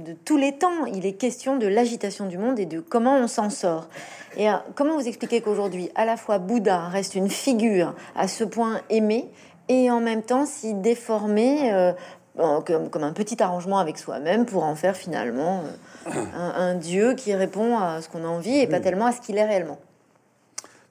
de 0.07 0.13
tous 0.25 0.37
les 0.37 0.53
temps, 0.53 0.87
il 0.87 1.05
est 1.05 1.13
question 1.13 1.59
de 1.59 1.67
l'agitation 1.67 2.27
du 2.27 2.39
monde 2.39 2.59
et 2.59 2.65
de 2.65 2.81
comment 2.81 3.19
on 3.19 3.27
s'en 3.27 3.51
sort. 3.51 3.89
Et 4.37 4.49
euh, 4.49 4.55
comment 4.75 4.97
vous 4.97 5.07
expliquez 5.07 5.41
qu'aujourd'hui, 5.41 5.91
à 5.97 6.05
la 6.05 6.17
fois 6.17 6.39
Bouddha 6.39 6.89
reste 6.89 7.15
une 7.15 7.29
figure 7.29 7.95
à 8.15 8.29
ce 8.29 8.45
point 8.45 8.81
aimée 8.89 9.29
et 9.69 9.91
en 9.91 10.01
même 10.01 10.23
temps 10.23 10.47
si 10.47 10.75
déformée 10.75 11.73
euh, 11.73 11.93
comme, 12.37 13.03
un 13.03 13.13
petit 13.13 13.43
arrangement 13.43 13.79
avec 13.79 13.99
soi-même 13.99 14.45
pour 14.47 14.65
en 14.65 14.75
faire 14.75 14.97
finalement 14.97 15.65
euh, 16.09 16.11
un, 16.35 16.75
Dieu 16.75 17.15
qui 17.15 17.35
répond 17.35 17.79
à 17.79 18.03
ce 18.03 18.09
qu'on 18.09 18.25
a 18.25 18.29
envie 18.29 18.59
et 18.59 18.67
pas 18.67 18.81
tellement 18.81 19.07
à 19.07 19.13
ce 19.13 19.21
qu'il 19.21 19.39
est 19.39 19.45
réellement. 19.45 19.81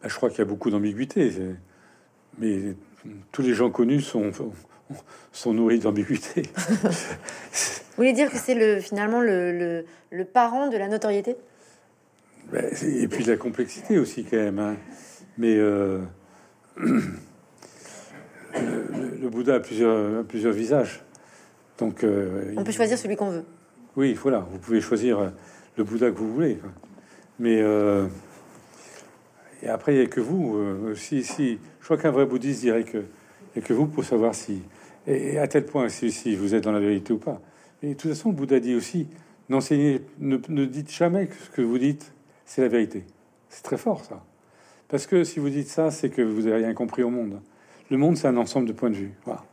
Bah, 0.01 0.07
je 0.09 0.15
crois 0.15 0.29
qu'il 0.29 0.39
y 0.39 0.41
a 0.41 0.45
beaucoup 0.45 0.69
d'ambiguïté, 0.69 1.31
mais 2.39 2.75
tous 3.31 3.41
les 3.41 3.53
gens 3.53 3.69
connus 3.69 4.01
sont, 4.01 4.31
sont 5.31 5.53
nourris 5.53 5.79
d'ambiguïté. 5.79 6.43
Vous 7.95 8.01
voulez 8.01 8.13
dire 8.13 8.29
que 8.29 8.37
c'est 8.37 8.55
le, 8.55 8.81
finalement 8.81 9.21
le, 9.21 9.85
le, 10.11 10.25
parent 10.25 10.67
de 10.67 10.77
la 10.77 10.89
notoriété? 10.89 11.37
Bah, 12.51 12.59
Et 12.81 13.07
puis 13.07 13.23
de 13.23 13.31
la 13.31 13.37
complexité 13.37 13.97
aussi 13.97 14.25
quand 14.25 14.35
même. 14.35 14.59
Hein. 14.59 14.75
Mais 15.37 15.55
euh, 15.55 16.01
le, 16.77 17.01
le, 19.21 19.29
Bouddha 19.29 19.55
a 19.55 19.59
plusieurs, 19.61 20.25
plusieurs 20.25 20.51
visages. 20.51 21.04
Donc, 21.77 22.03
euh, 22.03 22.53
on 22.57 22.63
peut 22.63 22.71
choisir 22.71 22.97
celui 22.97 23.15
qu'on 23.15 23.29
veut. 23.29 23.45
Oui, 23.95 24.13
voilà, 24.13 24.39
vous 24.51 24.59
pouvez 24.59 24.81
choisir 24.81 25.19
euh, 25.19 25.29
le 25.77 25.83
Bouddha 25.83 26.11
que 26.11 26.17
vous 26.17 26.33
voulez. 26.33 26.59
Mais 27.39 27.61
euh, 27.61 28.07
et 29.61 29.67
après, 29.67 29.93
il 29.93 29.99
n'y 29.99 30.05
a 30.05 30.07
que 30.07 30.21
vous. 30.21 30.57
si, 30.95 31.23
si, 31.23 31.59
je 31.79 31.85
crois 31.85 31.97
qu'un 31.97 32.11
vrai 32.11 32.25
bouddhiste 32.25 32.61
dirait 32.61 32.83
que 32.83 33.03
il 33.55 33.61
que 33.61 33.73
vous 33.73 33.87
pour 33.87 34.03
savoir 34.03 34.35
si 34.35 34.61
et 35.07 35.37
à 35.37 35.47
tel 35.47 35.65
point 35.65 35.87
si, 35.89 36.11
si, 36.11 36.35
vous 36.35 36.55
êtes 36.55 36.63
dans 36.63 36.71
la 36.71 36.79
vérité 36.79 37.13
ou 37.13 37.17
pas. 37.17 37.41
Et 37.83 37.89
de 37.89 37.93
toute 37.93 38.11
façon, 38.11 38.29
le 38.29 38.35
Bouddha 38.35 38.59
dit 38.59 38.75
aussi 38.75 39.07
n'enseignez, 39.49 40.01
ne, 40.19 40.37
ne 40.49 40.65
dites 40.65 40.91
jamais 40.91 41.27
que 41.27 41.35
ce 41.35 41.49
que 41.49 41.61
vous 41.61 41.77
dites, 41.77 42.13
c'est 42.45 42.61
la 42.61 42.67
vérité. 42.67 43.05
C'est 43.49 43.63
très 43.63 43.77
fort 43.77 44.03
ça, 44.03 44.23
parce 44.87 45.07
que 45.07 45.23
si 45.23 45.39
vous 45.39 45.49
dites 45.49 45.67
ça, 45.67 45.91
c'est 45.91 46.09
que 46.09 46.21
vous 46.21 46.43
n'avez 46.43 46.65
rien 46.65 46.73
compris 46.73 47.03
au 47.03 47.09
monde. 47.09 47.39
Le 47.89 47.97
monde, 47.97 48.17
c'est 48.17 48.27
un 48.27 48.37
ensemble 48.37 48.67
de 48.67 48.73
points 48.73 48.89
de 48.89 48.95
vue. 48.95 49.13
Voilà. 49.25 49.43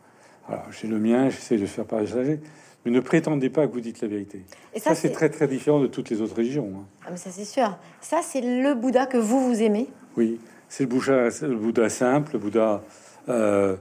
Alors, 0.48 0.66
j'ai 0.70 0.88
le 0.88 0.98
mien, 0.98 1.30
j'essaie 1.30 1.56
de 1.56 1.66
faire 1.66 1.84
partager, 1.84 2.40
mais 2.84 2.90
ne 2.90 3.00
prétendez 3.00 3.48
pas 3.48 3.66
que 3.66 3.72
vous 3.72 3.80
dites 3.80 4.00
la 4.00 4.08
vérité. 4.08 4.42
Et 4.74 4.80
ça, 4.80 4.94
c'est 4.94 5.10
très 5.10 5.30
très 5.30 5.46
différent 5.46 5.80
de 5.80 5.86
toutes 5.86 6.10
les 6.10 6.20
autres 6.20 6.36
religions. 6.36 6.70
Hein. 6.76 6.84
Ah, 7.04 7.08
mais 7.10 7.16
ça, 7.16 7.30
c'est 7.30 7.44
sûr. 7.44 7.78
Ça, 8.00 8.20
c'est 8.22 8.40
le 8.40 8.74
Bouddha 8.74 9.06
que 9.06 9.18
vous 9.18 9.40
vous 9.48 9.62
aimez. 9.62 9.86
Oui, 10.16 10.40
c'est 10.68 10.84
le 10.84 10.88
Bouddha, 10.88 11.28
le 11.42 11.56
Bouddha 11.56 11.88
simple, 11.88 12.32
le 12.34 12.38
Bouddha 12.40 12.82
euh, 13.28 13.76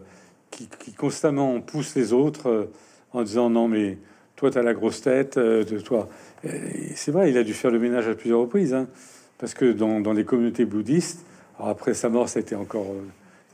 qui, 0.51 0.93
constamment 0.93 1.59
pousse 1.61 1.95
les 1.95 2.13
autres 2.13 2.49
euh, 2.49 2.71
en 3.13 3.23
disant 3.23 3.49
non, 3.49 3.67
mais 3.67 3.97
toi, 4.35 4.51
tu 4.51 4.57
as 4.57 4.63
la 4.63 4.73
grosse 4.73 5.01
tête 5.01 5.37
euh, 5.37 5.63
de 5.63 5.79
toi. 5.79 6.09
C'est 6.95 7.11
vrai, 7.11 7.29
il 7.29 7.37
a 7.37 7.43
dû 7.43 7.53
faire 7.53 7.71
le 7.71 7.79
ménage 7.79 8.07
à 8.07 8.15
plusieurs 8.15 8.39
reprises, 8.39 8.73
hein, 8.73 8.87
parce 9.37 9.53
que 9.53 9.71
dans, 9.71 9.99
dans 9.99 10.13
les 10.13 10.25
communautés 10.25 10.65
bouddhistes, 10.65 11.25
après 11.59 11.93
sa 11.93 12.09
mort, 12.09 12.29
ça 12.29 12.39
a 12.39 12.41
été 12.41 12.55
encore 12.55 12.87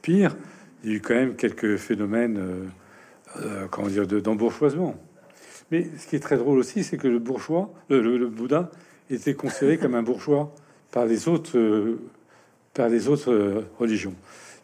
pire. 0.01 0.37
Il 0.83 0.91
y 0.91 0.93
a 0.93 0.95
eu 0.97 1.01
quand 1.01 1.15
même 1.15 1.35
quelques 1.35 1.75
phénomènes, 1.75 2.39
euh, 3.35 3.63
euh, 3.63 3.67
comment 3.69 3.87
dire, 3.87 4.07
d'embourgeoisement. 4.07 4.95
Mais 5.71 5.87
ce 5.97 6.07
qui 6.07 6.15
est 6.15 6.19
très 6.19 6.37
drôle 6.37 6.57
aussi, 6.59 6.83
c'est 6.83 6.97
que 6.97 7.07
le 7.07 7.19
bourgeois, 7.19 7.73
le, 7.89 8.27
Bouddha, 8.27 8.71
était 9.09 9.33
considéré 9.33 9.77
comme 9.77 9.95
un 9.95 10.03
bourgeois 10.03 10.53
par 10.91 11.05
les 11.05 11.27
autres, 11.27 11.97
par 12.73 12.87
les 12.87 13.09
autres 13.09 13.65
religions. 13.77 14.13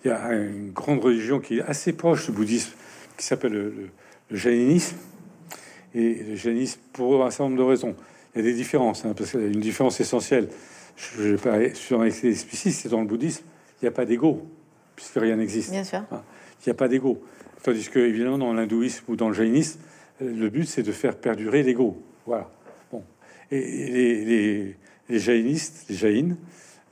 Il 0.03 0.07
y 0.09 0.11
a 0.11 0.33
une 0.33 0.71
grande 0.71 1.03
religion 1.03 1.39
qui 1.39 1.59
est 1.59 1.61
assez 1.61 1.93
proche 1.93 2.25
du 2.27 2.31
bouddhisme, 2.31 2.71
qui 3.17 3.25
s'appelle 3.25 3.51
le, 3.51 3.73
le, 4.29 4.37
jainisme. 4.37 4.97
Et 5.93 6.23
le 6.23 6.35
jainisme, 6.35 6.79
pour 6.93 7.25
un 7.25 7.31
certain 7.31 7.49
nombre 7.49 7.57
de 7.57 7.63
raisons, 7.63 7.95
il 8.33 8.39
y 8.39 8.41
a 8.41 8.49
des 8.49 8.53
différences, 8.53 9.05
hein, 9.05 9.13
parce 9.15 9.31
qu'il 9.31 9.41
y 9.41 9.43
a 9.43 9.47
une 9.47 9.59
différence 9.59 9.99
essentielle 9.99 10.47
je 10.95 11.21
vais 11.21 11.37
pas 11.37 11.75
sur 11.75 12.03
explicite, 12.03 12.73
c'est 12.73 12.89
dans 12.89 13.01
le 13.01 13.07
bouddhisme, 13.07 13.43
il 13.81 13.85
n'y 13.85 13.87
a 13.87 13.91
pas 13.91 14.05
d'ego, 14.05 14.47
puisque 14.95 15.15
rien 15.15 15.35
n'existe. 15.35 15.71
Bien 15.71 15.83
sûr. 15.83 16.03
Hein. 16.11 16.21
Il 16.61 16.69
n'y 16.69 16.71
a 16.71 16.75
pas 16.75 16.87
d'ego. 16.87 17.21
Tandis 17.63 17.89
que, 17.89 17.99
évidemment, 17.99 18.37
dans 18.37 18.53
l'hindouisme 18.53 19.05
ou 19.07 19.15
dans 19.15 19.29
le 19.29 19.33
jainisme, 19.33 19.79
le 20.21 20.49
but, 20.49 20.65
c'est 20.65 20.83
de 20.83 20.91
faire 20.91 21.15
perdurer 21.15 21.63
l'ego. 21.63 22.01
Voilà. 22.25 22.49
Bon. 22.91 23.03
Et 23.51 23.89
les, 23.89 24.25
les, 24.25 24.75
les 25.09 25.19
jainistes, 25.19 25.85
les 25.89 25.95
jaïnes, 25.95 26.37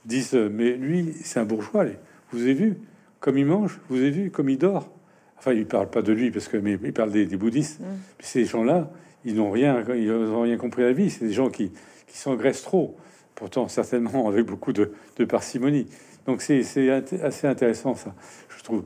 disent 0.04 0.34
Mais 0.34 0.72
lui, 0.72 1.14
c'est 1.22 1.40
un 1.40 1.44
bourgeois. 1.44 1.86
Vous 2.32 2.42
avez 2.42 2.54
vu 2.54 2.76
comme 3.20 3.38
il 3.38 3.46
mange 3.46 3.80
Vous 3.88 3.96
avez 3.96 4.10
vu 4.10 4.30
comme 4.30 4.48
il 4.48 4.58
dort 4.58 4.90
Enfin, 5.38 5.52
il 5.52 5.66
parle 5.66 5.90
pas 5.90 6.02
de 6.02 6.12
lui, 6.12 6.30
parce 6.30 6.46
que, 6.46 6.56
mais 6.56 6.78
il 6.82 6.92
parle 6.92 7.10
des, 7.10 7.26
bouddhistes. 7.36 7.80
Mm. 7.80 7.84
Ces 8.20 8.44
gens-là, 8.44 8.90
ils 9.24 9.34
n'ont 9.34 9.50
rien, 9.50 9.84
ils 9.94 10.06
n'ont 10.06 10.42
rien 10.42 10.56
compris 10.56 10.84
à 10.84 10.86
la 10.86 10.92
vie. 10.92 11.10
C'est 11.10 11.26
des 11.26 11.32
gens 11.32 11.50
qui, 11.50 11.72
qui 12.06 12.16
s'engraissent 12.16 12.62
trop 12.62 12.96
pourtant 13.34 13.66
certainement 13.66 14.28
avec 14.28 14.46
beaucoup 14.46 14.72
de, 14.72 14.92
parcimonie. 15.28 15.86
Donc 16.26 16.42
c'est 16.42 16.60
assez 16.90 17.46
intéressant 17.46 17.96
ça, 17.96 18.14
je 18.56 18.62
trouve. 18.62 18.84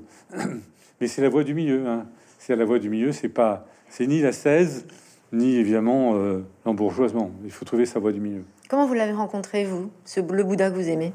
Mais 1.01 1.09
c'est 1.09 1.23
la 1.23 1.29
voie 1.29 1.45
du 1.45 1.55
milieu. 1.55 1.87
Hein. 1.87 2.07
C'est 2.39 2.57
la 2.57 2.65
voie 2.65 2.79
du 2.79 2.89
milieu. 2.89 3.13
C'est 3.13 3.29
pas, 3.29 3.67
c'est 3.89 4.07
ni 4.07 4.21
la 4.21 4.33
16 4.33 4.87
ni 5.33 5.57
évidemment 5.57 6.15
euh, 6.15 6.45
l'embourgeoisement. 6.65 7.31
Il 7.45 7.51
faut 7.51 7.65
trouver 7.65 7.87
sa 7.87 7.99
voie 7.99 8.13
du 8.13 8.21
milieu. 8.21 8.45
Comment 8.69 8.87
vous 8.87 8.95
l'avez 8.95 9.13
rencontré 9.13 9.65
vous, 9.65 9.91
ce 10.05 10.21
le 10.21 10.45
Bouddha 10.45 10.71
que 10.71 10.77
vous 10.77 10.89
aimez? 10.89 11.13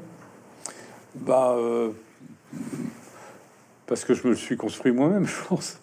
Bah 1.14 1.54
euh, 1.58 1.90
parce 3.86 4.04
que 4.04 4.14
je 4.14 4.24
me 4.24 4.30
le 4.30 4.36
suis 4.36 4.56
construit 4.56 4.92
moi-même, 4.92 5.26
je 5.26 5.48
pense. 5.48 5.80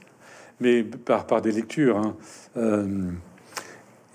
Mais 0.59 0.83
par 0.83 1.25
par 1.25 1.41
des 1.41 1.51
lectures. 1.51 1.97
Hein. 1.97 2.15
Euh, 2.57 3.11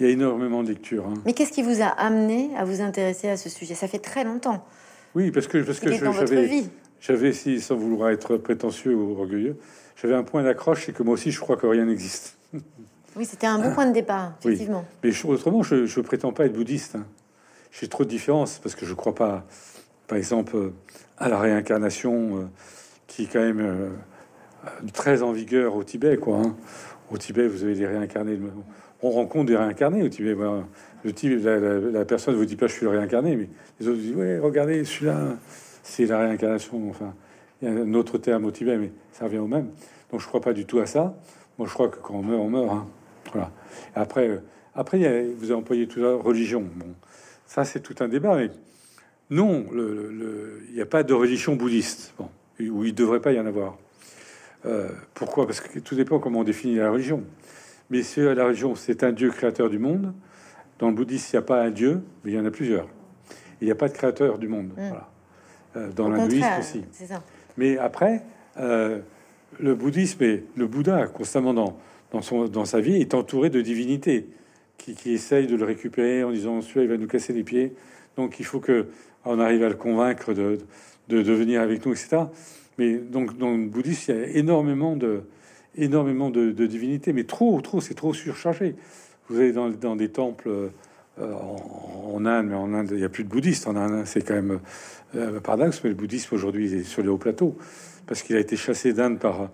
il 0.00 0.06
y 0.06 0.08
a 0.08 0.12
énormément 0.12 0.64
de 0.64 0.68
lectures. 0.68 1.06
Hein. 1.06 1.14
Mais 1.24 1.34
qu'est-ce 1.34 1.52
qui 1.52 1.62
vous 1.62 1.80
a 1.80 1.86
amené 1.86 2.50
à 2.56 2.64
vous 2.64 2.80
intéresser 2.80 3.28
à 3.28 3.36
ce 3.36 3.48
sujet? 3.48 3.74
Ça 3.74 3.86
fait 3.86 4.00
très 4.00 4.24
longtemps. 4.24 4.64
Oui, 5.14 5.30
parce 5.30 5.46
que 5.46 5.58
parce 5.58 5.78
que 5.78 5.92
j'avais 5.92 6.64
j'avais 7.06 7.32
si 7.32 7.60
sans 7.60 7.76
vouloir 7.76 8.10
être 8.10 8.36
prétentieux 8.38 8.94
ou 8.94 9.18
orgueilleux, 9.18 9.56
j'avais 10.00 10.14
un 10.14 10.22
point 10.22 10.42
d'accroche, 10.42 10.86
c'est 10.86 10.92
que 10.92 11.02
moi 11.02 11.14
aussi 11.14 11.30
je 11.30 11.40
crois 11.40 11.56
que 11.56 11.66
rien 11.66 11.84
n'existe. 11.84 12.36
Oui, 13.16 13.24
c'était 13.26 13.46
un 13.46 13.60
bon 13.60 13.72
point 13.72 13.86
de 13.86 13.92
départ, 13.92 14.32
effectivement. 14.40 14.84
Mais 15.04 15.12
autrement, 15.24 15.62
je 15.62 15.76
ne 15.76 16.04
prétends 16.04 16.32
pas 16.32 16.46
être 16.46 16.52
bouddhiste. 16.52 16.96
Hein. 16.96 17.06
J'ai 17.70 17.86
trop 17.86 18.02
de 18.02 18.08
différences 18.08 18.58
parce 18.58 18.74
que 18.74 18.84
je 18.84 18.92
crois 18.92 19.14
pas, 19.14 19.44
par 20.08 20.18
exemple, 20.18 20.72
à 21.16 21.28
la 21.28 21.38
réincarnation, 21.38 22.38
euh, 22.38 22.44
qui 23.06 23.22
est 23.22 23.26
quand 23.32 23.38
même 23.38 23.60
euh, 23.60 23.90
très 24.92 25.22
en 25.22 25.30
vigueur 25.30 25.76
au 25.76 25.84
Tibet, 25.84 26.16
quoi. 26.16 26.38
Hein. 26.38 26.56
Au 27.12 27.16
Tibet, 27.16 27.46
vous 27.46 27.62
avez 27.62 27.74
les 27.74 27.86
réincarnés 27.86 28.36
on 29.04 29.10
rencontre 29.10 29.46
des 29.46 29.56
réincarnés 29.56 30.02
au 30.02 30.08
Tibet. 30.08 30.34
Le 31.04 31.12
type, 31.12 31.38
la, 31.44 32.04
personne 32.04 32.34
vous 32.34 32.46
dit 32.46 32.56
pas 32.56 32.66
je 32.66 32.72
suis 32.72 32.84
le 32.84 32.90
réincarné, 32.90 33.36
mais 33.36 33.48
les 33.78 33.86
autres 33.86 33.98
disent 33.98 34.16
ouais, 34.16 34.38
regardez 34.38 34.84
celui-là, 34.84 35.36
c'est 35.84 36.06
la 36.06 36.18
réincarnation. 36.18 36.90
Enfin, 36.90 37.14
il 37.62 37.68
y 37.68 37.70
a 37.70 37.74
un 37.74 37.94
autre 37.94 38.18
terme 38.18 38.44
au 38.46 38.50
Tibet, 38.50 38.76
mais 38.76 38.90
ça 39.12 39.26
revient 39.26 39.38
au 39.38 39.46
même. 39.46 39.68
Donc 40.10 40.20
je 40.20 40.26
crois 40.26 40.40
pas 40.40 40.52
du 40.52 40.66
tout 40.66 40.80
à 40.80 40.86
ça. 40.86 41.14
Moi, 41.58 41.68
je 41.68 41.72
crois 41.72 41.88
que 41.88 41.98
quand 41.98 42.14
on 42.14 42.22
meurt, 42.22 42.40
on 42.40 42.50
meurt. 42.50 42.70
Hein. 42.70 42.86
Voilà. 43.32 43.50
après, 43.94 44.28
euh, 44.28 44.38
après, 44.74 44.98
vous 45.38 45.44
avez 45.44 45.54
employé 45.54 45.86
tout 45.86 46.00
religion. 46.20 46.64
Bon, 46.74 46.94
ça 47.46 47.64
c'est 47.64 47.80
tout 47.80 47.94
un 48.00 48.08
débat, 48.08 48.36
mais 48.36 48.50
non, 49.30 49.66
il 49.72 50.74
n'y 50.74 50.80
a 50.80 50.86
pas 50.86 51.02
de 51.02 51.14
religion 51.14 51.54
bouddhiste. 51.54 52.12
Bon, 52.18 52.28
où 52.60 52.84
il 52.84 52.94
devrait 52.94 53.20
pas 53.20 53.32
y 53.32 53.40
en 53.40 53.46
avoir. 53.46 53.76
Euh, 54.66 54.88
pourquoi? 55.14 55.46
Parce 55.46 55.60
que 55.60 55.78
tout 55.78 55.94
dépend 55.94 56.18
comment 56.18 56.40
on 56.40 56.44
définit 56.44 56.76
la 56.76 56.90
religion. 56.90 57.22
Mais 57.90 58.02
si 58.02 58.20
la 58.20 58.44
religion, 58.44 58.74
c'est 58.74 59.04
un 59.04 59.12
Dieu 59.12 59.30
créateur 59.30 59.68
du 59.68 59.78
monde, 59.78 60.12
dans 60.78 60.88
le 60.88 60.94
bouddhisme, 60.94 61.28
il 61.32 61.36
n'y 61.36 61.38
a 61.38 61.46
pas 61.46 61.62
un 61.62 61.70
Dieu, 61.70 62.00
mais 62.24 62.32
il 62.32 62.34
y 62.34 62.38
en 62.38 62.46
a 62.46 62.50
plusieurs. 62.50 62.88
Il 63.60 63.66
n'y 63.66 63.70
a 63.70 63.76
pas 63.76 63.88
de 63.88 63.92
créateur 63.92 64.38
du 64.38 64.48
monde. 64.48 64.68
Mm. 64.76 64.88
Voilà. 64.88 65.08
Euh, 65.76 65.90
dans 65.92 66.08
l'hindouisme 66.08 66.46
aussi. 66.58 66.82
Mais 67.56 67.78
après, 67.78 68.22
euh, 68.58 69.00
le 69.58 69.74
bouddhisme 69.74 70.22
et 70.22 70.44
le 70.56 70.66
Bouddha, 70.66 71.06
constamment 71.06 71.54
dans, 71.54 71.76
dans, 72.12 72.22
son, 72.22 72.46
dans 72.46 72.64
sa 72.64 72.80
vie, 72.80 72.96
est 72.96 73.14
entouré 73.14 73.50
de 73.50 73.60
divinités 73.60 74.28
qui, 74.78 74.94
qui 74.94 75.12
essayent 75.12 75.46
de 75.46 75.56
le 75.56 75.64
récupérer 75.64 76.24
en 76.24 76.30
disant 76.30 76.60
celui-là, 76.60 76.84
il 76.84 76.90
va 76.90 76.96
nous 76.96 77.06
casser 77.06 77.32
les 77.32 77.44
pieds. 77.44 77.72
Donc 78.16 78.38
il 78.40 78.44
faut 78.44 78.60
que 78.60 78.86
on 79.24 79.40
arrive 79.40 79.62
à 79.64 79.68
le 79.68 79.74
convaincre 79.74 80.34
de, 80.34 80.58
de, 81.08 81.22
de 81.22 81.32
venir 81.32 81.60
avec 81.60 81.84
nous, 81.86 81.92
etc. 81.92 82.24
Mais 82.78 82.94
donc 82.94 83.38
dans 83.38 83.50
le 83.52 83.66
bouddhisme, 83.66 84.12
il 84.12 84.18
y 84.18 84.22
a 84.22 84.26
énormément 84.36 84.96
de, 84.96 85.22
énormément 85.76 86.30
de, 86.30 86.66
divinités, 86.66 87.12
mais 87.12 87.24
trop, 87.24 87.60
trop, 87.60 87.80
c'est 87.80 87.94
trop 87.94 88.14
surchargé. 88.14 88.74
Vous 89.28 89.38
allez 89.38 89.52
dans, 89.52 89.70
dans 89.70 89.96
des 89.96 90.10
temples 90.10 90.48
euh, 90.48 90.68
en, 91.20 92.24
Inde, 92.26 92.46
mais 92.46 92.54
en 92.54 92.72
Inde, 92.74 92.88
il 92.92 92.98
n'y 92.98 93.04
a 93.04 93.08
plus 93.08 93.24
de 93.24 93.28
bouddhistes. 93.28 93.66
En 93.66 93.76
Inde, 93.76 94.04
c'est 94.06 94.26
quand 94.26 94.34
même 94.34 94.60
euh, 95.14 95.40
paradoxe, 95.40 95.80
mais 95.84 95.90
le 95.90 95.96
bouddhisme 95.96 96.34
aujourd'hui 96.34 96.72
est 96.74 96.82
sur 96.82 97.02
les 97.02 97.08
hauts 97.08 97.18
plateaux 97.18 97.56
parce 98.06 98.22
qu'il 98.22 98.36
a 98.36 98.40
été 98.40 98.56
chassé 98.56 98.92
d'Inde 98.92 99.18
par, 99.18 99.48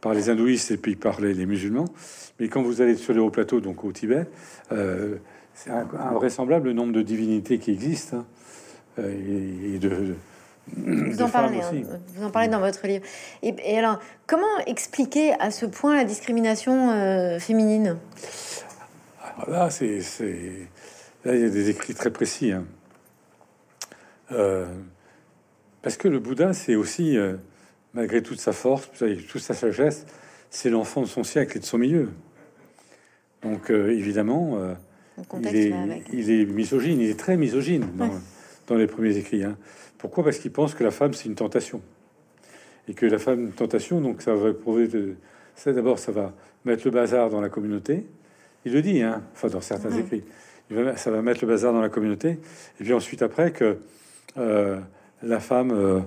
par 0.00 0.14
les 0.14 0.30
hindouistes 0.30 0.70
et 0.70 0.76
puis 0.76 0.96
par 0.96 1.20
les, 1.20 1.46
musulmans. 1.46 1.86
Mais 2.38 2.48
quand 2.48 2.62
vous 2.62 2.80
allez 2.80 2.96
sur 2.96 3.12
les 3.12 3.20
hauts 3.20 3.30
plateaux, 3.30 3.60
donc 3.60 3.84
au 3.84 3.92
Tibet, 3.92 4.26
euh, 4.72 5.16
c'est 5.54 5.70
invraisemblable 5.70 6.68
le 6.68 6.72
nombre 6.72 6.92
de 6.92 7.02
divinités 7.02 7.58
qui 7.58 7.72
existent 7.72 8.18
hein, 8.18 8.26
euh, 9.00 9.74
et, 9.74 9.78
de 9.78 10.14
vous 10.76 11.22
en, 11.22 11.30
parlez, 11.30 11.60
hein. 11.60 11.98
vous 12.14 12.26
en 12.26 12.30
parlez 12.30 12.48
dans 12.48 12.60
votre 12.60 12.86
livre. 12.86 13.02
Et, 13.42 13.78
alors, 13.78 14.00
comment 14.26 14.58
expliquer 14.66 15.32
à 15.40 15.50
ce 15.50 15.64
point 15.64 15.96
la 15.96 16.04
discrimination 16.04 16.90
euh, 16.90 17.38
féminine? 17.38 17.96
Là, 19.46 19.70
c'est, 19.70 20.02
là, 21.24 21.34
il 21.34 21.40
y 21.40 21.44
a 21.44 21.50
des 21.50 21.70
écrits 21.70 21.94
très 21.94 22.10
précis. 22.10 22.52
Hein. 22.52 22.64
Euh, 24.32 24.66
parce 25.82 25.96
que 25.96 26.08
le 26.08 26.18
Bouddha, 26.18 26.52
c'est 26.52 26.74
aussi, 26.74 27.16
euh, 27.16 27.36
malgré 27.94 28.22
toute 28.22 28.40
sa 28.40 28.52
force, 28.52 28.90
toute 29.28 29.40
sa 29.40 29.54
sagesse, 29.54 30.06
c'est 30.50 30.70
l'enfant 30.70 31.02
de 31.02 31.06
son 31.06 31.24
siècle 31.24 31.56
et 31.56 31.60
de 31.60 31.64
son 31.64 31.78
milieu. 31.78 32.10
Donc, 33.42 33.70
évidemment, 33.70 34.58
il 35.40 35.56
est, 35.56 35.72
il, 36.12 36.30
est, 36.30 36.44
misogyne, 36.44 37.00
il 37.00 37.08
est 37.08 37.18
très 37.18 37.36
misogyne 37.36 37.86
dans, 37.96 38.10
dans 38.66 38.74
les 38.74 38.86
premiers 38.86 39.16
écrits. 39.16 39.44
Hein. 39.44 39.56
Pourquoi? 39.98 40.24
Parce 40.24 40.38
qu'il 40.38 40.52
pense 40.52 40.74
que 40.74 40.84
la 40.84 40.90
femme, 40.90 41.12
c'est 41.12 41.26
une 41.26 41.34
tentation. 41.34 41.82
Et 42.86 42.94
que 42.94 43.04
la 43.04 43.18
femme, 43.18 43.40
une 43.40 43.52
tentation, 43.52 44.00
donc 44.00 44.22
ça 44.22 44.34
va 44.34 44.54
prouver 44.54 44.88
de... 44.88 45.16
Ça, 45.56 45.72
d'abord, 45.72 45.98
ça 45.98 46.12
va 46.12 46.32
mettre 46.64 46.82
le 46.84 46.92
bazar 46.92 47.30
dans 47.30 47.40
la 47.40 47.48
communauté. 47.48 48.06
Il 48.64 48.72
le 48.72 48.80
dit, 48.80 49.02
hein, 49.02 49.22
enfin, 49.32 49.48
dans 49.48 49.60
certains 49.60 49.90
écrits. 49.90 50.22
Ça 50.96 51.10
va 51.10 51.22
mettre 51.22 51.44
le 51.44 51.48
bazar 51.48 51.72
dans 51.72 51.80
la 51.80 51.88
communauté. 51.88 52.38
Et 52.80 52.84
puis 52.84 52.92
ensuite, 52.92 53.22
après, 53.22 53.52
que 53.52 53.78
euh, 54.36 54.78
la 55.22 55.40
femme 55.40 55.70
euh, 55.70 56.00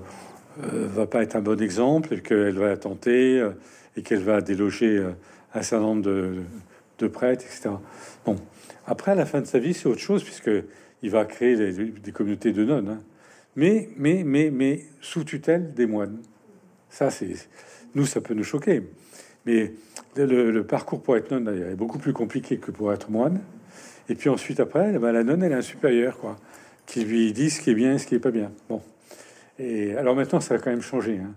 euh, 0.63 0.87
va 0.87 1.05
pas 1.05 1.23
être 1.23 1.35
un 1.35 1.41
bon 1.41 1.61
exemple, 1.61 2.13
et 2.13 2.21
qu'elle 2.21 2.57
va 2.57 2.75
tenter, 2.77 3.47
et 3.97 4.01
qu'elle 4.01 4.23
va 4.23 4.41
déloger 4.41 5.03
un 5.53 5.61
certain 5.61 5.85
nombre 5.85 6.03
de, 6.03 7.07
prêtres, 7.07 7.45
etc. 7.45 7.71
Bon, 8.25 8.35
après, 8.85 9.13
à 9.13 9.15
la 9.15 9.25
fin 9.25 9.41
de 9.41 9.47
sa 9.47 9.59
vie, 9.59 9.73
c'est 9.73 9.87
autre 9.87 10.01
chose, 10.01 10.23
puisque 10.23 10.51
il 11.01 11.09
va 11.09 11.25
créer 11.25 11.73
des 11.73 12.11
communautés 12.11 12.51
de 12.51 12.63
nonnes. 12.63 12.89
Hein 12.89 13.01
mais, 13.55 13.89
mais, 13.97 14.23
mais, 14.23 14.49
mais 14.51 14.81
sous 15.01 15.23
tutelle 15.23 15.73
des 15.73 15.85
moines. 15.85 16.19
Ça, 16.89 17.09
c'est 17.09 17.33
nous, 17.95 18.05
ça 18.05 18.21
peut 18.21 18.33
nous 18.33 18.43
choquer. 18.43 18.83
Mais 19.45 19.73
le, 20.15 20.61
parcours 20.61 21.01
pour 21.01 21.17
être 21.17 21.31
nonne 21.31 21.47
est 21.71 21.75
beaucoup 21.75 21.97
plus 21.97 22.13
compliqué 22.13 22.57
que 22.57 22.71
pour 22.71 22.93
être 22.93 23.09
moine. 23.09 23.41
Et 24.09 24.15
puis 24.15 24.29
ensuite, 24.29 24.59
après, 24.59 24.97
ben, 24.99 25.11
la 25.11 25.23
nonne, 25.23 25.43
elle 25.43 25.53
a 25.53 25.57
un 25.57 25.61
supérieur, 25.61 26.17
quoi, 26.17 26.37
qui 26.85 27.03
lui 27.03 27.31
dit 27.33 27.49
ce 27.49 27.61
qui 27.61 27.69
est 27.69 27.75
bien 27.75 27.93
et 27.93 27.97
ce 27.97 28.07
qui 28.07 28.15
est 28.15 28.19
pas 28.19 28.31
bien. 28.31 28.51
Bon. 28.69 28.81
Et 29.59 29.95
alors 29.95 30.15
maintenant, 30.15 30.39
ça 30.39 30.55
a 30.55 30.57
quand 30.57 30.71
même 30.71 30.81
changé, 30.81 31.19
hein, 31.19 31.33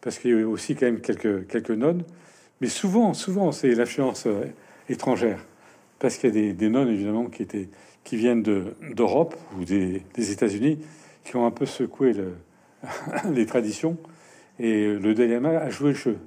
parce 0.00 0.18
qu'il 0.18 0.38
y 0.38 0.42
a 0.42 0.48
aussi 0.48 0.74
quand 0.74 0.86
même 0.86 1.00
quelques, 1.00 1.46
quelques 1.46 1.70
nonnes. 1.70 2.02
Mais 2.60 2.68
souvent, 2.68 3.14
souvent, 3.14 3.52
c'est 3.52 3.74
l'influence 3.74 4.26
euh, 4.26 4.44
étrangère, 4.88 5.46
parce 5.98 6.16
qu'il 6.16 6.34
y 6.34 6.50
a 6.50 6.52
des, 6.52 6.68
nonnes, 6.68 6.88
évidemment, 6.88 7.26
qui, 7.26 7.42
étaient, 7.42 7.68
qui 8.04 8.16
viennent 8.16 8.42
d'Europe 8.42 9.36
ou 9.56 9.64
des, 9.64 10.02
États-Unis, 10.16 10.78
qui 11.24 11.36
ont 11.36 11.46
un 11.46 11.50
peu 11.50 11.64
secoué 11.66 12.12
le, 12.12 12.34
les 13.32 13.46
traditions. 13.46 13.96
Et 14.58 14.88
le 14.88 15.12
Lama 15.12 15.50
a 15.50 15.70
joué 15.70 15.90
le 15.90 15.96
jeu. 15.96 16.18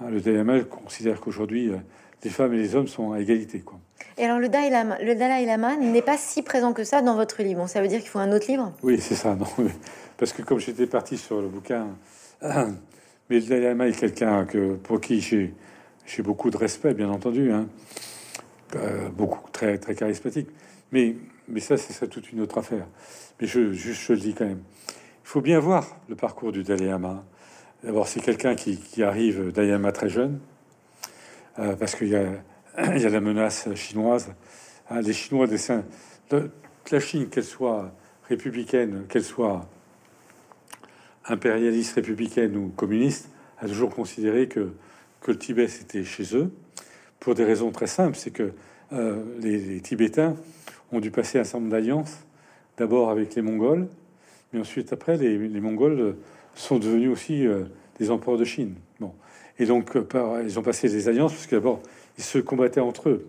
Hein, 0.00 0.10
le 0.10 0.18
Lama 0.32 0.60
considère 0.60 1.20
qu'aujourd'hui, 1.20 1.70
euh, 1.70 1.76
les 2.24 2.30
femmes 2.30 2.54
et 2.54 2.58
les 2.58 2.74
hommes 2.74 2.88
sont 2.88 3.12
à 3.12 3.20
égalité. 3.20 3.60
Quoi. 3.60 3.80
Et 4.16 4.24
alors, 4.24 4.38
le 4.38 4.48
Dalai 4.48 4.70
Lama, 4.70 4.98
le 5.02 5.14
Dalai 5.14 5.44
Lama 5.46 5.76
n'est 5.76 6.02
pas 6.02 6.16
si 6.16 6.42
présent 6.42 6.72
que 6.72 6.84
ça 6.84 7.02
dans 7.02 7.16
votre 7.16 7.42
livre. 7.42 7.66
ça 7.68 7.80
veut 7.80 7.88
dire 7.88 8.00
qu'il 8.00 8.08
faut 8.08 8.18
un 8.18 8.32
autre 8.32 8.46
livre? 8.48 8.72
Oui, 8.82 9.00
c'est 9.00 9.14
ça. 9.14 9.34
Non, 9.34 9.46
parce 10.18 10.32
que 10.32 10.42
comme 10.42 10.58
j'étais 10.58 10.86
parti 10.86 11.16
sur 11.18 11.40
le 11.40 11.48
bouquin, 11.48 11.88
mais 12.42 13.40
le 13.40 13.40
Dalai 13.40 13.68
Lama 13.68 13.88
est 13.88 13.98
quelqu'un 13.98 14.44
que 14.44 14.74
pour 14.74 15.00
qui 15.00 15.20
j'ai 15.20 15.54
j'ai 16.04 16.22
beaucoup 16.22 16.50
de 16.50 16.56
respect, 16.56 16.94
bien 16.94 17.10
entendu, 17.10 17.52
hein. 17.52 17.68
Euh, 18.74 19.08
beaucoup 19.10 19.48
très 19.50 19.78
très 19.78 19.94
charismatique. 19.94 20.48
Mais 20.90 21.16
mais 21.48 21.60
ça 21.60 21.76
c'est 21.76 21.92
ça 21.92 22.06
toute 22.06 22.32
une 22.32 22.40
autre 22.40 22.58
affaire. 22.58 22.86
Mais 23.40 23.46
je 23.46 23.72
juste 23.72 24.02
je 24.02 24.12
le 24.14 24.18
dis 24.18 24.34
quand 24.34 24.46
même. 24.46 24.62
Il 24.88 25.28
faut 25.28 25.40
bien 25.40 25.60
voir 25.60 25.96
le 26.08 26.16
parcours 26.16 26.52
du 26.52 26.62
Dalai 26.62 26.86
Lama. 26.86 27.24
D'abord, 27.84 28.06
c'est 28.06 28.20
quelqu'un 28.20 28.54
qui, 28.54 28.76
qui, 28.76 29.02
arrive 29.02 29.50
Dalai 29.50 29.70
Lama 29.70 29.90
très 29.90 30.08
jeune, 30.08 30.38
euh, 31.58 31.76
parce 31.76 31.94
qu'il 31.94 32.08
y 32.08 32.16
a 32.16 33.08
la 33.08 33.20
menace 33.20 33.72
chinoise. 33.74 34.32
Hein, 34.90 35.00
les 35.00 35.12
Chinois 35.12 35.46
la 36.90 37.00
Chine, 37.00 37.28
qu'elle 37.28 37.44
soit 37.44 37.92
républicaine, 38.28 39.04
qu'elle 39.08 39.24
soit 39.24 39.68
impérialiste, 41.24 41.94
républicaine 41.94 42.56
ou 42.56 42.68
communiste, 42.68 43.30
a 43.58 43.66
toujours 43.66 43.94
considéré 43.94 44.48
que, 44.48 44.72
que 45.20 45.30
le 45.30 45.38
Tibet 45.38 45.68
c'était 45.68 46.04
chez 46.04 46.36
eux 46.36 46.52
pour 47.20 47.34
des 47.34 47.44
raisons 47.44 47.70
très 47.70 47.86
simples. 47.86 48.16
C'est 48.16 48.32
que 48.32 48.52
euh, 48.92 49.22
les, 49.40 49.80
Tibétains 49.80 50.36
ont 50.90 51.00
dû 51.00 51.10
passer 51.10 51.38
un 51.38 51.44
certain 51.44 51.60
nombre 51.60 51.70
d'alliances, 51.70 52.18
d'abord 52.76 53.10
avec 53.10 53.34
les 53.34 53.42
Mongols, 53.42 53.88
mais 54.52 54.60
ensuite 54.60 54.92
après 54.92 55.16
les, 55.16 55.38
Mongols 55.60 56.16
sont 56.54 56.78
devenus 56.78 57.10
aussi 57.10 57.46
euh, 57.46 57.64
des 57.98 58.10
empereurs 58.10 58.38
de 58.38 58.44
Chine. 58.44 58.74
Et 59.58 59.66
donc 59.66 59.96
euh, 59.96 60.02
par, 60.02 60.42
ils 60.42 60.58
ont 60.58 60.62
passé 60.62 60.88
des 60.88 61.08
alliances 61.08 61.32
parce 61.32 61.46
que 61.46 61.56
d'abord 61.56 61.80
ils 62.18 62.24
se 62.24 62.38
combattaient 62.38 62.80
entre 62.80 63.08
eux. 63.08 63.26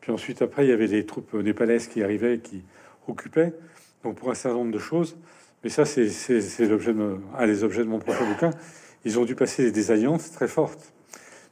Puis 0.00 0.12
ensuite, 0.12 0.42
après, 0.42 0.64
il 0.64 0.70
y 0.70 0.72
avait 0.72 0.88
des 0.88 1.04
troupes 1.04 1.34
népalaises 1.34 1.86
qui 1.86 2.02
arrivaient, 2.02 2.38
qui 2.38 2.62
occupaient. 3.08 3.52
Donc, 4.04 4.16
pour 4.16 4.30
un 4.30 4.34
certain 4.34 4.58
nombre 4.58 4.72
de 4.72 4.78
choses. 4.78 5.16
Mais 5.64 5.70
ça, 5.70 5.84
c'est 5.84 6.06
l'objet 6.60 6.94
de, 6.94 7.16
un 7.36 7.46
des 7.46 7.64
objets 7.64 7.82
de 7.82 7.88
mon 7.88 7.98
prochain 7.98 8.24
bouquin. 8.32 8.50
Ils 9.04 9.18
ont 9.18 9.24
dû 9.24 9.34
passer 9.34 9.70
des 9.70 9.90
alliances 9.90 10.30
très 10.30 10.48
fortes. 10.48 10.92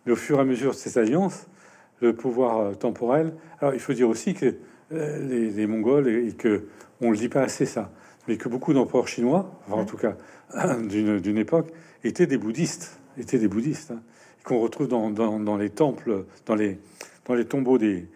Mais 0.04 0.12
au 0.12 0.16
fur 0.16 0.38
et 0.38 0.40
à 0.40 0.44
mesure 0.44 0.72
de 0.72 0.76
ces 0.76 0.98
alliances, 0.98 1.46
le 2.00 2.14
pouvoir 2.14 2.58
euh, 2.58 2.74
temporel. 2.74 3.34
Alors, 3.60 3.74
il 3.74 3.80
faut 3.80 3.92
dire 3.92 4.08
aussi 4.08 4.34
que 4.34 4.54
euh, 4.92 5.50
les, 5.50 5.66
Mongols, 5.66 6.08
et, 6.08 6.32
que 6.32 6.66
on 7.00 7.10
le 7.10 7.16
dit 7.16 7.28
pas 7.28 7.42
assez 7.42 7.66
ça, 7.66 7.90
mais 8.28 8.36
que 8.36 8.48
beaucoup 8.48 8.72
d'empereurs 8.72 9.08
chinois, 9.08 9.60
enfin, 9.66 9.80
en 9.80 9.84
tout 9.84 9.96
cas 9.96 10.16
d'une 10.82 11.38
époque, 11.38 11.68
étaient 12.04 12.26
des 12.26 12.38
bouddhistes, 12.38 13.00
étaient 13.18 13.38
des 13.38 13.48
bouddhistes. 13.48 13.90
Hein 13.90 14.00
qu'on 14.46 14.60
retrouve 14.60 14.88
dans, 14.88 15.56
les 15.56 15.70
temples, 15.70 16.24
dans 16.46 16.54
les, 16.54 16.78
dans 17.26 17.44
tombeaux 17.44 17.78
des, 17.78 18.06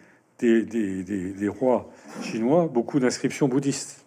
rois 1.48 1.90
chinois, 2.22 2.70
beaucoup 2.72 3.00
d'inscriptions 3.00 3.48
bouddhistes. 3.48 4.04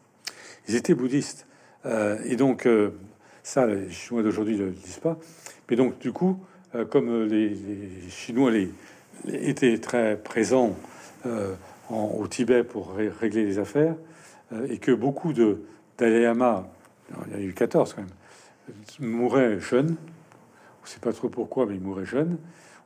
Ils 0.68 0.76
étaient 0.76 0.96
bouddhistes. 0.96 1.46
Euh, 1.86 2.18
et 2.24 2.38
donc, 2.38 2.66
euh, 2.66 2.92
ça, 3.44 3.68
les 3.68 3.92
Chinois 3.92 4.24
d'aujourd'hui 4.24 4.56
ne 4.56 4.66
le 4.66 4.72
disent 4.72 5.00
pas. 5.00 5.20
Mais 5.70 5.76
donc, 5.76 6.00
du 6.00 6.14
coup, 6.14 6.40
euh, 6.76 6.86
comme 6.86 7.26
les, 7.26 7.58
Chinois 8.10 8.52
étaient 9.28 9.78
très 9.80 10.16
présents 10.16 10.76
en, 11.90 12.06
au 12.18 12.28
Tibet 12.28 12.64
pour 12.64 12.96
régler 12.96 13.44
les 13.44 13.60
affaires, 13.60 13.96
et 14.70 14.78
que 14.78 14.92
beaucoup 14.92 15.34
de 15.34 15.62
il 16.00 16.22
y 16.22 17.36
a 17.36 17.40
eu 17.40 17.54
14 17.54 17.94
quand 17.94 18.02
même, 18.02 18.10
mouraient 19.00 19.60
jeunes, 19.60 19.96
on 20.84 20.86
ne 20.86 20.90
sait 20.90 21.00
pas 21.00 21.14
trop 21.14 21.30
pourquoi, 21.30 21.66
mais 21.66 21.76
ils 21.76 21.82
mouraient 21.82 22.04
jeunes, 22.04 22.38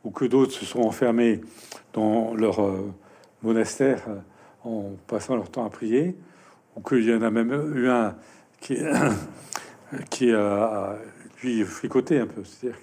ou 0.03 0.11
que 0.11 0.25
d'autres 0.25 0.51
se 0.51 0.65
sont 0.65 0.81
enfermés 0.81 1.41
dans 1.93 2.35
leur 2.35 2.63
euh, 2.63 2.93
monastère 3.41 4.03
euh, 4.07 4.19
en 4.63 4.91
passant 5.07 5.35
leur 5.35 5.49
temps 5.49 5.65
à 5.65 5.69
prier, 5.71 6.15
ou 6.75 6.81
qu'il 6.81 7.09
y 7.09 7.13
en 7.13 7.23
a 7.23 7.31
même 7.31 7.51
eu 7.75 7.89
un 7.89 8.15
qui, 8.59 8.77
a 10.31 10.95
lui 11.41 11.63
fricoté 11.63 12.19
un 12.19 12.27
peu, 12.27 12.43
c'est-à-dire 12.43 12.79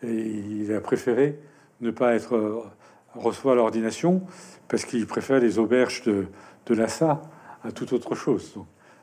qu'il 0.00 0.74
a 0.74 0.80
préféré 0.82 1.38
ne 1.80 1.90
pas 1.90 2.14
être 2.14 2.36
euh, 2.36 2.60
recevoir 3.14 3.54
l'ordination 3.54 4.22
parce 4.68 4.84
qu'il 4.84 5.06
préfère 5.06 5.40
les 5.40 5.58
auberges 5.58 6.02
de, 6.02 6.26
de 6.66 6.74
Lassa 6.74 7.22
à 7.64 7.72
toute 7.72 7.94
autre 7.94 8.14
chose. 8.14 8.54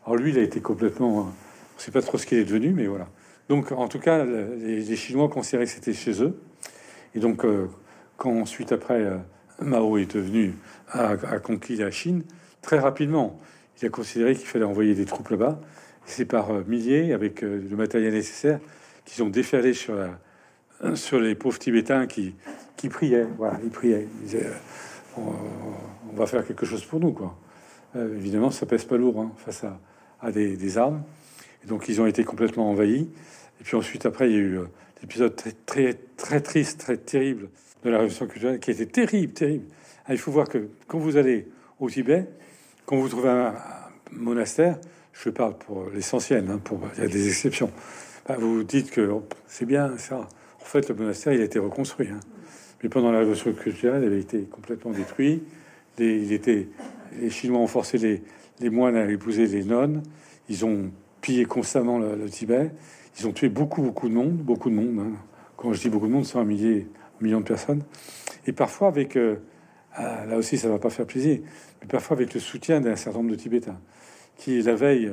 alors 0.05 0.15
lui, 0.15 0.29
il 0.29 0.37
a 0.37 0.43
été 0.43 0.61
complètement, 0.61 1.17
on 1.17 1.25
ne 1.25 1.31
sait 1.77 1.91
pas 1.91 2.03
trop 2.03 2.19
ce 2.19 2.27
qu'il 2.27 2.37
est 2.37 2.45
devenu, 2.45 2.71
mais 2.71 2.85
voilà. 2.85 3.07
Donc, 3.49 3.71
en 3.71 3.87
tout 3.87 3.99
cas, 3.99 4.23
les, 4.23 4.95
Chinois 4.95 5.27
considéraient 5.27 5.65
que 5.65 5.71
c'était 5.71 5.93
chez 5.93 6.23
eux. 6.23 6.39
Et 7.15 7.19
donc, 7.19 7.43
euh, 7.43 7.67
quand 8.15 8.31
ensuite, 8.31 8.71
après, 8.71 9.01
euh, 9.01 9.17
Mao 9.59 9.97
est 9.97 10.13
devenu 10.13 10.53
à, 10.87 11.17
conquis 11.39 11.75
la 11.75 11.89
Chine, 11.89 12.23
très 12.61 12.77
rapidement, 12.77 13.39
il 13.81 13.87
a 13.87 13.89
considéré 13.89 14.35
qu'il 14.35 14.45
fallait 14.45 14.65
envoyer 14.65 14.93
des 14.93 15.05
troupes 15.05 15.29
là-bas. 15.29 15.59
C'est 16.05 16.25
par 16.25 16.51
euh, 16.51 16.63
milliers, 16.67 17.11
avec 17.11 17.41
le 17.41 17.75
matériel 17.75 18.13
nécessaire, 18.13 18.59
qu'ils 19.03 19.23
ont 19.23 19.29
déferlé 19.29 19.73
sur, 19.73 19.95
sur 20.93 21.19
les 21.19 21.33
pauvres 21.33 21.57
Tibétains 21.57 22.05
qui, 22.05 22.35
qui 22.77 22.87
priaient. 22.87 23.27
Voilà, 23.37 23.59
ils 23.63 23.71
priaient. 23.71 24.07
Ils 24.21 24.25
disaient, 24.25 24.47
on, 25.17 26.15
va 26.15 26.27
faire 26.27 26.45
quelque 26.45 26.65
chose 26.65 26.85
pour 26.85 26.99
nous, 26.99 27.13
quoi. 27.13 27.35
évidemment, 27.95 28.51
ça 28.51 28.65
pèse 28.65 28.83
pas 28.83 28.97
lourd 28.97 29.21
hein, 29.21 29.31
face 29.37 29.63
à, 30.21 30.31
des 30.31 30.77
armes. 30.77 31.01
Et 31.63 31.67
donc, 31.67 31.89
ils 31.89 32.01
ont 32.01 32.05
été 32.05 32.23
complètement 32.23 32.69
envahis. 32.69 33.09
Et 33.59 33.63
puis 33.63 33.75
ensuite, 33.75 34.05
après, 34.05 34.29
il 34.29 34.33
y 34.33 34.35
a 34.35 34.39
eu 34.39 34.57
euh, 34.59 34.65
l'épisode 35.01 35.35
très, 35.35 35.51
très, 35.65 35.93
très 36.17 36.41
triste, 36.41 36.79
très 36.79 36.97
terrible 36.97 37.49
de 37.83 37.89
la 37.89 37.97
révolution 37.97 38.27
culturelle, 38.27 38.59
qui 38.59 38.71
était 38.71 38.85
terrible, 38.85 39.33
terrible. 39.33 39.65
Ah, 40.05 40.13
il 40.13 40.17
faut 40.17 40.31
voir 40.31 40.47
que 40.47 40.69
quand 40.87 40.99
vous 40.99 41.17
allez 41.17 41.47
au 41.79 41.89
Tibet, 41.89 42.27
quand 42.85 42.97
vous 42.97 43.09
trouvez 43.09 43.29
un, 43.29 43.55
monastère, 44.11 44.79
je 45.13 45.29
parle 45.29 45.57
pour 45.57 45.89
l'essentiel, 45.93 46.49
hein, 46.49 46.59
pour 46.63 46.81
il 46.97 47.03
y 47.03 47.05
a 47.05 47.09
des 47.09 47.27
exceptions. 47.27 47.71
Bah, 48.27 48.37
vous 48.39 48.55
vous 48.55 48.63
dites 48.63 48.91
que 48.91 49.01
oh, 49.01 49.23
c'est 49.47 49.65
bien 49.65 49.97
ça. 49.97 50.27
En 50.61 50.65
fait, 50.65 50.87
le 50.89 50.95
monastère, 50.95 51.33
il 51.33 51.41
a 51.41 51.43
été 51.43 51.59
reconstruit. 51.59 52.09
Hein. 52.09 52.19
Mais 52.81 52.89
pendant 52.89 53.11
la 53.11 53.19
révolution 53.19 53.53
culturelle, 53.53 54.03
il 54.03 54.07
avait 54.07 54.19
été 54.19 54.43
complètement 54.43 54.91
détruit. 54.91 55.43
Les, 55.97 56.17
il 56.21 56.31
était, 56.31 56.67
les 57.19 57.29
Chinois 57.29 57.59
ont 57.59 57.67
forcé 57.67 57.97
les, 57.97 58.23
les 58.59 58.69
moines 58.69 58.95
à 58.95 59.09
épouser 59.09 59.47
les 59.47 59.63
nonnes. 59.63 60.03
Ils 60.47 60.65
ont 60.65 60.91
pillé 61.21 61.45
constamment 61.45 61.99
le 61.99 62.29
Tibet. 62.29 62.71
Ils 63.19 63.27
ont 63.27 63.33
tué 63.33 63.49
beaucoup, 63.49 63.81
beaucoup 63.81 64.07
de 64.07 64.13
monde, 64.13 64.37
beaucoup 64.37 64.69
de 64.69 64.75
monde. 64.75 64.99
Hein. 64.99 65.17
Quand 65.57 65.73
je 65.73 65.81
dis 65.81 65.89
beaucoup 65.89 66.07
de 66.07 66.11
monde, 66.11 66.25
c'est 66.25 66.37
un 66.37 66.45
millier, 66.45 66.87
un 67.19 67.23
million 67.23 67.39
de 67.41 67.45
personnes. 67.45 67.83
Et 68.47 68.53
parfois 68.53 68.87
avec, 68.87 69.17
euh, 69.17 69.35
ah, 69.93 70.25
là 70.25 70.37
aussi, 70.37 70.57
ça 70.57 70.69
va 70.69 70.79
pas 70.79 70.89
faire 70.89 71.05
plaisir, 71.05 71.39
mais 71.81 71.87
parfois 71.87 72.15
avec 72.15 72.33
le 72.33 72.39
soutien 72.39 72.79
d'un 72.79 72.95
certain 72.95 73.19
nombre 73.19 73.31
de 73.31 73.35
Tibétains 73.35 73.79
qui 74.37 74.61
la 74.61 74.73
veille 74.73 75.11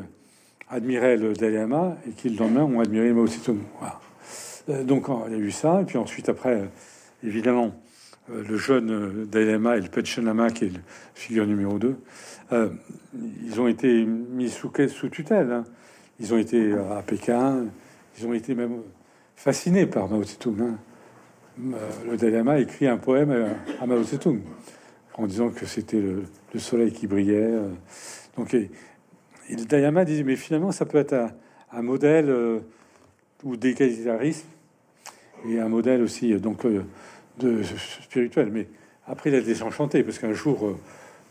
admiraient 0.68 1.16
le 1.16 1.32
Dalai 1.32 1.57
Lama 1.57 1.96
et 2.09 2.12
qui 2.12 2.28
le 2.28 2.36
lendemain 2.36 2.62
ont 2.62 2.78
admiré 2.78 3.12
Mao 3.12 3.26
Tse-tung. 3.26 3.59
Euh, 4.68 4.84
donc 4.84 5.07
il 5.26 5.32
y 5.32 5.34
a 5.34 5.38
eu 5.38 5.50
ça, 5.50 5.80
et 5.82 5.84
puis 5.84 5.98
ensuite 5.98 6.28
après, 6.28 6.70
évidemment, 7.24 7.74
euh, 8.30 8.44
le 8.48 8.57
jeune 8.57 9.24
Dalai 9.24 9.52
Lama 9.52 9.76
et 9.76 9.80
le 9.80 9.88
Panchen 9.88 10.24
Lama, 10.24 10.50
qui 10.50 10.66
est 10.66 10.68
le 10.68 10.80
figure 11.14 11.46
numéro 11.46 11.80
2, 11.80 11.96
ils 13.42 13.61
ont 13.61 13.66
été 13.66 14.04
mis 14.04 14.48
sous, 14.48 14.70
sous 14.88 15.09
tutelle. 15.09 15.50
Hein. 15.50 15.64
Ils 16.18 16.32
ont 16.32 16.38
été 16.38 16.72
à 16.72 17.02
Pékin, 17.02 17.66
ils 18.18 18.26
ont 18.26 18.32
été 18.32 18.54
même 18.54 18.82
fascinés 19.34 19.86
par 19.86 20.08
Mao 20.08 20.22
Tse-tung. 20.24 20.60
Hein. 20.60 20.78
Euh, 21.74 22.10
le 22.10 22.16
Dalai 22.16 22.38
Lama 22.38 22.58
écrit 22.58 22.86
un 22.86 22.96
poème 22.96 23.54
à 23.80 23.86
Mao 23.86 24.02
Tse-tung 24.02 24.40
en 25.14 25.26
disant 25.26 25.50
que 25.50 25.66
c'était 25.66 26.00
le, 26.00 26.24
soleil 26.58 26.92
qui 26.92 27.06
brillait. 27.06 27.36
Euh. 27.36 27.68
Donc, 28.36 28.54
et, 28.54 28.70
le 29.50 29.64
Dalai 29.64 29.82
Lama 29.82 30.04
disait, 30.06 30.22
mais 30.22 30.36
finalement, 30.36 30.72
ça 30.72 30.86
peut 30.86 30.98
être 30.98 31.14
un, 31.72 31.82
modèle 31.82 32.30
euh, 32.30 32.60
ou 33.44 33.56
d'égalitarisme 33.56 34.46
et 35.46 35.60
un 35.60 35.68
modèle 35.68 36.00
aussi 36.00 36.34
donc 36.36 36.66
de 37.38 37.62
spirituel. 38.00 38.50
Mais 38.50 38.68
après, 39.06 39.28
il 39.28 39.36
a 39.36 39.42
désenchanté 39.42 40.02
parce 40.02 40.18
qu'un 40.18 40.32
jour, 40.32 40.78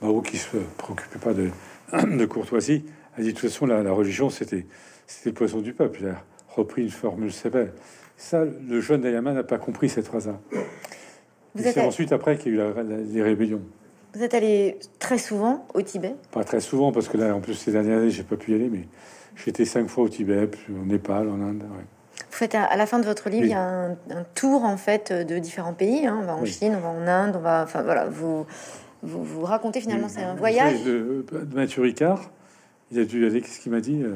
Mao, 0.01 0.21
qui 0.21 0.37
se 0.37 0.57
préoccupait 0.77 1.19
pas 1.19 1.33
de 1.33 2.25
courtoisie, 2.25 2.85
a 3.17 3.21
dit 3.21 3.27
de 3.27 3.31
toute 3.31 3.49
façon, 3.49 3.65
la, 3.65 3.83
la 3.83 3.91
religion, 3.91 4.29
c'était 4.29 4.65
c'était 5.07 5.29
le 5.29 5.35
poison 5.35 5.59
du 5.59 5.73
peuple. 5.73 5.99
Il 6.01 6.15
repris 6.55 6.83
une 6.83 6.89
formule 6.89 7.31
sévère. 7.31 7.69
Ça, 8.17 8.43
le 8.45 8.81
jeune 8.81 9.01
Dayama 9.01 9.33
n'a 9.33 9.43
pas 9.43 9.57
compris 9.57 9.89
cette 9.89 10.05
phrase-là. 10.05 10.39
C'est 11.57 11.81
ensuite, 11.81 12.11
après, 12.11 12.37
qu'il 12.37 12.55
y 12.55 12.61
a 12.61 12.69
eu 12.69 12.73
les 13.13 13.21
rébellions. 13.21 13.61
Vous 14.13 14.23
êtes 14.23 14.33
allé 14.33 14.79
très 14.99 15.17
souvent 15.17 15.67
au 15.73 15.81
Tibet? 15.81 16.15
Pas 16.31 16.43
très 16.43 16.61
souvent, 16.61 16.91
parce 16.91 17.09
que 17.09 17.17
là, 17.17 17.35
en 17.35 17.41
plus, 17.41 17.53
ces 17.53 17.71
dernières 17.71 17.97
années, 17.99 18.09
j'ai 18.09 18.23
pas 18.23 18.37
pu 18.37 18.51
y 18.51 18.55
aller, 18.55 18.69
mais 18.69 18.87
j'étais 19.35 19.65
cinq 19.65 19.89
fois 19.89 20.05
au 20.05 20.09
Tibet, 20.09 20.49
au 20.69 20.85
Népal, 20.85 21.27
en 21.27 21.41
Inde. 21.41 21.63
Vous 21.63 22.37
faites 22.37 22.55
à 22.55 22.75
la 22.75 22.85
fin 22.85 22.99
de 22.99 23.05
votre 23.05 23.29
livre, 23.29 23.45
il 23.45 23.51
y 23.51 23.53
a 23.53 23.61
un, 23.61 23.95
tour 24.33 24.63
en 24.63 24.77
fait 24.77 25.11
de 25.11 25.39
différents 25.39 25.73
pays. 25.73 26.05
Hein. 26.05 26.19
On 26.21 26.25
va 26.25 26.35
en 26.35 26.45
Chine, 26.45 26.75
on 26.77 26.81
va 26.81 26.89
en 26.89 27.07
Inde, 27.07 27.35
on 27.37 27.39
va, 27.39 27.63
enfin 27.63 27.81
voilà, 27.81 28.07
vous 28.07 28.45
vous, 29.03 29.23
vous 29.23 29.41
racontez 29.41 29.81
finalement, 29.81 30.09
c'est 30.09 30.23
un 30.23 30.35
voyage? 30.35 30.83
De, 30.83 31.25
de, 31.31 31.55
Mathieu 31.55 31.81
Ricard, 31.81 32.21
il 32.91 32.99
a 32.99 33.05
dû 33.05 33.25
aller. 33.25 33.41
Qu'est-ce 33.41 33.59
qu'il 33.59 33.71
m'a 33.71 33.81
dit 33.81 34.01
euh, 34.03 34.15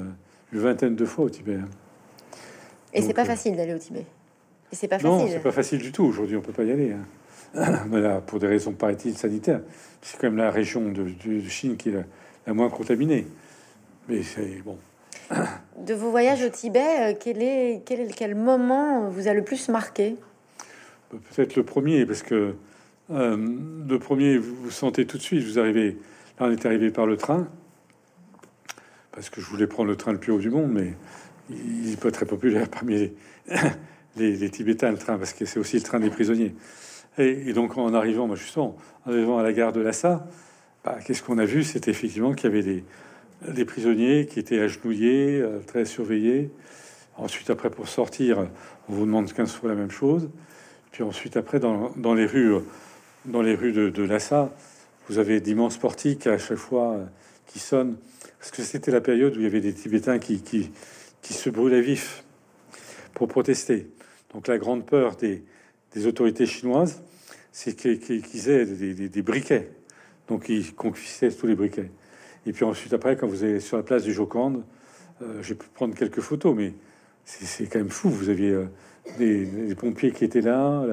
Une 0.52 0.60
vingtaine 0.60 0.96
de 0.96 1.06
fois 1.06 1.26
au 1.26 1.30
Tibet. 1.30 1.56
Hein. 1.56 1.70
Et 2.94 3.02
c'est 3.02 3.14
pas 3.14 3.24
euh, 3.24 3.26
facile 3.26 3.56
d'aller 3.56 3.74
au 3.74 3.78
Tibet. 3.78 4.06
Et 4.72 4.76
c'est 4.76 4.88
pas 4.88 5.00
facile. 5.00 5.10
Non, 5.10 5.28
c'est 5.28 5.40
pas 5.40 5.52
facile 5.52 5.80
du 5.80 5.92
tout. 5.92 6.04
Aujourd'hui, 6.06 6.36
on 6.36 6.42
peut 6.42 6.54
pas 6.54 6.64
y 6.64 6.72
aller. 6.72 6.94
Hein. 7.56 7.88
là, 7.92 8.22
pour 8.22 8.40
des 8.40 8.48
raisons, 8.48 8.74
paraît-il, 8.74 9.16
sanitaires. 9.16 9.62
C'est 10.02 10.20
quand 10.20 10.28
même 10.28 10.38
la 10.38 10.52
région 10.52 10.92
de, 10.92 11.08
Chine 11.48 11.78
qui 11.78 11.90
est 11.90 12.06
la, 12.46 12.54
moins 12.54 12.70
contaminée. 12.70 13.28
Mais 14.08 14.24
c'est 14.24 14.62
bon. 14.64 14.78
de 15.78 15.94
vos 15.94 16.12
voyages 16.12 16.44
au 16.44 16.50
Tibet, 16.50 17.18
quel 17.20 17.42
est 17.42 17.82
quel, 17.86 18.14
quel 18.14 18.36
moment 18.36 19.10
vous 19.10 19.28
a 19.28 19.34
le 19.34 19.44
plus 19.44 19.70
marqué? 19.70 20.16
Peut-être 21.10 21.56
le 21.56 21.64
premier, 21.64 22.06
parce 22.06 22.22
que 22.22 22.56
le 23.10 23.98
premier, 23.98 24.38
vous 24.38 24.70
sentez 24.70 25.06
tout 25.06 25.18
de 25.18 25.24
suite, 25.24 25.44
vous 25.44 25.58
arrivez, 25.58 25.98
là 26.40 26.48
on 26.48 26.52
est 26.52 26.66
arrivé 26.66 26.92
par 26.92 27.08
le 27.08 27.18
train, 27.18 27.48
parce 29.12 29.30
que 29.30 29.42
je 29.42 29.46
voulais 29.48 29.68
prendre 29.68 29.90
le 29.90 29.96
train 29.96 30.12
le 30.12 30.20
plus 30.20 30.32
haut 30.32 30.40
du 30.40 30.50
monde, 30.50 30.72
mais 30.72 30.94
il 31.50 31.90
n'est 31.90 31.98
pas 31.98 32.12
très 32.12 32.26
populaire 32.26 32.70
parmi 32.72 33.12
les, 34.18 34.50
Tibétains, 34.50 34.92
le 34.92 34.98
train, 34.98 35.18
parce 35.18 35.34
que 35.34 35.46
c'est 35.46 35.60
aussi 35.60 35.78
le 35.78 35.84
train 35.84 36.00
des 36.00 36.10
prisonniers. 36.10 36.56
Et, 37.18 37.54
donc, 37.54 37.78
en 37.78 37.94
arrivant, 37.94 38.34
justement, 38.36 38.78
en 39.06 39.12
arrivant 39.12 39.40
à 39.40 39.44
la 39.44 39.52
gare 39.52 39.74
de 39.74 39.82
Lhasa, 39.82 40.28
bah, 40.86 40.98
qu'est-ce 41.06 41.22
qu'on 41.22 41.38
a 41.38 41.46
vu? 41.46 41.64
C'était 41.64 41.92
effectivement 41.92 42.34
qu'il 42.34 42.50
y 42.50 42.54
avait 42.54 42.84
des, 43.54 43.66
prisonniers 43.66 44.26
qui 44.26 44.40
étaient 44.40 44.60
agenouillés, 44.60 45.42
euh, 45.42 45.60
très 45.66 45.86
surveillés. 45.86 46.52
Ensuite, 47.18 47.50
après, 47.50 47.70
pour 47.70 47.90
sortir, 47.90 48.48
on 48.88 48.94
vous 48.94 49.06
demande 49.06 49.32
15 49.34 49.52
fois 49.54 49.70
la 49.70 49.76
même 49.76 49.92
chose. 49.92 50.30
Puis 50.92 51.04
ensuite, 51.04 51.36
après, 51.36 51.60
dans, 51.60 51.92
dans 51.98 52.14
les 52.14 52.26
rues, 52.26 52.56
dans 53.26 53.42
les 53.42 53.56
rues 53.56 53.74
de, 53.74 53.90
de 53.90 54.04
Lhasa, 54.04 54.50
vous 55.10 55.18
avez 55.18 55.42
d'immenses 55.42 55.78
portiques 55.78 56.28
à 56.28 56.38
chaque 56.38 56.58
fois 56.58 56.94
euh, 56.94 57.06
qui 57.48 57.60
sonnent. 57.60 57.98
Parce 58.40 58.52
que 58.52 58.64
c'était 58.64 58.92
la 58.92 59.02
période 59.02 59.36
où 59.36 59.40
il 59.40 59.44
y 59.44 59.48
avait 59.48 59.60
des 59.60 59.74
Tibétains 59.74 60.18
qui, 60.18 60.72
se 61.22 61.50
brûlaient 61.50 61.82
vifs 61.82 62.24
pour 63.14 63.28
protester. 63.28 63.90
Donc 64.34 64.48
la 64.48 64.58
grande 64.58 64.86
peur 64.86 65.18
des, 65.18 65.44
autorités 66.08 66.46
chinoises, 66.46 67.04
c'est 67.52 67.76
qu'ils 67.76 68.50
aient 68.50 68.66
des, 68.66 69.22
briquets. 69.22 69.70
Donc 70.30 70.48
ils 70.48 70.74
confisquaient 70.74 71.32
tous 71.32 71.48
les 71.48 71.56
briquets. 71.56 71.92
Et 72.46 72.54
puis 72.54 72.64
ensuite, 72.64 72.94
après, 72.94 73.18
quand 73.18 73.28
vous 73.28 73.44
êtes 73.44 73.62
sur 73.62 73.76
la 73.76 73.84
place 73.84 74.04
du 74.04 74.14
Joconde, 74.14 74.64
euh, 75.22 75.44
j'ai 75.44 75.56
pu 75.56 75.68
prendre 75.74 75.94
quelques 75.94 76.22
photos, 76.22 76.56
mais 76.56 76.74
c'est 77.26 77.66
quand 77.66 77.80
même 77.80 77.90
fou. 77.90 78.10
Vous 78.10 78.30
aviez 78.30 78.52
euh, 78.52 78.66
des, 79.18 79.76
pompiers 79.76 80.12
qui 80.12 80.24
étaient 80.24 80.42
là, 80.42 80.86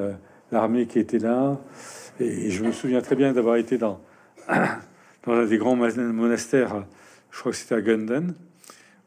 l'armée 0.51 0.87
qui 0.87 0.99
était 0.99 1.21
là. 1.21 1.61
Et, 2.19 2.51
je 2.51 2.65
me 2.65 2.73
souviens 2.73 3.01
très 3.01 3.15
bien 3.15 3.33
d'avoir 3.33 3.55
été 3.57 3.79
dans 3.79 4.01
un 4.49 5.47
des 5.47 5.59
grands 5.59 5.77
monastères 5.77 6.85
je 7.31 7.41
crois 7.41 7.53
que 7.53 7.59
c'était 7.59 7.75
à 7.75 7.81
Gunden, 7.81 8.35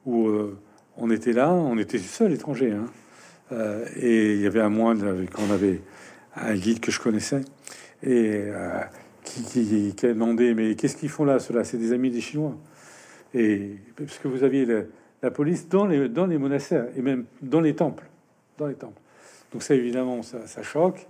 où 0.06 0.28
euh, 0.28 0.58
on 0.98 1.12
était 1.12 1.34
là, 1.34 1.52
on 1.52 1.78
était 1.78 1.98
seul 1.98 2.34
étranger, 2.34 2.72
hein. 2.72 2.86
euh, 3.52 3.86
et 3.96 4.34
il 4.36 4.42
y 4.42 4.48
avait 4.48 4.62
un 4.62 4.70
moine 4.70 5.02
avec 5.04 5.38
on 5.40 5.52
avait 5.52 5.82
un 6.36 6.56
guide 6.56 6.80
que 6.80 6.92
je 6.92 7.00
connaissais 7.00 7.42
et 8.04 8.44
euh, 8.46 8.82
qui, 9.24 9.94
qui, 9.96 10.06
a 10.06 10.10
demandé 10.10 10.54
mais 10.54 10.76
qu'est-ce 10.76 10.96
qu'ils 10.96 11.10
font 11.10 11.26
là 11.26 11.40
Cela, 11.40 11.64
c'est 11.64 11.78
des 11.78 11.92
amis 11.92 12.12
des 12.12 12.22
Chinois. 12.22 12.56
Et 13.34 13.76
parce 13.96 14.18
que 14.18 14.28
vous 14.28 14.44
aviez 14.44 14.66
la, 15.22 15.32
police 15.32 15.68
dans 15.68 15.86
les 15.86 16.10
dans 16.10 16.26
les 16.26 16.38
monastères 16.38 16.88
et 16.96 17.02
même 17.02 17.26
dans 17.42 17.62
les 17.62 17.76
temples, 17.76 18.06
dans 18.58 18.68
les 18.68 18.76
temples. 18.76 19.02
Donc 19.52 19.64
ça 19.64 19.76
évidemment 19.76 20.24
ça, 20.24 20.48
ça 20.48 20.64
choque. 20.64 21.06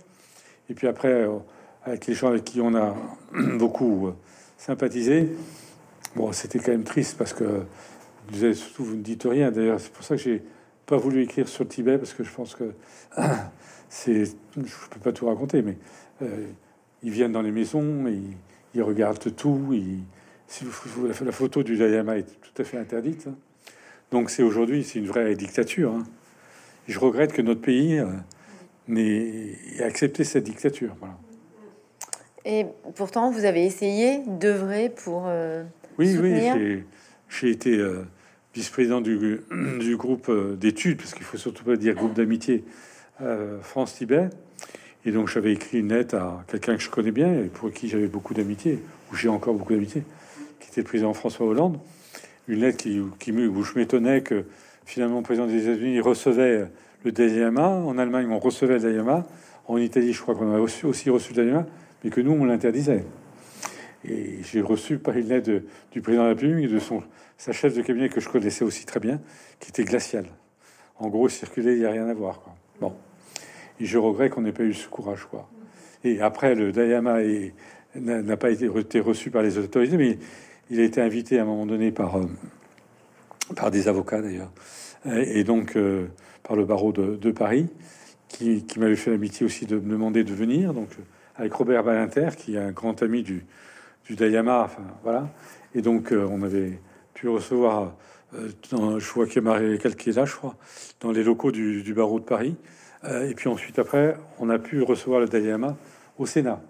Et 0.68 0.74
puis 0.74 0.86
après 0.86 1.26
avec 1.84 2.06
les 2.06 2.14
gens 2.14 2.28
avec 2.28 2.44
qui 2.44 2.60
on 2.60 2.74
a 2.74 2.94
beaucoup 3.58 4.12
sympathisé, 4.58 5.30
Bon, 6.16 6.32
c'était 6.32 6.58
quand 6.58 6.72
même 6.72 6.84
triste 6.84 7.16
parce 7.16 7.32
que 7.32 7.62
vous 8.28 8.44
avez, 8.44 8.54
surtout 8.54 8.84
vous 8.84 8.96
ne 8.96 9.02
dites 9.02 9.24
rien. 9.24 9.50
D'ailleurs, 9.50 9.80
c'est 9.80 9.92
pour 9.92 10.04
ça 10.04 10.16
que 10.16 10.22
j'ai 10.22 10.42
pas 10.86 10.96
voulu 10.96 11.22
écrire 11.22 11.48
sur 11.48 11.64
le 11.64 11.68
Tibet 11.68 11.98
parce 11.98 12.12
que 12.12 12.24
je 12.24 12.32
pense 12.32 12.56
que 12.56 12.72
c'est, 13.88 14.24
je 14.24 14.88
peux 14.90 15.00
pas 15.00 15.12
tout 15.12 15.26
raconter, 15.26 15.62
mais 15.62 15.76
euh, 16.22 16.46
ils 17.02 17.10
viennent 17.10 17.32
dans 17.32 17.42
les 17.42 17.52
maisons, 17.52 18.06
et 18.08 18.18
ils, 18.74 18.82
regardent 18.82 19.34
tout. 19.34 19.68
Ils, 19.72 20.00
si 20.48 20.64
vous, 20.64 21.06
la, 21.06 21.32
photo 21.32 21.62
du 21.62 21.76
Dalai 21.76 21.96
Lama 21.96 22.18
est 22.18 22.40
tout 22.40 22.60
à 22.60 22.64
fait 22.64 22.76
interdite. 22.76 23.28
Hein. 23.28 23.36
Donc 24.10 24.30
c'est 24.30 24.42
aujourd'hui, 24.42 24.82
c'est 24.82 24.98
une 24.98 25.06
vraie 25.06 25.34
dictature. 25.36 25.92
Hein. 25.92 26.02
je 26.88 26.98
regrette 26.98 27.32
que 27.32 27.42
notre 27.42 27.60
pays 27.60 27.98
euh, 27.98 28.06
n'ait 28.88 29.56
accepté 29.80 30.24
cette 30.24 30.44
dictature. 30.44 30.96
Et 32.44 32.66
pourtant, 32.96 33.30
vous 33.30 33.44
avez 33.44 33.64
essayé 33.64 34.22
d'œuvrer 34.26 34.88
pour 34.88 35.24
euh, 35.26 35.62
oui, 36.00 36.16
oui, 36.18 36.82
j'ai 37.28 37.50
été 37.50 37.76
euh, 37.76 38.06
vice-président 38.54 39.00
du, 39.00 39.40
du, 39.80 39.96
groupe 39.96 40.28
euh, 40.30 40.56
d'études, 40.56 40.96
parce 40.96 41.12
qu'il 41.12 41.24
faut 41.24 41.36
surtout 41.36 41.62
pas 41.62 41.76
dire 41.76 41.94
groupe 41.94 42.14
d'amitié 42.14 42.64
euh, 43.20 43.60
France-Tibet. 43.60 44.30
Et 45.04 45.12
donc 45.12 45.28
j'avais 45.28 45.52
écrit 45.52 45.78
une 45.78 45.92
lettre 45.92 46.16
à 46.16 46.44
quelqu'un 46.48 46.76
que 46.76 46.82
je 46.82 46.90
connais 46.90 47.10
bien 47.10 47.32
et 47.32 47.48
pour 47.48 47.70
qui 47.72 47.88
j'avais 47.88 48.06
beaucoup 48.06 48.34
d'amitié, 48.34 48.82
ou 49.10 49.16
j'ai 49.16 49.28
encore 49.28 49.54
beaucoup 49.54 49.72
d'amitié, 49.72 50.02
qui 50.58 50.68
était 50.68 50.80
le 50.80 50.86
président 50.86 51.12
François 51.14 51.46
Hollande. 51.46 51.78
Une 52.48 52.60
lettre 52.60 52.78
qui, 52.78 53.00
qui 53.18 53.32
où 53.32 53.62
je 53.62 53.78
m'étonnais 53.78 54.22
que 54.22 54.44
finalement 54.84 55.18
le 55.18 55.22
président 55.22 55.46
des 55.46 55.62
États-Unis 55.62 56.00
recevait 56.00 56.66
le 57.04 57.12
Dalai 57.12 57.46
En 57.46 57.96
Allemagne, 57.96 58.26
on 58.30 58.38
recevait 58.38 58.74
le 58.74 58.80
Dalai 58.80 59.22
En 59.68 59.76
Italie, 59.78 60.12
je 60.12 60.20
crois 60.20 60.34
qu'on 60.34 60.50
avait 60.52 60.60
aussi, 60.60 61.10
reçu 61.10 61.32
le 61.32 61.36
Dalai 61.36 61.64
mais 62.02 62.10
que 62.10 62.20
nous, 62.20 62.32
on 62.32 62.44
l'interdisait. 62.44 63.04
Et 64.04 64.38
j'ai 64.42 64.60
reçu 64.60 64.98
par 64.98 65.16
une 65.16 65.28
lettre 65.28 65.62
du 65.92 66.00
président 66.00 66.22
de 66.22 66.28
la 66.28 66.34
République 66.34 66.64
et 66.64 66.72
de 66.72 66.78
son, 66.78 67.02
sa 67.36 67.52
chef 67.52 67.74
de 67.74 67.82
cabinet 67.82 68.08
que 68.08 68.20
je 68.20 68.28
connaissais 68.28 68.64
aussi 68.64 68.86
très 68.86 69.00
bien, 69.00 69.20
qui 69.58 69.70
était 69.70 69.84
glacial. 69.84 70.26
En 70.98 71.08
gros, 71.08 71.28
circuler, 71.28 71.72
il 71.72 71.80
n'y 71.80 71.86
a 71.86 71.90
rien 71.90 72.08
à 72.08 72.14
voir. 72.14 72.42
Bon. 72.80 72.94
Et 73.80 73.86
je 73.86 73.98
regrette 73.98 74.32
qu'on 74.32 74.42
n'ait 74.42 74.52
pas 74.52 74.62
eu 74.62 74.74
ce 74.74 74.88
courage. 74.88 75.24
Quoi. 75.24 75.48
Et 76.04 76.20
après, 76.20 76.54
le 76.54 76.72
Dayama 76.72 77.18
n'a 77.94 78.36
pas 78.36 78.50
été, 78.50 78.68
reçu 78.68 79.30
par 79.30 79.42
les 79.42 79.58
autorités, 79.58 79.96
mais 79.96 80.18
il 80.70 80.80
a 80.80 80.84
été 80.84 81.00
invité 81.00 81.38
à 81.38 81.42
un 81.42 81.46
moment 81.46 81.66
donné 81.66 81.90
par, 81.90 82.16
euh, 82.16 82.26
par 83.56 83.70
des 83.70 83.88
avocats 83.88 84.22
d'ailleurs, 84.22 84.52
et, 85.06 85.44
donc 85.44 85.76
euh, 85.76 86.06
par 86.42 86.56
le 86.56 86.64
barreau 86.64 86.92
de, 86.92 87.30
Paris, 87.32 87.68
qui, 88.28 88.64
m'avait 88.78 88.96
fait 88.96 89.10
l'amitié 89.10 89.44
aussi 89.44 89.66
de 89.66 89.76
me 89.76 89.92
demander 89.92 90.24
de 90.24 90.32
venir. 90.32 90.72
Donc, 90.72 90.90
avec 91.36 91.52
Robert 91.52 91.82
Valinter, 91.82 92.28
qui 92.36 92.56
est 92.56 92.58
un 92.58 92.70
grand 92.70 93.02
ami 93.02 93.22
du, 93.22 93.44
du 94.10 94.16
Dayama, 94.16 94.68
voilà. 95.04 95.28
Et 95.72 95.82
donc 95.82 96.12
euh, 96.12 96.26
on 96.28 96.42
avait 96.42 96.80
pu 97.14 97.28
recevoir, 97.28 97.94
euh, 98.34 98.48
dans, 98.72 98.98
je 98.98 99.12
vois 99.12 99.24
qu'il 99.26 99.36
y 99.36 99.38
a 99.38 99.42
Marie 99.42 99.78
qui 99.78 100.10
est 100.10 100.16
là, 100.16 100.24
je 100.24 100.34
crois, 100.34 100.56
dans 100.98 101.12
les 101.12 101.22
locaux 101.22 101.52
du, 101.52 101.94
barreau 101.94 102.18
de 102.18 102.24
Paris. 102.24 102.56
Euh, 103.04 103.28
et 103.30 103.34
puis 103.34 103.48
ensuite 103.48 103.78
après, 103.78 104.16
on 104.40 104.50
a 104.50 104.58
pu 104.58 104.82
recevoir 104.82 105.20
le 105.20 105.28
Dayama 105.28 105.76
au 106.18 106.26
Sénat, 106.26 106.60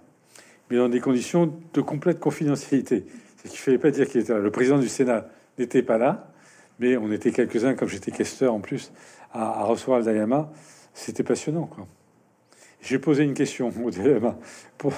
mais 0.69 0.77
dans 0.77 0.91
des 0.91 1.01
conditions 1.01 1.51
de 1.73 1.81
complète 1.81 2.21
confidentialité. 2.21 3.07
Ce 3.39 3.49
qui 3.49 3.57
ne 3.57 3.63
fallait 3.63 3.79
pas 3.79 3.91
dire 3.91 4.07
qu'il 4.07 4.21
était 4.21 4.35
là. 4.35 4.39
Le 4.39 4.51
président 4.51 4.79
du 4.79 4.89
Sénat 4.89 5.27
n'était 5.59 5.83
pas 5.83 5.97
là, 5.97 6.31
mais 6.79 6.99
on 6.99 7.11
était 7.11 7.31
quelques-uns, 7.31 7.73
comme 7.73 7.89
j'étais 7.89 8.11
questeur 8.11 8.53
en 8.53 8.61
plus, 8.61 8.93
à, 9.33 9.65
recevoir 9.65 10.01
le 10.01 10.05
Dayama. 10.05 10.53
C'était 10.93 11.23
passionnant, 11.23 11.65
quoi. 11.65 11.87
J'ai 12.83 12.99
posé 12.99 13.25
une 13.25 13.35
question 13.35 13.73
au 13.83 13.91
Dayama 13.91 14.39
pour 14.77 14.93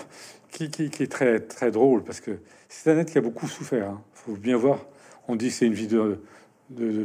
qui, 0.52 1.02
est 1.02 1.10
très 1.10 1.40
très 1.40 1.70
drôle 1.70 2.04
parce 2.04 2.20
que 2.20 2.38
c'est 2.68 2.90
un 2.90 2.98
être 2.98 3.10
qui 3.10 3.18
a 3.18 3.20
beaucoup 3.20 3.48
souffert. 3.48 3.90
Hein. 3.90 4.02
faut 4.14 4.32
bien 4.32 4.56
voir. 4.56 4.86
On 5.28 5.36
dit 5.36 5.48
que 5.48 5.54
c'est 5.54 5.66
une 5.66 5.74
vie 5.74 5.88
de, 5.88 6.18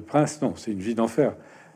prince, 0.06 0.42
non, 0.42 0.56
c'est 0.56 0.72
une 0.72 0.80
vie 0.80 0.96
d'enfer, 0.96 1.36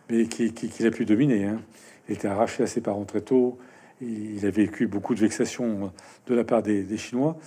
mais 0.10 0.26
qui, 0.26 0.54
qui, 0.54 0.86
a 0.86 0.92
pu 0.92 1.06
dominer. 1.06 1.46
Hein. 1.46 1.62
Il 2.08 2.16
était 2.16 2.28
arraché 2.28 2.64
à 2.64 2.68
ses 2.68 2.82
parents 2.82 3.06
très 3.06 3.22
tôt. 3.22 3.58
Il 4.02 4.46
a 4.46 4.50
vécu 4.50 4.88
beaucoup 4.88 5.14
de 5.14 5.20
vexations 5.20 5.92
de 6.28 6.36
la 6.36 6.44
part 6.44 6.64
des, 6.64 6.98
Chinois. 6.98 7.38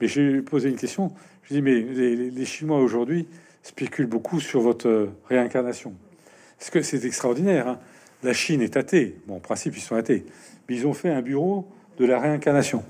Mais 0.00 0.06
j'ai 0.06 0.42
posé 0.42 0.68
une 0.68 0.76
question. 0.76 1.12
Je 1.42 1.54
dis 1.54 1.62
mais 1.62 1.80
les, 1.80 2.44
Chinois 2.44 2.78
aujourd'hui 2.78 3.28
spéculent 3.62 4.06
beaucoup 4.06 4.40
sur 4.40 4.60
votre 4.60 5.08
réincarnation. 5.28 5.94
Parce 6.58 6.70
que 6.70 6.82
c'est 6.82 7.04
extraordinaire. 7.04 7.68
Hein. 7.68 7.80
La 8.22 8.32
Chine 8.32 8.62
est 8.62 8.76
athée. 8.76 9.16
Bon, 9.26 9.36
en 9.36 9.40
principe, 9.40 9.76
ils 9.76 9.82
sont 9.82 9.96
athées. 9.96 10.24
Mais 10.68 10.76
ils 10.76 10.86
ont 10.86 10.94
fait 10.94 11.10
un 11.10 11.22
bureau 11.22 11.68
de 11.98 12.06
la 12.06 12.20
réincarnation. 12.20 12.84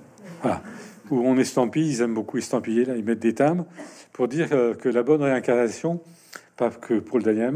Où 1.11 1.21
on 1.21 1.37
estampille, 1.39 1.89
ils 1.89 2.03
aiment 2.03 2.15
beaucoup 2.15 2.39
estampiller, 2.39 2.85
là, 2.85 2.97
ils 2.97 3.05
mettent 3.05 3.21
des 3.21 3.35
timbres 3.35 3.67
pour 4.13 4.29
dire 4.29 4.49
euh, 4.53 4.75
que 4.75 4.89
la 4.89 5.03
bonne 5.03 5.23
réincarnation, 5.23 6.01
pas 6.57 6.71
que 6.71 6.99
pour 6.99 7.19
le 7.19 7.25
Dalai 7.25 7.51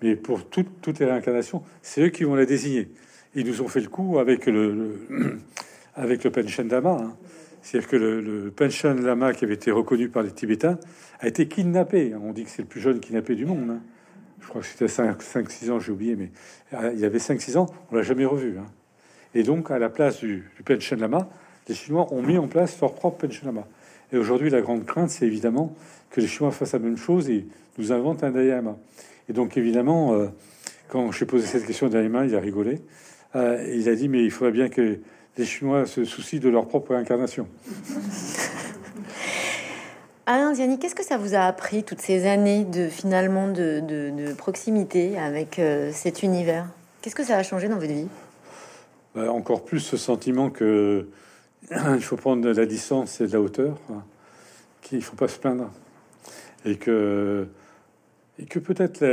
mais 0.00 0.14
pour 0.14 0.48
toutes 0.48 0.98
les 1.00 1.06
réincarnations, 1.06 1.62
c'est 1.82 2.02
eux 2.02 2.08
qui 2.08 2.24
vont 2.24 2.36
la 2.36 2.46
désigner. 2.46 2.88
Ils 3.34 3.46
nous 3.46 3.62
ont 3.62 3.68
fait 3.68 3.80
le 3.80 3.88
coup 3.88 4.18
avec 4.18 4.46
le, 4.46 5.00
avec 5.96 6.24
le 6.24 6.30
Panchen 6.30 6.68
Lama. 6.68 6.98
Hein. 7.00 7.16
C'est-à-dire 7.62 7.90
que 7.90 7.96
le, 7.96 8.20
le 8.20 9.02
Lama, 9.04 9.32
qui 9.32 9.44
avait 9.44 9.54
été 9.54 9.70
reconnu 9.70 10.08
par 10.08 10.22
les 10.22 10.30
Tibétains, 10.30 10.78
a 11.20 11.26
été 11.26 11.48
kidnappé. 11.48 12.14
On 12.14 12.32
dit 12.32 12.44
que 12.44 12.50
c'est 12.50 12.62
le 12.62 12.68
plus 12.68 12.80
jeune 12.80 13.00
kidnappé 13.00 13.34
du 13.34 13.44
monde. 13.44 13.70
Hein. 13.70 13.80
Je 14.40 14.48
crois 14.48 14.62
que 14.62 14.66
c'était 14.66 14.86
5-6 14.86 15.70
ans, 15.70 15.80
j'ai 15.80 15.92
oublié, 15.92 16.16
mais 16.16 16.30
euh, 16.74 16.92
il 16.94 17.00
y 17.00 17.04
avait 17.04 17.18
5-6 17.18 17.58
ans, 17.58 17.66
on 17.90 17.96
l'a 17.96 18.02
jamais 18.02 18.24
revu. 18.24 18.56
Hein. 18.58 18.66
Et 19.34 19.42
donc, 19.42 19.70
à 19.70 19.78
la 19.78 19.90
place 19.90 20.20
du, 20.20 20.48
du 20.64 20.96
Lama, 20.96 21.28
les 21.68 21.74
Chinois 21.74 22.06
ont 22.12 22.22
mis 22.22 22.38
en 22.38 22.48
place 22.48 22.80
leur 22.80 22.94
propre 22.94 23.26
Penchenama. 23.26 23.66
Et 24.12 24.16
aujourd'hui, 24.16 24.50
la 24.50 24.60
grande 24.60 24.84
crainte, 24.84 25.10
c'est 25.10 25.26
évidemment 25.26 25.74
que 26.10 26.20
les 26.20 26.26
Chinois 26.26 26.50
fassent 26.50 26.72
la 26.72 26.78
même 26.78 26.96
chose 26.96 27.28
et 27.28 27.46
nous 27.76 27.92
inventent 27.92 28.24
un 28.24 28.30
Dayama. 28.30 28.76
Et 29.28 29.32
donc, 29.32 29.56
évidemment, 29.56 30.14
euh, 30.14 30.28
quand 30.88 31.12
j'ai 31.12 31.26
posé 31.26 31.46
cette 31.46 31.66
question 31.66 31.88
à 31.88 31.90
Dayama, 31.90 32.24
il 32.24 32.34
a 32.34 32.40
rigolé. 32.40 32.80
Euh, 33.36 33.62
il 33.74 33.88
a 33.88 33.94
dit, 33.94 34.08
mais 34.08 34.24
il 34.24 34.30
faudrait 34.30 34.52
bien 34.52 34.68
que 34.70 34.98
les 35.36 35.44
Chinois 35.44 35.84
se 35.86 36.04
soucient 36.04 36.40
de 36.40 36.48
leur 36.48 36.66
propre 36.66 36.94
incarnation. 36.94 37.46
Alain 40.26 40.52
Diani, 40.52 40.78
qu'est-ce 40.78 40.94
que 40.94 41.04
ça 41.04 41.16
vous 41.16 41.34
a 41.34 41.40
appris 41.40 41.84
toutes 41.84 42.02
ces 42.02 42.26
années 42.26 42.64
de 42.64 42.88
finalement 42.88 43.48
de, 43.48 44.34
proximité 44.36 45.18
avec 45.18 45.58
euh, 45.58 45.90
cet 45.92 46.22
univers? 46.22 46.66
Qu'est-ce 47.00 47.14
que 47.14 47.24
ça 47.24 47.36
a 47.36 47.42
changé 47.42 47.68
dans 47.68 47.76
votre 47.76 47.92
vie? 47.92 48.08
Bah, 49.14 49.32
Encore 49.32 49.64
plus 49.64 49.80
ce 49.80 49.96
sentiment 49.96 50.50
que 50.50 51.08
il 51.70 52.02
faut 52.02 52.16
prendre 52.16 52.42
de 52.42 52.50
la 52.50 52.66
distance 52.66 53.20
et 53.20 53.26
de 53.26 53.32
la 53.32 53.40
hauteur, 53.40 53.78
hein, 53.90 54.02
qu'il 54.80 55.02
faut 55.02 55.16
pas 55.16 55.28
se 55.28 55.38
plaindre, 55.38 55.70
et 56.64 56.76
que 56.76 57.46
et 58.38 58.46
que 58.46 58.60
peut-être 58.60 59.04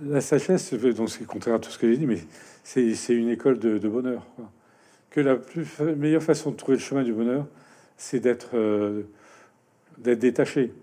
la, 0.00 0.20
sagesse, 0.20 0.74
donc 0.74 1.08
c'est 1.08 1.24
contraire 1.24 1.54
à 1.54 1.58
tout 1.60 1.70
ce 1.70 1.78
que 1.78 1.88
j'ai 1.88 1.96
dit, 1.96 2.06
mais 2.06 2.18
c'est 2.64 3.14
une 3.14 3.28
école 3.28 3.60
de, 3.60 3.88
bonheur. 3.88 4.26
Que 5.10 5.20
la 5.20 5.36
plus 5.36 5.66
meilleure 5.96 6.22
façon 6.22 6.50
de 6.50 6.56
trouver 6.56 6.78
le 6.78 6.82
chemin 6.82 7.04
du 7.04 7.12
bonheur, 7.12 7.46
c'est 7.96 8.18
d'être 8.18 8.50
euh, 8.54 9.04
détaché. 9.98 10.74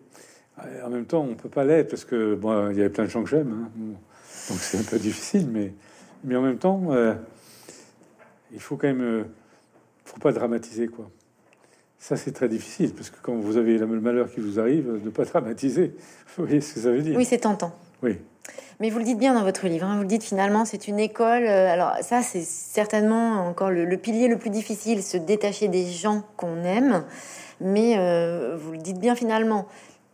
En 0.86 0.89
même 0.89 1.05
temps, 1.05 1.28
on 1.30 1.36
peut 1.36 1.49
pas 1.49 1.65
l'être 1.65 1.89
parce 1.89 2.05
que 2.05 2.36
bon, 2.36 2.69
il 2.69 2.78
y 2.78 2.80
avait 2.80 2.89
plein 2.89 3.03
de 3.03 3.09
gens 3.09 3.24
que 3.24 3.30
j'aime, 3.30 3.51
hein. 3.51 3.71
donc 4.49 4.59
c'est 4.59 4.78
un 4.78 4.84
peu 4.84 4.97
difficile, 4.97 5.49
mais 5.51 5.74
mais 6.24 6.36
en 6.36 6.41
même 6.41 6.57
temps, 6.57 6.86
euh, 6.91 7.13
il 8.51 8.61
faut 8.61 8.78
quand 8.78 8.88
même, 8.88 9.01
euh, 9.01 9.24
faut 10.14 10.20
pas 10.20 10.32
dramatiser 10.32 10.88
quoi. 10.88 11.09
Ça, 12.03 12.18
c'est 12.18 12.34
très 12.34 12.49
difficile 12.49 12.93
parce 12.93 13.09
que 13.09 13.16
quand 13.22 13.34
vous 13.34 13.55
avez 13.55 13.78
le 13.78 13.88
malheur 13.88 14.30
qui 14.30 14.41
vous 14.41 14.59
arrive, 14.59 14.99
ne 15.01 15.09
pas 15.09 15.24
dramatiser. 15.24 15.95
Vous 16.36 16.43
voyez 16.43 16.59
ce 16.59 16.74
que 16.74 16.80
ça 16.82 16.91
veut 16.91 17.01
dire 17.01 17.16
Oui, 17.16 17.24
c'est 17.24 17.38
tentant. 17.38 17.72
Oui. 18.01 18.18
Mais 18.82 18.89
vous 18.89 18.99
le 18.99 19.05
dites 19.05 19.18
bien 19.18 19.34
dans 19.34 19.43
votre 19.43 19.68
livre. 19.68 19.86
Hein. 19.86 19.95
Vous 19.95 20.01
le 20.01 20.07
dites 20.07 20.26
finalement, 20.26 20.66
c'est 20.66 20.89
une 20.89 20.99
école. 20.99 21.43
Euh, 21.43 21.72
alors 21.72 21.93
ça, 22.01 22.22
c'est 22.22 22.41
certainement 22.41 23.47
encore 23.47 23.70
le, 23.70 23.95
pilier 23.95 24.28
le 24.28 24.38
plus 24.38 24.49
difficile, 24.49 25.01
se 25.01 25.16
détacher 25.16 25.70
des 25.70 25.86
gens 25.86 26.24
qu'on 26.36 26.66
aime. 26.66 27.05
Mais 27.61 27.95
euh, 27.97 28.57
vous 28.59 28.74
le 28.74 28.80
dites 28.80 28.99
bien 28.99 29.16
finalement. 29.16 29.66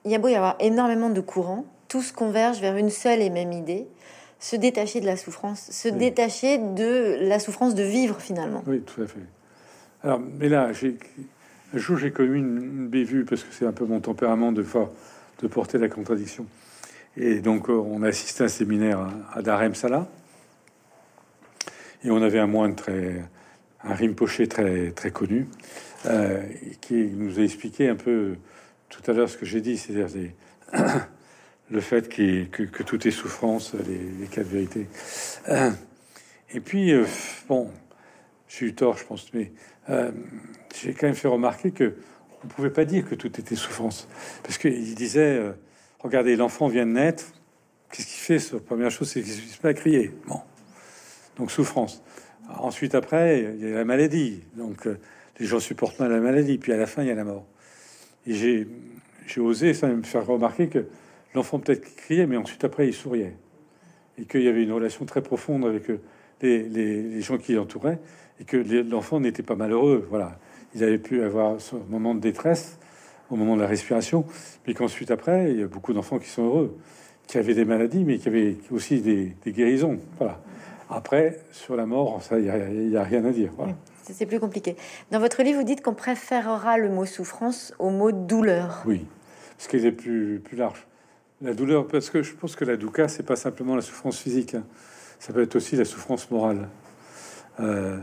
Il 0.06 0.12
y 0.12 0.16
a 0.16 0.20
beau 0.20 0.28
y 0.28 0.36
avoir 0.36 0.58
énormément 0.60 1.10
de 1.10 1.22
courants, 1.22 1.66
tous 1.88 2.12
convergent 2.12 2.62
vers 2.62 2.78
une 2.78 2.92
seule 2.92 3.22
et 3.22 3.32
même 3.32 3.52
idée 3.52 3.88
se 4.40 4.56
détacher 4.56 5.02
de 5.02 5.06
la 5.06 5.18
souffrance, 5.18 5.70
se 5.72 5.90
détacher 5.90 6.58
de 6.60 7.18
la 7.22 7.40
souffrance 7.40 7.76
de 7.76 7.84
vivre 7.84 8.22
finalement. 8.22 8.64
Oui, 8.68 8.82
tout 8.82 9.02
à 9.02 9.08
fait. 9.08 9.20
Alors, 10.04 10.22
mais 10.40 10.48
là, 10.48 10.72
un 11.74 11.78
jour, 11.78 11.98
j'ai 11.98 12.12
connu 12.12 12.38
une, 12.38 12.88
bévue 12.88 13.26
parce 13.26 13.44
que 13.44 13.54
c'est 13.54 13.66
un 13.66 13.74
peu 13.74 13.86
mon 13.86 14.00
tempérament 14.00 14.52
de, 14.52 14.66
de 15.42 15.48
porter 15.48 15.78
la 15.78 15.90
contradiction. 15.90 16.46
Et 17.18 17.40
donc, 17.40 17.70
euh, 17.70 17.74
on 17.74 18.02
a 18.04 18.08
assisté 18.08 18.44
à 18.44 18.46
un 18.46 18.50
séminaire 18.50 19.06
à, 19.34 19.42
Darem 19.42 19.76
Salah. 19.76 20.08
Et 22.04 22.12
on 22.12 22.22
avait 22.22 22.40
un 22.40 22.48
moine 22.48 22.76
très, 22.76 23.26
un 23.84 23.94
rimpoché 23.94 24.48
très, 24.48 24.92
très 24.92 25.12
connu, 25.12 25.48
euh, 26.06 26.42
qui 26.80 26.94
nous 26.94 27.40
a 27.40 27.44
expliqué 27.44 27.90
un 27.90 27.98
peu 27.98 28.38
tout 28.88 29.02
à 29.12 29.14
l'heure 29.14 29.30
ce 29.30 29.38
que 29.38 29.46
j'ai 29.46 29.60
dit, 29.60 29.78
c'est-à-dire 29.78 30.32
le 31.70 31.82
fait 31.82 32.08
que, 32.08 32.46
que, 32.46 32.84
tout 32.84 33.06
est 33.06 33.12
souffrance, 33.12 33.74
les, 33.74 34.00
les 34.22 34.28
quatre 34.28 34.48
vérités. 34.48 34.88
Euh, 35.50 35.72
et 36.54 36.62
puis, 36.62 36.94
bon, 37.50 37.70
j'ai 38.50 38.66
eu 38.66 38.76
tort, 38.76 38.98
je 38.98 39.06
pense, 39.06 39.32
mais 39.34 39.54
j'ai 40.76 40.94
quand 40.94 41.08
même 41.08 41.16
fait 41.16 41.30
remarquer 41.30 41.72
que 41.72 41.96
on 42.44 42.48
pouvait 42.48 42.70
pas 42.70 42.86
dire 42.86 43.08
que 43.08 43.16
tout 43.16 43.28
était 43.40 43.56
souffrance, 43.56 44.08
parce 44.44 44.58
qu'il 44.58 44.96
disait, 44.96 45.38
euh, 45.38 45.52
regardez, 46.00 46.36
l'enfant 46.36 46.68
vient 46.68 46.86
de 46.86 46.92
naître, 46.92 47.26
qu'est-ce 47.92 48.08
qu'il 48.08 48.40
fait? 48.40 48.54
La 48.54 48.60
première 48.60 48.92
chose, 48.92 49.10
c'est 49.10 49.22
qu'il 49.22 49.34
se 49.34 49.58
met 49.64 49.70
à 49.70 49.74
crier. 49.74 50.12
Bon, 50.28 50.40
donc 51.38 51.52
souffrance. 51.52 52.04
ensuite, 52.50 52.96
après, 52.96 53.56
il 53.60 53.70
y 53.70 53.72
a 53.72 53.76
la 53.76 53.86
maladie, 53.86 54.44
donc 54.56 54.88
euh, 54.88 54.98
les 55.40 55.46
gens 55.46 55.60
supportent 55.60 56.00
mal 56.00 56.12
la 56.12 56.20
maladie, 56.20 56.58
puis 56.58 56.74
à 56.74 56.78
la 56.78 56.88
fin, 56.88 57.02
il 57.02 57.08
y 57.08 57.12
a 57.12 57.16
la 57.16 57.24
mort. 57.24 57.46
Et 58.26 58.34
j'ai, 58.34 58.68
osé 59.40 59.74
ça 59.74 59.88
me 59.88 60.04
faire 60.04 60.26
remarquer 60.26 60.68
que 60.70 60.86
l'enfant 61.34 61.60
peut-être 61.60 61.96
criait, 61.96 62.26
mais 62.26 62.38
ensuite 62.38 62.64
après, 62.64 62.88
il 62.88 62.94
souriait, 62.94 63.36
et 64.18 64.26
qu'il 64.26 64.42
y 64.42 64.48
avait 64.48 64.64
une 64.64 64.72
relation 64.72 65.06
très 65.06 65.22
profonde 65.22 65.66
avec 65.66 65.90
euh, 65.90 66.00
les 66.42 67.22
gens 67.22 67.38
qui 67.38 67.54
l'entouraient, 67.54 68.00
et 68.40 68.44
que 68.46 68.58
l'enfant 68.90 69.20
n'était 69.20 69.44
pas 69.44 69.56
malheureux. 69.56 70.06
Voilà 70.10 70.38
il 70.76 70.84
avait 70.84 70.98
pu 70.98 71.24
avoir 71.24 71.60
ce 71.60 71.76
moment 71.76 72.16
de 72.16 72.20
détresse 72.20 72.78
au 73.30 73.36
moment 73.36 73.56
de 73.56 73.62
la 73.62 73.68
respiration, 73.68 74.26
mais 74.66 74.74
qu'ensuite 74.74 75.12
après, 75.12 75.52
il 75.52 75.60
y 75.60 75.64
a 75.64 75.68
beaucoup 75.68 75.94
d'enfants 75.94 76.18
qui 76.18 76.30
sont 76.30 76.44
heureux, 76.44 76.78
qui 77.28 77.38
avaient 77.38 77.54
des 77.54 77.66
maladies, 77.66 78.04
mais 78.04 78.18
qui 78.18 78.28
avaient 78.28 78.58
aussi 78.72 79.02
des, 79.02 79.36
guérisons. 79.46 80.00
Voilà. 80.18 80.42
Après, 80.90 81.40
sur 81.52 81.76
la 81.76 81.86
mort, 81.86 82.22
ça, 82.24 82.40
il 82.40 82.46
n'y 82.90 82.98
a, 82.98 83.04
rien 83.04 83.24
à 83.26 83.32
dire. 83.32 83.52
Voilà. 83.56 83.74
C'est 84.02 84.26
plus 84.26 84.40
compliqué. 84.40 84.76
Dans 85.12 85.20
votre 85.20 85.44
livre, 85.44 85.60
vous 85.60 85.66
dites 85.66 85.84
qu'on 85.84 85.94
préférera 85.94 86.80
le 86.80 86.90
mot 86.90 87.06
souffrance 87.06 87.76
au 87.78 87.92
mot 87.92 88.12
douleur. 88.12 88.82
Oui, 88.88 89.06
ce 89.60 89.68
qui 89.68 89.78
est 89.78 89.92
plus, 89.92 90.42
plus 90.44 90.58
large. 90.58 90.88
La 91.42 91.54
douleur, 91.54 91.88
parce 91.88 92.10
que 92.10 92.24
je 92.24 92.34
pense 92.34 92.56
que 92.56 92.66
la 92.66 92.78
douka, 92.78 93.08
c'est 93.08 93.24
pas 93.24 93.36
simplement 93.36 93.76
la 93.76 93.84
souffrance 93.84 94.18
physique, 94.18 94.56
hein. 94.56 94.64
ça 95.20 95.32
peut 95.32 95.44
être 95.44 95.56
aussi 95.56 95.76
la 95.76 95.86
souffrance 95.86 96.32
morale. 96.32 96.68
Euh, 97.60 98.00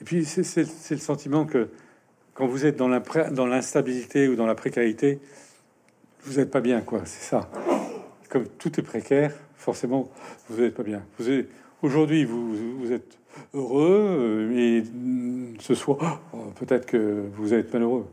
et 0.00 0.04
puis, 0.04 0.24
c'est 0.24 0.90
le 0.90 0.98
sentiment 0.98 1.44
que 1.44 1.68
quand 2.34 2.46
vous 2.46 2.66
êtes 2.66 2.76
dans 2.76 3.46
l'instabilité 3.46 4.28
ou 4.28 4.36
dans 4.36 4.46
la 4.46 4.54
précarité, 4.54 5.20
vous 6.22 6.38
n'êtes 6.38 6.50
pas 6.50 6.60
bien, 6.60 6.80
quoi. 6.80 7.02
C'est 7.04 7.28
ça. 7.28 7.50
Comme 8.28 8.46
tout 8.46 8.78
est 8.78 8.82
précaire, 8.82 9.32
forcément, 9.56 10.08
vous 10.48 10.60
n'êtes 10.62 10.74
pas 10.74 10.82
bien. 10.82 11.02
Aujourd'hui, 11.82 12.24
vous, 12.24 12.92
êtes 12.92 13.18
heureux, 13.54 14.46
mais 14.50 14.82
euh, 14.82 15.54
ce 15.60 15.74
soir, 15.74 16.20
oh, 16.32 16.52
peut-être 16.58 16.86
que 16.86 17.24
vous 17.34 17.54
êtes 17.54 17.72
malheureux. 17.72 18.06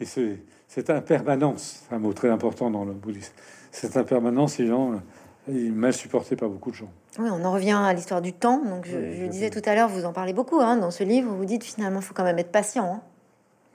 Et 0.00 0.04
cette 0.04 0.90
impermanence, 0.90 1.84
un 1.90 1.98
mot 1.98 2.12
très 2.12 2.30
important 2.30 2.70
dans 2.70 2.84
le 2.84 2.92
bouddhisme. 2.92 3.34
Cette 3.70 3.96
impermanence, 3.96 4.58
les 4.58 4.66
gens, 4.66 5.00
est 5.48 5.70
mal 5.70 5.92
supporté 5.92 6.36
par 6.36 6.48
beaucoup 6.48 6.70
de 6.70 6.76
gens. 6.76 6.90
Oui, 7.18 7.28
on 7.30 7.44
en 7.44 7.52
revient 7.52 7.72
à 7.72 7.92
l'histoire 7.92 8.22
du 8.22 8.32
temps. 8.32 8.64
Donc, 8.64 8.86
je, 8.86 9.26
disais 9.26 9.50
tout 9.50 9.62
à 9.64 9.74
l'heure, 9.74 9.88
vous 9.88 10.04
en 10.04 10.12
parlez 10.12 10.32
beaucoup 10.32 10.60
hein, 10.60 10.76
dans 10.76 10.90
ce 10.90 11.04
livre. 11.04 11.32
Vous 11.32 11.44
dites 11.44 11.64
finalement, 11.64 12.00
il 12.00 12.04
faut 12.04 12.14
quand 12.14 12.24
même 12.24 12.38
être 12.38 12.52
patient. 12.52 12.94
Hein. 12.94 13.00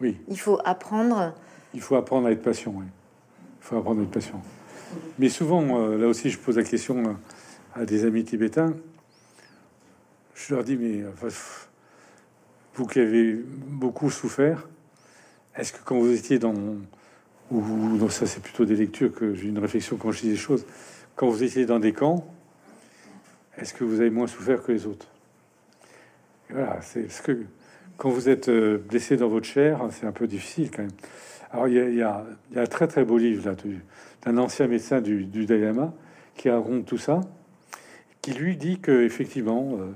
Oui. 0.01 0.18
Il 0.28 0.39
faut 0.39 0.59
apprendre. 0.63 1.34
Il 1.74 1.82
faut 1.82 1.95
apprendre 1.95 2.28
à 2.28 2.32
être 2.32 2.41
patient. 2.41 2.74
Oui. 2.76 2.86
Il 3.61 3.66
faut 3.66 3.78
apprendre 3.78 4.01
à 4.01 4.03
être 4.03 4.11
patient. 4.11 4.41
Mais 5.20 5.30
souvent, 5.30 5.80
euh, 5.80 5.97
là 5.97 6.07
aussi, 6.07 6.30
je 6.30 6.38
pose 6.38 6.57
la 6.57 6.63
question 6.63 7.03
euh, 7.03 7.82
à 7.82 7.86
des 7.86 8.05
amis 8.05 8.24
tibétains. 8.24 8.74
Je 10.36 10.53
leur 10.53 10.63
dis, 10.63 10.76
mais 10.76 11.03
vous 12.76 12.86
qui 12.86 12.99
avez 12.99 13.34
beaucoup 13.34 14.09
souffert, 14.09 14.68
est-ce 15.55 15.72
que 15.72 15.80
quand 15.84 15.97
vous 15.97 16.11
étiez 16.11 16.39
dans 16.39 16.53
ou 17.51 18.09
ça 18.09 18.26
c'est 18.26 18.41
plutôt 18.41 18.66
des 18.66 18.76
lectures 18.76 19.13
que 19.13 19.34
j'ai 19.34 19.47
une 19.47 19.59
réflexion 19.59 19.97
quand 19.97 20.11
je 20.11 20.22
dis 20.22 20.30
des 20.30 20.36
choses. 20.36 20.66
Quand 21.16 21.30
vous 21.30 21.43
étiez 21.43 21.66
dans 21.66 21.80
des 21.80 21.93
camps, 21.93 22.26
est-ce 23.57 23.74
que 23.74 23.86
vous 23.86 24.01
avez 24.01 24.09
moins 24.09 24.28
souffert 24.28 24.61
que 24.61 24.74
les 24.74 24.86
autres? 24.86 25.07
Voilà, 26.49 26.80
c'est 26.82 27.09
ce 27.09 27.22
que 27.22 27.45
quand 27.95 28.09
vous 28.09 28.28
êtes 28.28 28.49
euh, 28.49 28.78
blessé 28.78 29.16
dans 29.16 29.30
votre 29.30 29.45
chair, 29.45 29.80
c'est 29.91 30.05
un 30.05 30.11
peu 30.11 30.28
difficile 30.28 30.70
quand 30.72 30.82
même. 30.82 30.91
Alors, 31.51 31.70
il 31.70 31.95
y 31.95 32.01
a, 32.01 32.26
un 32.57 32.66
très 32.66 32.88
très 32.88 33.05
beau 33.05 33.18
livre 33.18 33.49
là 33.49 33.55
d'un 34.24 34.38
ancien 34.38 34.68
médecin 34.68 34.99
du, 34.99 35.24
du 35.24 35.45
Dalai 35.45 35.68
Lama 35.68 35.93
qui 36.36 36.49
raconte 36.49 36.86
tout 36.86 36.97
ça, 36.97 37.22
qui 38.22 38.34
lui 38.34 38.57
dit 38.57 38.80
que 38.80 39.05
effectivement, 39.05 39.78
euh, 39.80 39.93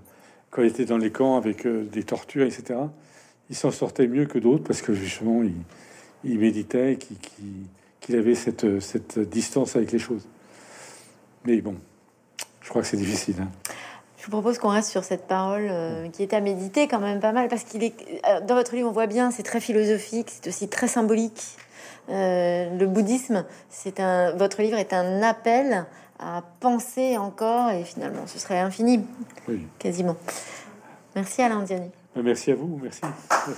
quand 0.52 0.62
il 0.62 0.70
était 0.70 0.86
dans 0.86 0.98
les 0.98 1.12
camps 1.12 1.36
avec 1.36 1.66
euh, 1.66 1.84
des 1.84 2.04
tortures, 2.04 2.46
etc., 2.46 2.80
il 3.50 3.58
s'en 3.58 3.72
sortait 3.72 4.08
mieux 4.08 4.26
que 4.26 4.40
d'autres 4.40 4.64
parce 4.64 4.82
que 4.82 4.94
justement, 4.94 5.44
il, 6.24 6.40
méditait, 6.40 6.98
qu'il 8.00 8.16
avait 8.16 8.36
cette 8.36 9.20
distance 9.20 9.76
avec 9.76 9.92
les 9.92 10.00
choses. 10.00 10.26
Mais 11.50 11.62
bon, 11.62 11.76
je 12.62 12.70
crois 12.70 12.84
que 12.84 12.88
c'est 12.88 12.98
difficile. 12.98 13.38
Hein. 13.42 13.48
Je 14.20 14.26
vous 14.26 14.32
propose 14.32 14.60
qu'on 14.60 14.70
reste 14.70 14.90
sur 14.90 15.04
cette 15.04 15.28
parole 15.28 15.68
euh, 15.68 16.08
qui 16.10 16.22
est 16.22 16.34
à 16.34 16.42
méditer 16.42 16.88
quand 16.88 17.00
même 17.00 17.20
pas 17.20 17.32
mal, 17.32 17.48
parce 17.48 17.64
qu'il 17.64 17.84
est 17.84 17.96
euh, 18.28 18.42
dans 18.42 18.54
votre 18.54 18.76
livre, 18.76 18.88
on 18.88 18.92
voit 18.92 19.08
bien, 19.08 19.32
c'est 19.32 19.42
très 19.42 19.60
philosophique, 19.60 20.28
c'est 20.30 20.48
aussi 20.48 20.70
très 20.70 20.88
symbolique. 20.88 21.42
Euh, 22.10 22.78
le 22.78 22.86
bouddhisme, 22.86 23.46
c'est 23.70 24.00
un, 24.00 24.36
votre 24.36 24.62
livre 24.62 24.78
est 24.78 24.94
un 24.94 25.24
appel 25.24 25.86
à 26.20 26.44
penser 26.60 27.18
encore, 27.18 27.72
et 27.72 27.84
finalement, 27.84 28.28
ce 28.28 28.38
serait 28.38 28.60
infini, 28.60 29.04
quasiment. 29.80 30.18
Merci 31.16 31.42
Alain 31.42 31.64
Diani. 31.64 31.90
Merci 32.16 32.52
à 32.52 32.56
vous, 32.56 32.80
merci. 32.84 33.02
merci. 33.02 33.58